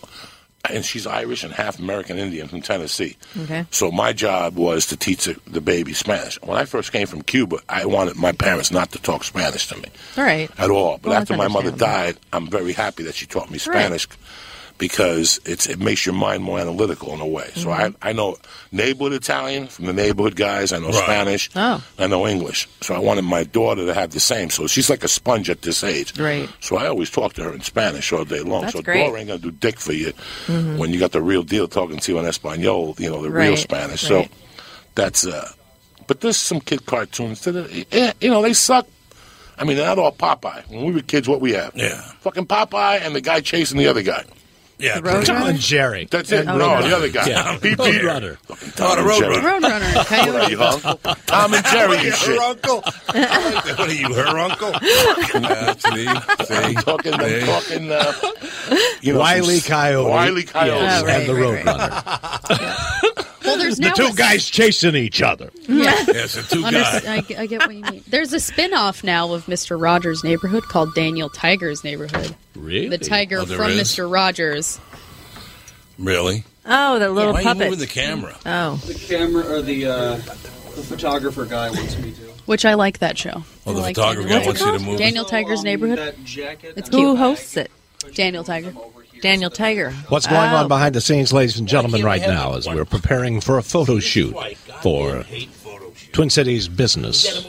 and 0.70 0.86
she's 0.86 1.06
Irish 1.08 1.43
and 1.43 1.54
half 1.54 1.80
American 1.80 2.18
Indian 2.18 2.48
from 2.48 2.62
Tennessee. 2.62 3.18
Okay. 3.41 3.66
So 3.72 3.91
my 3.91 4.14
job 4.14 4.56
was 4.56 4.88
to 4.88 4.98
teach 4.98 5.26
the, 5.26 5.39
the 5.48 5.62
baby 5.62 5.93
Spanish. 5.93 6.41
When 6.41 6.58
I 6.58 6.66
first 6.66 6.91
came 6.91 7.08
from 7.08 7.22
Cuba, 7.22 7.60
I 7.70 7.86
wanted 7.86 8.16
my 8.16 8.32
parents 8.32 8.72
not 8.72 8.91
to 8.91 9.02
talk 9.02 9.24
Spanish 9.24 9.68
to 9.68 9.78
me 9.78 9.89
All 10.18 10.24
right. 10.24 10.50
at 10.58 10.70
all. 10.70 10.98
But 10.98 11.10
Well, 11.10 11.22
after 11.22 11.38
my 11.38 11.48
mother 11.48 11.72
died, 11.72 12.18
I'm 12.34 12.48
very 12.48 12.74
happy 12.74 13.04
that 13.04 13.16
she 13.16 13.26
taught 13.26 13.50
me 13.50 13.60
Right. 13.68 14.08
Spanish 14.76 14.90
because 14.90 15.40
it's 15.46 15.68
it 15.68 15.80
makes 15.80 16.06
your 16.06 16.16
mind 16.16 16.44
more 16.44 16.60
analytical 16.60 17.14
in 17.14 17.22
a 17.22 17.26
way. 17.28 17.50
So 17.56 17.68
Mhm. 17.70 17.96
I 18.02 18.10
I 18.10 18.14
know 18.14 18.38
neighborhood 18.72 19.14
Italian 19.14 19.68
from 19.68 19.86
the 19.86 19.94
neighborhood 19.94 20.36
guys. 20.36 20.74
I 20.74 20.80
know 20.80 20.88
Right. 20.88 20.96
Spanish. 21.04 21.50
Oh. 21.56 21.82
I 21.98 22.08
know 22.08 22.28
English. 22.28 22.68
So 22.82 22.94
I 22.94 23.00
wanted 23.00 23.24
my 23.24 23.44
daughter 23.44 23.86
to 23.86 23.94
have 23.94 24.12
the 24.12 24.20
same. 24.20 24.50
So 24.50 24.68
she's 24.68 24.90
like 24.90 25.04
a 25.04 25.08
sponge 25.08 25.50
at 25.50 25.62
this 25.62 25.84
age. 25.84 26.18
Right. 26.20 26.50
So 26.60 26.78
I 26.78 26.88
always 26.88 27.10
talk 27.10 27.34
to 27.34 27.44
her 27.44 27.54
in 27.54 27.62
Spanish 27.62 28.12
all 28.14 28.26
day 28.26 28.42
long. 28.42 28.62
That's 28.62 28.74
so 28.74 28.82
great. 28.82 29.06
Dora 29.06 29.20
ain't 29.20 29.28
gonna 29.30 29.40
do 29.40 29.52
dick 29.52 29.80
for 29.80 29.94
you 29.94 30.14
Mhm. 30.48 30.78
when 30.78 30.92
you 30.94 31.00
got 31.00 31.12
the 31.12 31.22
real 31.22 31.44
deal 31.44 31.68
talking 31.68 31.98
to 32.00 32.12
you 32.12 32.20
in 32.20 32.26
Espanol. 32.26 32.96
You 33.00 33.10
know 33.12 33.22
the 33.22 33.30
real 33.30 33.58
Spanish. 33.58 34.04
right. 34.10 34.26
So 34.28 34.30
that's 34.96 35.26
uh. 35.26 35.50
But 36.08 36.22
there's 36.22 36.38
some 36.38 36.60
kid 36.60 36.86
cartoons 36.86 37.42
that 37.42 37.56
are, 37.56 37.68
eh, 37.92 38.12
you 38.22 38.30
know 38.30 38.42
they 38.44 38.54
suck. 38.54 38.88
I 39.58 39.64
mean, 39.64 39.78
they're 39.78 39.88
not 39.88 39.98
all 39.98 40.12
Popeye. 40.12 40.64
When 40.70 40.84
we 40.86 40.92
were 40.92 41.02
kids, 41.02 41.28
what 41.30 41.40
we 41.40 41.54
have? 41.54 41.72
Yeah. 41.76 42.02
Fucking 42.20 42.46
Popeye 42.46 43.00
and 43.02 43.16
the 43.16 43.22
guy 43.22 43.40
chasing 43.40 43.78
the 43.78 43.88
other 43.88 44.02
guy. 44.04 44.24
Yeah. 44.78 45.00
Tom 45.00 45.48
and 45.48 45.60
Jerry. 45.60 46.08
That's 46.12 46.32
it. 46.32 46.48
Oh, 46.48 46.58
no, 46.58 46.68
Roadrunner. 46.68 46.82
the 46.90 46.96
other 46.98 47.10
guy. 47.10 47.28
Yeah. 47.28 47.58
Beep, 47.62 47.78
beep. 47.78 48.02
Roadrunner. 48.02 48.38
Fucking 48.40 48.74
Oh, 48.78 48.96
Tom 48.96 49.06
the 49.06 49.14
and 49.14 49.22
Jerry. 49.22 49.38
Roadrunner, 49.38 49.96
What 50.34 50.42
are 50.44 50.50
you, 50.50 50.58
Coyote. 50.58 51.26
Tom 51.28 51.54
and 51.54 51.66
Jerry 51.66 51.98
and 51.98 52.16
shit. 52.16 52.36
Her 52.36 52.42
uncle. 52.44 52.82
what 52.82 53.80
are 53.80 53.94
you, 53.94 54.14
her 54.14 54.38
uncle? 54.38 54.72
That's 55.42 55.86
me. 55.94 56.06
See? 56.46 56.74
Talking, 56.82 57.14
I'm 57.14 57.42
talking, 57.46 57.92
uh, 57.92 58.14
you 59.02 59.14
know, 59.14 59.20
Wiley 59.20 59.60
some- 59.60 59.72
Coyote. 59.72 60.10
Wiley 60.10 60.44
Coyote. 60.44 60.82
Yes, 60.82 61.02
Oh, 61.02 61.06
right, 61.06 61.16
and 61.22 61.30
the 61.30 61.36
right, 61.36 61.66
Roadrunner. 61.66 63.26
Well, 63.46 63.58
there's 63.58 63.78
The 63.78 63.84
now 63.88 63.93
two 63.93 64.08
a- 64.08 64.14
guys 64.14 64.50
chasing 64.50 64.96
each 64.96 65.22
other. 65.22 65.52
Yeah. 65.68 65.96
Yes, 66.08 66.36
the 66.36 66.41
two 66.56 66.64
Under- 66.66 66.80
guys. 66.82 67.06
I, 67.06 67.16
I 67.38 67.46
get 67.46 67.60
what 67.62 67.74
you 67.76 67.82
mean. 67.84 68.04
There's 68.08 68.34
a 68.34 68.39
spin-off 68.39 69.04
now 69.04 69.34
of 69.34 69.46
Mr. 69.46 69.80
Rogers' 69.82 70.24
Neighborhood 70.24 70.64
called 70.64 70.93
Daniel 70.96 71.30
Tiger's 71.30 71.84
Neighborhood. 71.84 72.36
Really? 72.56 72.88
The 72.89 72.98
tiger 72.98 73.39
Oh, 73.39 73.46
from 73.46 73.72
is? 73.72 73.89
Mr. 73.91 74.12
Rogers. 74.12 74.80
Really? 75.98 76.43
Oh, 76.66 77.00
the 77.00 77.10
little 77.10 77.34
Why 77.34 77.43
are 77.43 77.54
you 77.54 77.60
moving 77.60 77.80
the 77.80 77.88
camera? 77.88 78.36
Oh, 78.46 78.76
The 78.86 78.96
camera 78.96 79.46
or 79.46 79.62
the 79.62 79.86
uh, 79.86 80.16
the 80.16 80.84
photographer 80.84 81.46
guy 81.46 81.70
wants 81.70 81.98
me 81.98 82.12
to. 82.12 82.22
Which 82.48 82.66
I 82.66 82.74
like 82.74 83.00
that 83.00 83.18
show. 83.18 83.43
Oh, 83.66 83.72
I 83.72 83.74
the 83.74 83.80
like 83.82 83.96
photographer 83.96 84.28
Daniel 84.30 84.41
guy 84.41 84.48
wants 84.48 84.62
you 84.62 84.72
to 84.80 84.91
move. 84.91 84.98
Daniel 85.00 85.26
Tiger's 85.26 85.64
Neighborhood. 85.64 85.98
That 86.00 86.24
jacket. 86.26 86.74
It's 86.76 86.89
who 86.89 87.16
hosts 87.16 87.56
it? 87.58 87.72
Daniel 88.14 88.43
Tiger. 88.43 88.74
Daniel 89.22 89.49
Tiger. 89.49 89.91
What's 90.09 90.28
going 90.28 90.51
Oh. 90.51 90.57
on 90.57 90.68
behind 90.68 90.95
the 90.95 91.01
scenes, 91.01 91.34
ladies 91.34 91.57
and 91.57 91.68
gentlemen, 91.68 92.03
right 92.03 92.22
now 92.22 92.55
as 92.55 92.68
we're 92.68 92.86
preparing 92.86 93.41
for 93.41 93.57
a 93.57 93.63
photo 93.63 93.99
shoot 93.99 94.36
for 94.82 95.26
Twin 96.11 96.30
Cities 96.30 96.68
Business 96.70 97.45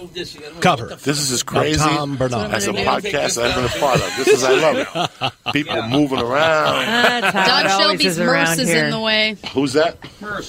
cover. 0.60 0.86
This 1.04 1.20
is 1.20 1.30
as 1.32 1.42
crazy 1.42 1.78
Tom 1.78 2.16
Barnard. 2.16 2.52
as 2.52 2.66
a 2.66 2.72
podcast 2.72 3.40
I've 3.42 3.54
been 3.54 3.64
a 3.64 3.68
part 3.68 4.00
of. 4.00 4.12
This 4.16 4.28
is 4.28 4.44
I 4.44 4.52
love 4.52 5.32
it. 5.46 5.52
People 5.52 5.82
moving 5.88 6.18
around. 6.20 6.66
Ah, 6.74 7.18
That's 7.20 7.32
how 7.36 7.62
Don 7.62 7.80
Shelby's 7.80 8.18
Merce 8.18 8.58
is 8.58 8.68
here. 8.68 8.84
in 8.86 8.90
the 8.90 9.00
way. 9.00 9.36
Who's 9.52 9.74
that? 9.74 9.98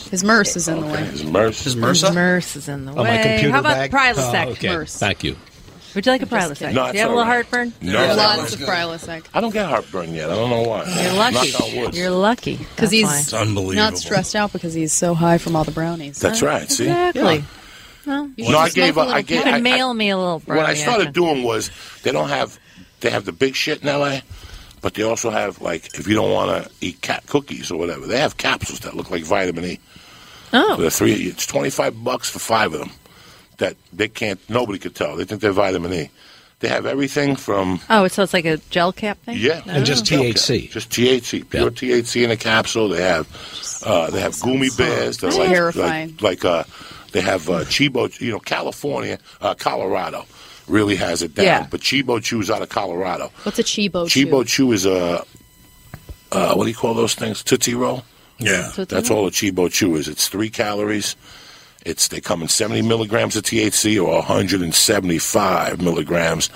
His 0.09 0.23
Merce 0.23 0.55
is 0.55 0.67
in 0.67 0.79
the 0.81 0.87
way. 0.87 1.03
His 1.05 1.23
Merce. 1.25 1.63
His 1.63 1.73
His 1.75 2.11
Merce 2.11 2.55
is 2.55 2.67
in 2.67 2.85
the 2.85 2.91
oh, 2.93 2.95
way. 2.95 3.01
Oh, 3.01 3.03
way. 3.03 3.17
my 3.17 3.23
computer 3.23 3.51
How 3.51 3.59
about 3.59 3.75
bag? 3.75 3.91
Prilosec? 3.91 4.45
Oh, 4.47 4.49
okay. 4.51 4.67
Merce. 4.69 4.97
Thank 4.97 5.23
you. 5.23 5.35
Would 5.97 6.05
you 6.05 6.11
like 6.11 6.21
a 6.21 6.27
Prilosec? 6.27 6.75
No, 6.75 6.91
Do 6.91 6.93
you 6.93 6.99
have 6.99 7.09
a 7.09 7.15
little 7.15 7.23
heartburn? 7.25 7.73
No, 7.81 8.15
Lots 8.15 8.53
of 8.53 8.59
Prilosec. 8.59 9.25
I 9.33 9.41
don't 9.41 9.51
get 9.51 9.67
heartburn 9.67 10.13
yet. 10.13 10.29
I 10.29 10.35
don't 10.35 10.51
know 10.51 10.61
why. 10.61 10.83
You're 10.85 11.13
lucky. 11.13 11.51
Knock 11.51 11.61
on 11.61 11.75
wood. 11.75 11.95
You're 11.95 12.11
lucky. 12.11 12.57
Because 12.57 12.91
he's. 12.91 13.21
It's 13.21 13.33
unbelievable. 13.33 13.77
not 13.77 13.97
stressed 13.97 14.35
out 14.35 14.53
because 14.53 14.75
he's 14.75 14.93
so 14.93 15.15
high 15.15 15.39
from 15.39 15.55
all 15.55 15.63
the 15.63 15.71
brownies. 15.71 16.19
That's 16.19 16.43
right. 16.43 16.69
See. 16.69 16.83
Exactly. 16.83 17.43
Well, 18.05 18.29
You 18.37 18.51
No, 18.51 18.59
I 18.59 18.69
gave 18.69 18.99
up. 18.99 19.07
I 19.07 19.23
gave. 19.23 19.39
you 19.39 19.43
can 19.45 19.55
I, 19.55 19.59
mail 19.59 19.91
me 19.91 20.11
a 20.11 20.17
little 20.19 20.39
what 20.41 20.59
I 20.59 20.75
started 20.75 21.07
action. 21.07 21.13
doing 21.13 21.43
was 21.43 21.71
they 22.03 22.11
don't 22.11 22.29
have 22.29 22.59
they 22.99 23.09
have 23.09 23.25
the 23.25 23.31
big 23.31 23.55
shit 23.55 23.81
in 23.81 23.87
L.A. 23.87 24.21
But 24.81 24.93
they 24.93 25.01
also 25.01 25.31
have 25.31 25.61
like 25.63 25.97
if 25.97 26.07
you 26.07 26.13
don't 26.13 26.31
want 26.31 26.63
to 26.63 26.71
eat 26.79 27.01
cat 27.01 27.25
cookies 27.25 27.71
or 27.71 27.79
whatever, 27.79 28.05
they 28.05 28.19
have 28.19 28.37
capsules 28.37 28.81
that 28.81 28.95
look 28.95 29.09
like 29.09 29.23
vitamin 29.23 29.65
E. 29.65 29.79
Oh, 30.53 30.77
The 30.79 30.91
three, 30.91 31.13
it's 31.13 31.47
twenty 31.47 31.71
five 31.71 32.03
bucks 32.03 32.29
for 32.29 32.37
five 32.37 32.71
of 32.75 32.81
them. 32.81 32.91
That 33.57 33.75
they 33.91 34.07
can't, 34.07 34.39
nobody 34.49 34.77
could 34.79 34.93
tell. 34.95 35.15
They 35.15 35.25
think 35.25 35.41
they're 35.41 35.51
vitamin 35.51 35.93
E. 35.93 36.09
They 36.59 36.69
have 36.69 36.85
everything 36.87 37.35
from 37.35 37.79
oh, 37.89 38.07
so 38.07 38.23
it's 38.23 38.33
like 38.33 38.45
a 38.45 38.57
gel 38.71 38.91
cap 38.91 39.19
thing. 39.23 39.37
yeah, 39.37 39.61
And 39.67 39.85
just 39.85 40.05
THC. 40.05 40.69
just 40.71 40.89
THC, 40.89 41.47
pure 41.47 41.69
THC 41.69 42.23
in 42.23 42.31
a 42.31 42.37
capsule. 42.37 42.89
They 42.89 43.03
have 43.03 43.27
uh, 43.85 44.09
they 44.09 44.21
have 44.21 44.39
gummy 44.41 44.69
bears. 44.75 45.17
They're 45.17 45.29
like, 45.31 45.49
Terrifying. 45.49 46.17
like 46.19 46.43
like 46.43 46.45
uh, 46.45 46.63
they 47.11 47.21
have 47.21 47.47
uh, 47.47 47.59
Cheeba. 47.65 48.19
You 48.19 48.31
know, 48.31 48.39
California, 48.39 49.19
uh, 49.39 49.53
Colorado 49.53 50.25
really 50.67 50.95
has 50.95 51.21
it 51.21 51.35
down. 51.35 51.45
Yeah. 51.45 51.67
But 51.69 51.81
Cheeba 51.81 52.23
chews 52.23 52.49
out 52.49 52.63
of 52.63 52.69
Colorado. 52.69 53.31
What's 53.43 53.59
a 53.59 53.63
Cheeba? 53.63 54.09
Chew? 54.09 54.25
Cheeba 54.25 54.41
chew? 54.41 54.65
chew 54.65 54.71
is 54.71 54.85
a 54.87 55.23
uh, 56.31 56.53
what 56.55 56.63
do 56.63 56.69
you 56.69 56.75
call 56.75 56.95
those 56.95 57.13
things? 57.15 57.43
Tootsie 57.43 57.75
roll. 57.75 58.03
Yeah. 58.39 58.71
Tootsie 58.73 58.95
That's 58.95 59.09
Roll? 59.09 59.19
all 59.19 59.27
a 59.27 59.31
Cheeba 59.31 59.71
chew 59.71 59.95
is. 59.95 60.07
It's 60.07 60.27
three 60.27 60.49
calories. 60.49 61.15
It's 61.87 62.09
they 62.09 62.19
come 62.19 62.41
in 62.41 62.49
70 62.49 62.81
milligrams 62.81 63.37
of 63.37 63.43
THC 63.43 63.97
or 64.03 64.15
175 64.15 65.81
milligrams. 65.81 66.49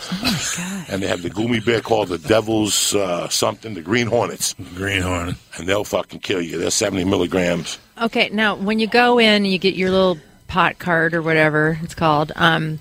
And 0.90 1.02
they 1.02 1.08
have 1.08 1.22
the 1.22 1.30
gummy 1.30 1.62
bear 1.62 1.80
called 1.80 2.10
the 2.10 2.18
Devil's 2.18 2.94
uh, 2.94 3.30
something, 3.30 3.74
the 3.74 3.82
Green 3.82 4.08
Hornets. 4.08 4.56
Green 4.76 5.02
Hornet. 5.02 5.38
And 5.58 5.70
they'll 5.70 5.86
fucking 5.86 6.20
kill 6.20 6.42
you. 6.42 6.58
They're 6.58 6.70
70 6.70 7.06
milligrams. 7.06 7.80
Okay, 8.02 8.30
now 8.34 8.56
when 8.56 8.80
you 8.80 8.88
go 8.88 9.20
in, 9.20 9.28
and 9.46 9.48
you 9.48 9.58
get 9.58 9.76
your 9.76 9.90
little 9.90 10.18
pot 10.48 10.80
card 10.80 11.14
or 11.14 11.22
whatever 11.22 11.80
it's 11.82 11.96
called. 11.96 12.34
Um, 12.36 12.80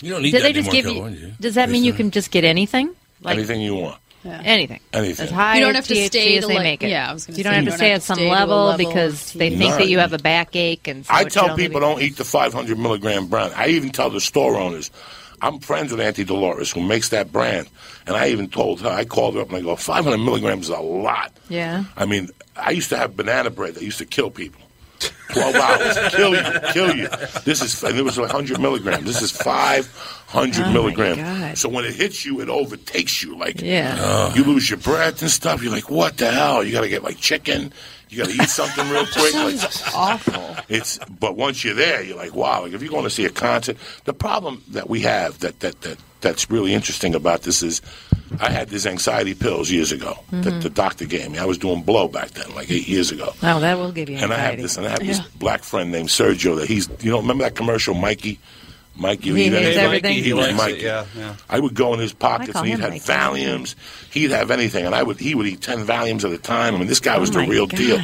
You 0.00 0.10
don't 0.10 0.22
need 0.22 0.32
did 0.32 0.42
that 0.42 0.48
they 0.48 0.52
just 0.52 0.72
give 0.72 0.86
you? 0.86 1.06
You? 1.06 1.32
Does 1.40 1.54
that 1.54 1.70
mean 1.70 1.84
you 1.84 1.92
can 1.92 2.10
just 2.10 2.32
get 2.32 2.42
anything? 2.42 2.96
Like, 3.20 3.36
Anything 3.36 3.60
you 3.60 3.76
want. 3.76 4.01
Anything. 4.24 4.80
Anything. 4.92 5.24
As 5.24 5.30
high 5.30 5.56
You 5.58 5.60
don't 5.64 5.70
as 5.70 5.76
have 5.76 5.86
to 5.88 5.94
THC 5.94 6.06
stay 6.06 6.36
as 6.38 6.46
they 6.46 6.54
like- 6.54 6.62
make 6.62 6.82
it. 6.82 6.90
yeah, 6.90 7.10
I 7.10 7.12
was 7.12 7.26
gonna 7.26 7.36
you 7.38 7.42
say, 7.44 7.50
don't 7.50 7.54
have 7.54 7.62
you 7.62 7.66
to 7.66 7.70
don't 7.70 7.78
stay 7.78 7.88
have 7.88 7.96
at 7.96 8.00
to 8.00 8.06
some 8.06 8.14
stay 8.16 8.24
to 8.26 8.30
a 8.30 8.34
level, 8.34 8.64
level 8.66 8.86
because 8.88 9.32
of 9.34 9.38
they 9.38 9.50
think 9.56 9.74
that 9.74 9.88
you 9.88 9.98
have 9.98 10.12
a 10.12 10.18
backache 10.18 10.86
and. 10.88 11.04
So 11.06 11.12
I 11.14 11.24
tell 11.24 11.56
people 11.56 11.80
don't 11.80 12.00
eat 12.02 12.16
the 12.16 12.24
500 12.24 12.78
milligram 12.78 13.26
brand. 13.26 13.52
I 13.56 13.68
even 13.68 13.90
tell 13.90 14.10
the 14.10 14.20
store 14.20 14.56
owners, 14.56 14.90
I'm 15.40 15.58
friends 15.58 15.90
with 15.90 16.00
Auntie 16.00 16.24
Dolores 16.24 16.70
who 16.70 16.80
makes 16.82 17.08
that 17.08 17.32
brand, 17.32 17.68
and 18.06 18.16
I 18.16 18.28
even 18.28 18.48
told 18.48 18.80
her, 18.82 18.88
I 18.88 19.04
called 19.04 19.34
her 19.34 19.40
up 19.40 19.48
and 19.48 19.56
I 19.56 19.60
go, 19.60 19.74
500 19.76 20.18
milligrams 20.18 20.66
is 20.66 20.70
a 20.70 20.80
lot. 20.80 21.32
Yeah. 21.48 21.84
I 21.96 22.06
mean, 22.06 22.28
I 22.56 22.70
used 22.70 22.90
to 22.90 22.96
have 22.96 23.16
banana 23.16 23.50
bread 23.50 23.74
that 23.74 23.82
used 23.82 23.98
to 23.98 24.04
kill 24.06 24.30
people. 24.30 24.60
12 25.32 25.54
hours, 25.54 26.14
kill 26.14 26.34
you, 26.34 26.60
kill 26.72 26.94
you. 26.96 27.08
This 27.44 27.62
is, 27.62 27.82
and 27.82 27.96
it 27.98 28.02
was 28.02 28.18
100 28.18 28.60
milligrams. 28.60 29.04
This 29.04 29.22
is 29.22 29.30
500 29.32 29.86
Oh, 30.34 30.72
milligrams. 30.72 31.60
So 31.60 31.68
when 31.68 31.84
it 31.84 31.94
hits 31.94 32.24
you, 32.24 32.40
it 32.40 32.48
overtakes 32.48 33.22
you. 33.22 33.36
Like, 33.36 33.60
Yeah. 33.60 34.32
you 34.34 34.44
lose 34.44 34.68
your 34.70 34.78
breath 34.78 35.20
and 35.22 35.30
stuff. 35.30 35.62
You're 35.62 35.72
like, 35.72 35.90
what 35.90 36.16
the 36.18 36.30
hell? 36.30 36.64
You 36.64 36.72
got 36.72 36.82
to 36.82 36.88
get 36.88 37.02
like 37.02 37.18
chicken. 37.18 37.72
You 38.12 38.18
got 38.18 38.28
to 38.28 38.42
eat 38.42 38.48
something 38.50 38.88
real 38.90 39.06
quick. 39.12 39.32
Like, 39.34 39.94
awful. 39.94 40.56
it's 40.68 40.98
but 41.18 41.34
once 41.36 41.64
you're 41.64 41.72
there, 41.74 42.02
you're 42.02 42.16
like, 42.16 42.34
wow. 42.34 42.62
Like 42.62 42.72
if 42.74 42.82
you're 42.82 42.90
going 42.90 43.04
to 43.04 43.10
see 43.10 43.24
a 43.24 43.30
concert, 43.30 43.78
the 44.04 44.12
problem 44.12 44.62
that 44.68 44.90
we 44.90 45.00
have 45.00 45.38
that 45.38 45.60
that 45.60 45.80
that 45.80 45.98
that's 46.20 46.50
really 46.50 46.74
interesting 46.74 47.14
about 47.14 47.42
this 47.42 47.62
is, 47.62 47.80
I 48.38 48.50
had 48.50 48.68
these 48.68 48.86
anxiety 48.86 49.34
pills 49.34 49.70
years 49.70 49.90
ago 49.92 50.18
that 50.30 50.52
Mhm. 50.54 50.62
the 50.62 50.70
doctor 50.70 51.04
gave 51.06 51.30
me. 51.30 51.38
I 51.38 51.46
was 51.46 51.58
doing 51.58 51.82
blow 51.82 52.06
back 52.06 52.30
then, 52.32 52.54
like 52.54 52.70
eight 52.70 52.86
years 52.86 53.10
ago. 53.10 53.32
Oh, 53.42 53.58
that 53.60 53.76
will 53.78 53.90
give 53.92 54.08
you 54.10 54.18
And 54.18 54.32
I 54.32 54.38
have 54.38 54.58
this, 54.58 54.76
and 54.76 54.86
I 54.86 54.90
have 54.90 55.00
this 55.00 55.18
black 55.38 55.64
friend 55.64 55.90
named 55.90 56.10
Sergio. 56.10 56.54
That 56.56 56.68
he's, 56.68 56.88
you 57.00 57.10
know, 57.10 57.18
remember 57.20 57.42
that 57.44 57.54
commercial, 57.56 57.94
Mikey? 57.94 58.38
Mikey, 58.96 59.28
you 59.28 59.34
He 59.34 59.46
eat 59.46 59.52
hates 59.52 59.78
everything. 59.78 60.22
He 60.22 60.32
was 60.32 60.46
He 60.46 60.52
likes 60.52 60.58
Mikey. 60.62 60.78
it, 60.80 60.82
yeah, 60.82 61.04
yeah. 61.16 61.34
I 61.48 61.58
would 61.60 61.74
go 61.74 61.94
in 61.94 62.00
his 62.00 62.12
pockets, 62.12 62.56
and 62.56 62.66
he'd 62.66 62.78
have 62.80 62.90
Mikey. 62.90 63.04
Valiums. 63.06 63.74
He'd 64.10 64.30
have 64.30 64.50
anything, 64.50 64.84
and 64.86 64.94
I 64.94 65.02
would. 65.02 65.18
He 65.18 65.34
would 65.34 65.46
eat 65.46 65.60
ten 65.62 65.86
Valiums 65.86 66.24
at 66.24 66.32
a 66.32 66.38
time. 66.38 66.74
I 66.74 66.78
mean, 66.78 66.88
this 66.88 67.00
guy 67.00 67.18
was 67.18 67.30
Oh 67.30 67.40
the 67.40 67.46
real 67.48 67.66
God. 67.66 67.76
deal. 67.78 68.00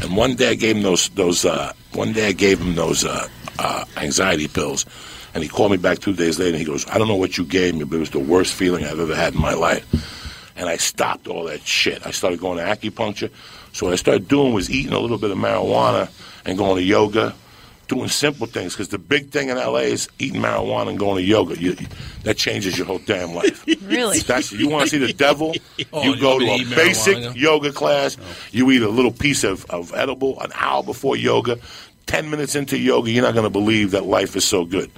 And 0.00 0.16
one 0.16 0.34
day 0.36 0.50
I 0.50 0.54
gave 0.54 0.76
him 0.76 0.82
those 0.82 1.10
those. 1.10 1.44
Uh, 1.44 1.72
one 1.92 2.12
day 2.14 2.28
I 2.28 2.32
gave 2.32 2.58
him 2.60 2.74
those 2.74 3.04
uh, 3.04 3.28
uh, 3.58 3.84
anxiety 3.98 4.48
pills, 4.48 4.86
and 5.34 5.42
he 5.42 5.48
called 5.50 5.70
me 5.70 5.76
back 5.76 5.98
two 5.98 6.14
days 6.14 6.38
later. 6.38 6.50
and 6.52 6.58
He 6.58 6.64
goes, 6.64 6.88
"I 6.88 6.96
don't 6.96 7.08
know 7.08 7.16
what 7.16 7.36
you 7.36 7.44
gave 7.44 7.74
me, 7.74 7.84
but 7.84 7.96
it 7.96 8.00
was 8.00 8.10
the 8.10 8.18
worst 8.18 8.54
feeling 8.54 8.84
I've 8.86 8.98
ever 9.00 9.14
had 9.14 9.34
in 9.34 9.40
my 9.40 9.52
life." 9.54 9.84
And 10.56 10.68
I 10.68 10.76
stopped 10.78 11.28
all 11.28 11.44
that 11.44 11.60
shit. 11.66 12.06
I 12.06 12.10
started 12.10 12.40
going 12.40 12.56
to 12.58 12.64
acupuncture. 12.64 13.30
So 13.74 13.86
what 13.86 13.92
I 13.92 13.96
started 13.96 14.28
doing 14.28 14.52
was 14.54 14.70
eating 14.70 14.92
a 14.92 14.98
little 14.98 15.18
bit 15.18 15.30
of 15.30 15.38
marijuana 15.38 16.10
and 16.44 16.56
going 16.58 16.76
to 16.76 16.82
yoga, 16.82 17.34
doing 17.94 18.08
simple 18.08 18.46
things. 18.46 18.72
Because 18.74 18.88
the 18.88 18.98
big 18.98 19.30
thing 19.30 19.48
in 19.48 19.56
LA 19.56 19.86
is 19.96 20.08
eating 20.18 20.40
marijuana 20.40 20.90
and 20.90 20.98
going 20.98 21.16
to 21.16 21.22
yoga. 21.22 21.58
You, 21.60 21.72
you- 21.78 21.86
that 22.24 22.36
changes 22.36 22.76
your 22.78 22.86
whole 22.86 22.98
damn 23.00 23.34
life. 23.34 23.64
Really? 23.82 24.20
That's 24.20 24.52
you 24.52 24.68
want 24.68 24.84
to 24.84 24.90
see 24.90 24.98
the 25.04 25.12
devil? 25.12 25.54
Oh, 25.92 26.02
you 26.04 26.14
you 26.14 26.20
go 26.20 26.38
to 26.38 26.44
a 26.46 26.64
basic 26.74 27.16
marijuana? 27.18 27.36
yoga 27.36 27.72
class. 27.72 28.16
You 28.52 28.70
eat 28.70 28.80
a 28.82 28.88
little 28.88 29.10
piece 29.12 29.44
of, 29.44 29.64
of 29.70 29.92
edible 29.94 30.40
an 30.40 30.50
hour 30.54 30.82
before 30.82 31.16
yoga. 31.16 31.58
Ten 32.06 32.30
minutes 32.30 32.54
into 32.54 32.78
yoga, 32.78 33.10
you're 33.10 33.22
not 33.24 33.34
going 33.34 33.44
to 33.44 33.50
believe 33.50 33.90
that 33.90 34.04
life 34.06 34.34
is 34.36 34.44
so 34.44 34.64
good. 34.64 34.90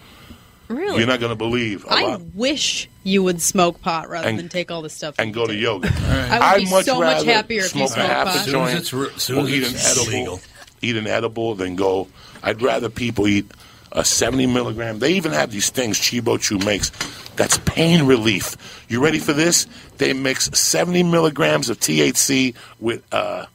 Really? 0.69 0.99
You're 0.99 1.07
not 1.07 1.21
going 1.21 1.31
to 1.33 1.37
believe 1.37 1.85
a 1.87 1.93
I 1.93 2.03
lot. 2.03 2.21
wish 2.35 2.89
you 3.03 3.23
would 3.23 3.41
smoke 3.43 3.81
pot 3.83 4.09
rather 4.09 4.29
And- 4.29 4.39
than 4.39 4.49
take 4.49 4.71
all 4.71 4.81
this 4.83 4.95
stuff. 4.95 5.17
and 5.19 5.33
go 5.35 5.47
to 5.47 5.55
yoga. 5.55 5.89
I 5.89 6.55
would 6.57 6.61
be 6.63 6.67
I'd 6.67 6.71
much 6.71 6.85
so 6.87 7.01
much 7.01 7.25
happier 7.25 7.61
if 7.61 7.75
you 7.77 7.87
smoked 7.89 7.95
pot. 7.97 8.29
a 8.29 8.39
Soon 8.41 8.63
as 8.69 8.75
it's 8.75 8.93
re- 8.93 9.11
soon 9.17 9.39
or 9.39 9.43
as 9.43 9.51
eat 9.51 9.65
an 9.65 9.75
edible, 9.77 10.19
legal. 10.19 10.41
eat 10.83 10.97
an 10.97 11.07
edible 11.07 11.55
than 11.55 11.75
go. 11.77 12.09
I'd 12.45 12.63
rather 12.63 12.89
people 12.89 13.27
eat 13.27 13.51
a 13.91 14.05
70 14.05 14.47
milligram. 14.47 14.99
They 15.01 15.15
even 15.15 15.33
have 15.33 15.51
these 15.51 15.71
things 15.71 15.99
Cheeba 15.99 16.41
Chew 16.41 16.59
makes. 16.59 16.91
That's 17.37 17.59
pain 17.59 18.07
relief. 18.07 18.57
You 18.89 19.03
ready 19.03 19.19
for 19.19 19.33
this? 19.33 19.67
They 19.99 20.13
mix 20.13 20.51
70 20.57 21.03
milligrams 21.05 21.69
of 21.71 21.81
THC 21.81 22.55
with 22.79 23.03
uh, 23.13 23.47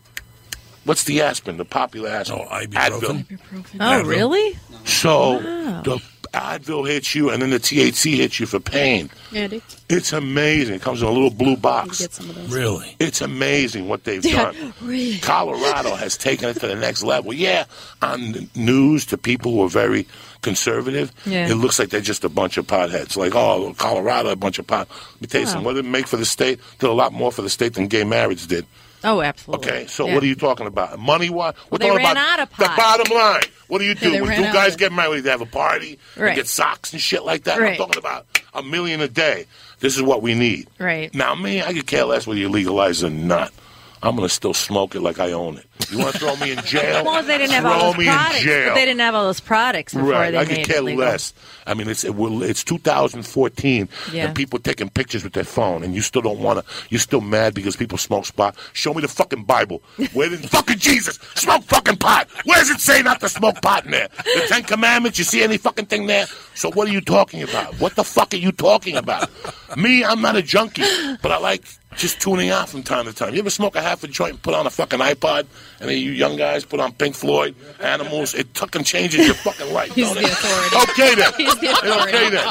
what's 0.85 1.03
the 1.05 1.21
aspirin? 1.21 1.57
The 1.57 1.65
popular 1.65 2.09
aspirin. 2.09 2.47
Oh, 2.49 2.55
ibuprofen. 2.55 3.39
Oh, 3.79 4.03
really? 4.03 4.57
So 4.85 5.33
Wow. 5.33 5.81
the 5.83 6.01
Advil 6.33 6.87
hits 6.87 7.15
you, 7.15 7.29
and 7.29 7.41
then 7.41 7.49
the 7.49 7.59
THC 7.59 8.15
hits 8.17 8.39
you 8.39 8.45
for 8.45 8.59
pain. 8.59 9.09
Andy. 9.35 9.61
It's 9.89 10.13
amazing. 10.13 10.75
It 10.75 10.81
comes 10.81 11.01
in 11.01 11.07
a 11.07 11.11
little 11.11 11.29
blue 11.31 11.57
box. 11.57 11.99
Get 11.99 12.13
some 12.13 12.29
of 12.29 12.35
those. 12.35 12.53
Really? 12.53 12.95
It's 12.99 13.21
amazing 13.21 13.87
what 13.87 14.03
they've 14.03 14.21
Dad, 14.21 14.53
done. 14.53 14.73
really? 14.81 15.17
Colorado 15.19 15.95
has 15.95 16.17
taken 16.17 16.49
it 16.49 16.55
to 16.59 16.67
the 16.67 16.75
next 16.75 17.03
level. 17.03 17.33
Yeah, 17.33 17.65
on 18.01 18.31
the 18.33 18.47
news 18.55 19.05
to 19.07 19.17
people 19.17 19.53
who 19.53 19.63
are 19.63 19.69
very 19.69 20.07
conservative, 20.41 21.11
Yeah. 21.25 21.49
it 21.49 21.55
looks 21.55 21.79
like 21.79 21.89
they're 21.89 22.01
just 22.01 22.23
a 22.23 22.29
bunch 22.29 22.57
of 22.57 22.65
potheads. 22.67 23.17
Like, 23.17 23.35
oh, 23.35 23.73
Colorado, 23.77 24.29
a 24.29 24.35
bunch 24.35 24.59
of 24.59 24.67
pot. 24.67 24.87
Let 24.89 25.21
me 25.21 25.27
tell 25.27 25.41
you 25.41 25.47
Wow. 25.47 25.51
something. 25.53 25.65
What 25.65 25.73
did 25.75 25.85
it 25.85 25.89
make 25.89 26.07
for 26.07 26.17
the 26.17 26.25
state? 26.25 26.59
Did 26.79 26.89
a 26.89 26.93
lot 26.93 27.11
more 27.13 27.31
for 27.31 27.41
the 27.41 27.49
state 27.49 27.73
than 27.73 27.87
gay 27.87 28.03
marriage 28.03 28.47
did. 28.47 28.65
Oh, 29.03 29.21
absolutely. 29.21 29.67
Okay, 29.69 29.87
so 29.87 30.07
Yeah. 30.07 30.13
what 30.13 30.23
are 30.23 30.27
you 30.27 30.35
talking 30.35 30.67
about? 30.67 30.99
Money? 30.99 31.29
What? 31.29 31.55
We're 31.69 31.77
They 31.77 31.87
talking 31.87 32.03
ran 32.05 32.11
about 32.17 32.39
out 32.39 32.39
of 32.41 32.49
the 32.57 32.71
bottom 32.75 33.15
line. 33.15 33.41
What 33.69 33.79
do 33.79 33.85
you 33.85 33.95
do? 33.95 34.21
when 34.23 34.35
two 34.35 34.43
guys 34.51 34.75
get 34.75 34.91
married, 34.91 35.23
they 35.23 35.29
have 35.29 35.39
a 35.41 35.45
party, 35.45 35.97
Right. 36.17 36.27
and 36.29 36.35
get 36.35 36.47
socks 36.47 36.91
and 36.91 37.01
shit 37.01 37.23
like 37.23 37.45
that. 37.45 37.55
I'm 37.57 37.63
Right. 37.63 37.77
talking 37.77 37.97
about 37.97 38.25
a 38.53 38.61
million 38.61 38.99
a 38.99 39.07
day. 39.07 39.45
This 39.79 39.95
is 39.95 40.01
what 40.03 40.21
we 40.21 40.33
need. 40.35 40.67
Right. 40.77 41.13
Now, 41.15 41.33
me, 41.35 41.61
I 41.61 41.71
could 41.73 41.87
care 41.87 42.03
less 42.03 42.27
whether 42.27 42.39
you 42.39 42.49
legalize 42.49 43.01
or 43.03 43.09
not. 43.09 43.53
I'm 44.01 44.15
to 44.17 44.29
still 44.29 44.53
smoke 44.53 44.95
it 44.95 45.01
like 45.01 45.19
I 45.19 45.31
own 45.33 45.57
it. 45.57 45.65
You 45.91 45.97
want 45.99 46.13
to 46.13 46.19
throw 46.19 46.35
me 46.37 46.51
in 46.51 46.59
jail? 46.63 47.03
Well, 47.03 47.23
they 47.23 47.37
didn't 47.37 47.51
have 47.53 47.63
throw 47.63 47.71
all 47.71 47.91
those 47.93 47.97
me 47.97 48.05
products. 48.05 48.37
in 48.39 48.43
jail. 48.43 48.69
But 48.69 48.75
they 48.75 48.85
didn't 48.85 48.99
have 48.99 49.15
all 49.15 49.25
those 49.25 49.39
products 49.39 49.93
before 49.93 50.09
Right, 50.11 50.31
they 50.31 50.37
I 50.37 50.45
could 50.45 50.65
care 50.65 50.81
less. 50.81 51.33
I 51.65 51.73
mean, 51.73 51.89
it's 51.89 52.03
it 52.03 52.15
will, 52.15 52.43
it's 52.43 52.63
2014, 52.63 53.89
Yeah. 54.11 54.25
and 54.25 54.35
people 54.35 54.59
taking 54.59 54.89
pictures 54.89 55.23
with 55.23 55.33
their 55.33 55.43
phone, 55.43 55.83
and 55.83 55.93
you 55.95 56.01
still 56.01 56.21
don't 56.21 56.39
want 56.39 56.59
to. 56.59 56.73
You're 56.89 56.99
still 56.99 57.21
mad 57.21 57.53
because 57.53 57.75
people 57.75 57.97
smoke 57.97 58.33
pot. 58.35 58.55
Show 58.73 58.93
me 58.93 59.01
the 59.01 59.07
fucking 59.07 59.43
Bible. 59.43 59.81
Where 60.13 60.29
did 60.29 60.39
fucking 60.49 60.77
Jesus 60.79 61.17
smoke 61.35 61.63
fucking 61.63 61.97
pot? 61.97 62.27
Where 62.45 62.57
does 62.59 62.69
it 62.69 62.79
say 62.79 63.01
not 63.01 63.19
to 63.21 63.29
smoke 63.29 63.61
pot 63.61 63.85
in 63.85 63.91
there? 63.91 64.09
The 64.17 64.45
Ten 64.47 64.63
Commandments. 64.63 65.17
You 65.17 65.23
see 65.25 65.43
any 65.43 65.57
fucking 65.57 65.85
thing 65.87 66.07
there? 66.07 66.25
So 66.55 66.71
what 66.71 66.87
are 66.87 66.91
you 66.91 67.01
talking 67.01 67.43
about? 67.43 67.79
What 67.79 67.95
the 67.95 68.03
fuck 68.03 68.33
are 68.33 68.37
you 68.37 68.51
talking 68.51 68.95
about? 68.95 69.29
Me, 69.77 70.03
I'm 70.03 70.21
not 70.21 70.35
a 70.35 70.41
junkie, 70.41 70.83
but 71.21 71.31
I 71.31 71.37
like 71.37 71.63
just 71.95 72.21
tuning 72.21 72.49
out 72.49 72.69
from 72.69 72.83
time 72.83 73.05
to 73.05 73.13
time. 73.13 73.33
You 73.33 73.39
ever 73.39 73.49
smoke 73.49 73.75
a 73.75 73.81
half 73.81 74.03
a 74.03 74.07
joint 74.07 74.31
and 74.33 74.41
put 74.41 74.53
on 74.53 74.65
a 74.67 74.69
fucking 74.69 74.99
iPod? 74.99 75.47
And 75.79 75.89
then 75.89 75.97
you 75.97 76.11
young 76.11 76.35
guys 76.37 76.63
put 76.63 76.79
on 76.79 76.91
Pink 76.93 77.15
Floyd, 77.15 77.55
Animals. 77.81 78.33
It 78.35 78.47
fucking 78.55 78.83
changes 78.83 79.25
your 79.25 79.35
fucking 79.35 79.73
life. 79.73 79.93
He's 79.93 80.05
don't 80.07 80.15
the 80.15 80.23
it? 80.23 80.31
authority. 80.31 80.91
Okay 80.91 81.15
then. 81.15 81.33
He's 81.37 81.59
the 81.59 81.71
authority. 81.71 82.15
Okay 82.17 82.29
then. 82.29 82.45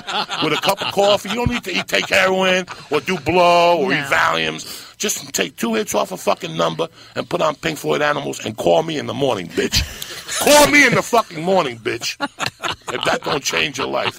With 0.45 0.53
a 0.59 0.61
cup 0.63 0.83
of 0.83 0.93
coffee, 0.93 1.29
you 1.31 1.35
don't 1.37 1.51
need 1.51 1.65
to 1.65 1.77
eat, 1.77 1.87
take 1.89 2.09
heroin 2.09 2.67
or 2.91 3.01
do 3.01 3.19
blow 3.19 3.79
or 3.79 3.91
No. 3.91 3.97
eat 3.99 4.05
Valiums. 4.07 4.85
Just 4.99 5.33
take 5.33 5.57
two 5.57 5.75
hits 5.75 5.95
off 5.95 6.11
a 6.11 6.17
fucking 6.17 6.57
number 6.57 6.89
and 7.15 7.29
put 7.29 7.41
on 7.41 7.55
Pink 7.55 7.79
Floyd 7.79 8.03
Animals 8.03 8.45
and 8.45 8.57
call 8.57 8.83
me 8.83 8.99
in 8.99 9.07
the 9.07 9.15
morning, 9.15 9.47
bitch. 9.49 9.81
call 10.45 10.67
me 10.73 10.85
in 10.87 10.95
the 10.97 11.03
fucking 11.03 11.43
morning, 11.43 11.79
bitch. 11.79 12.17
If 12.93 13.05
that 13.05 13.23
don't 13.23 13.43
change 13.45 13.79
your 13.79 13.87
life. 13.87 14.19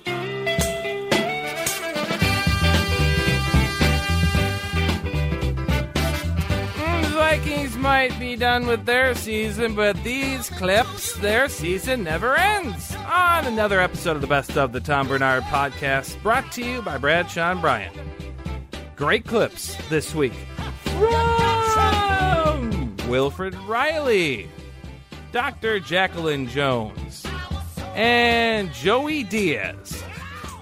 Vikings 7.29 7.77
might 7.77 8.19
be 8.19 8.35
done 8.35 8.65
with 8.65 8.87
their 8.87 9.13
season, 9.13 9.75
but 9.75 9.95
these 10.03 10.49
clips, 10.49 11.13
their 11.17 11.47
season 11.47 12.03
never 12.03 12.35
ends. 12.35 12.95
On 12.95 13.45
another 13.45 13.79
episode 13.79 14.15
of 14.15 14.21
the 14.21 14.27
Best 14.27 14.57
of 14.57 14.71
the 14.71 14.79
Tom 14.79 15.07
Barnard 15.07 15.43
podcast, 15.43 16.19
brought 16.23 16.51
to 16.53 16.65
you 16.65 16.81
by 16.81 16.97
Bradshaw 16.97 17.51
and 17.51 17.61
Bryant. 17.61 17.95
Great 18.95 19.27
clips 19.27 19.77
this 19.89 20.15
week 20.15 20.33
from 21.75 22.97
Wilfred 23.07 23.53
Reilly, 23.67 24.49
Dr. 25.31 25.79
Jacqueline 25.79 26.47
Jones, 26.47 27.27
and 27.93 28.73
Joey 28.73 29.23
Diaz. 29.23 30.03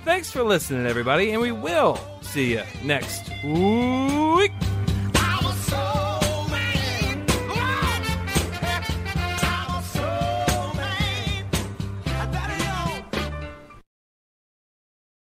Thanks 0.04 0.30
for 0.30 0.44
listening, 0.44 0.86
everybody, 0.86 1.32
and 1.32 1.42
we 1.42 1.54
will 1.54 1.98
see 2.22 2.52
you 2.52 2.64
next 2.84 3.30
week. 3.46 4.52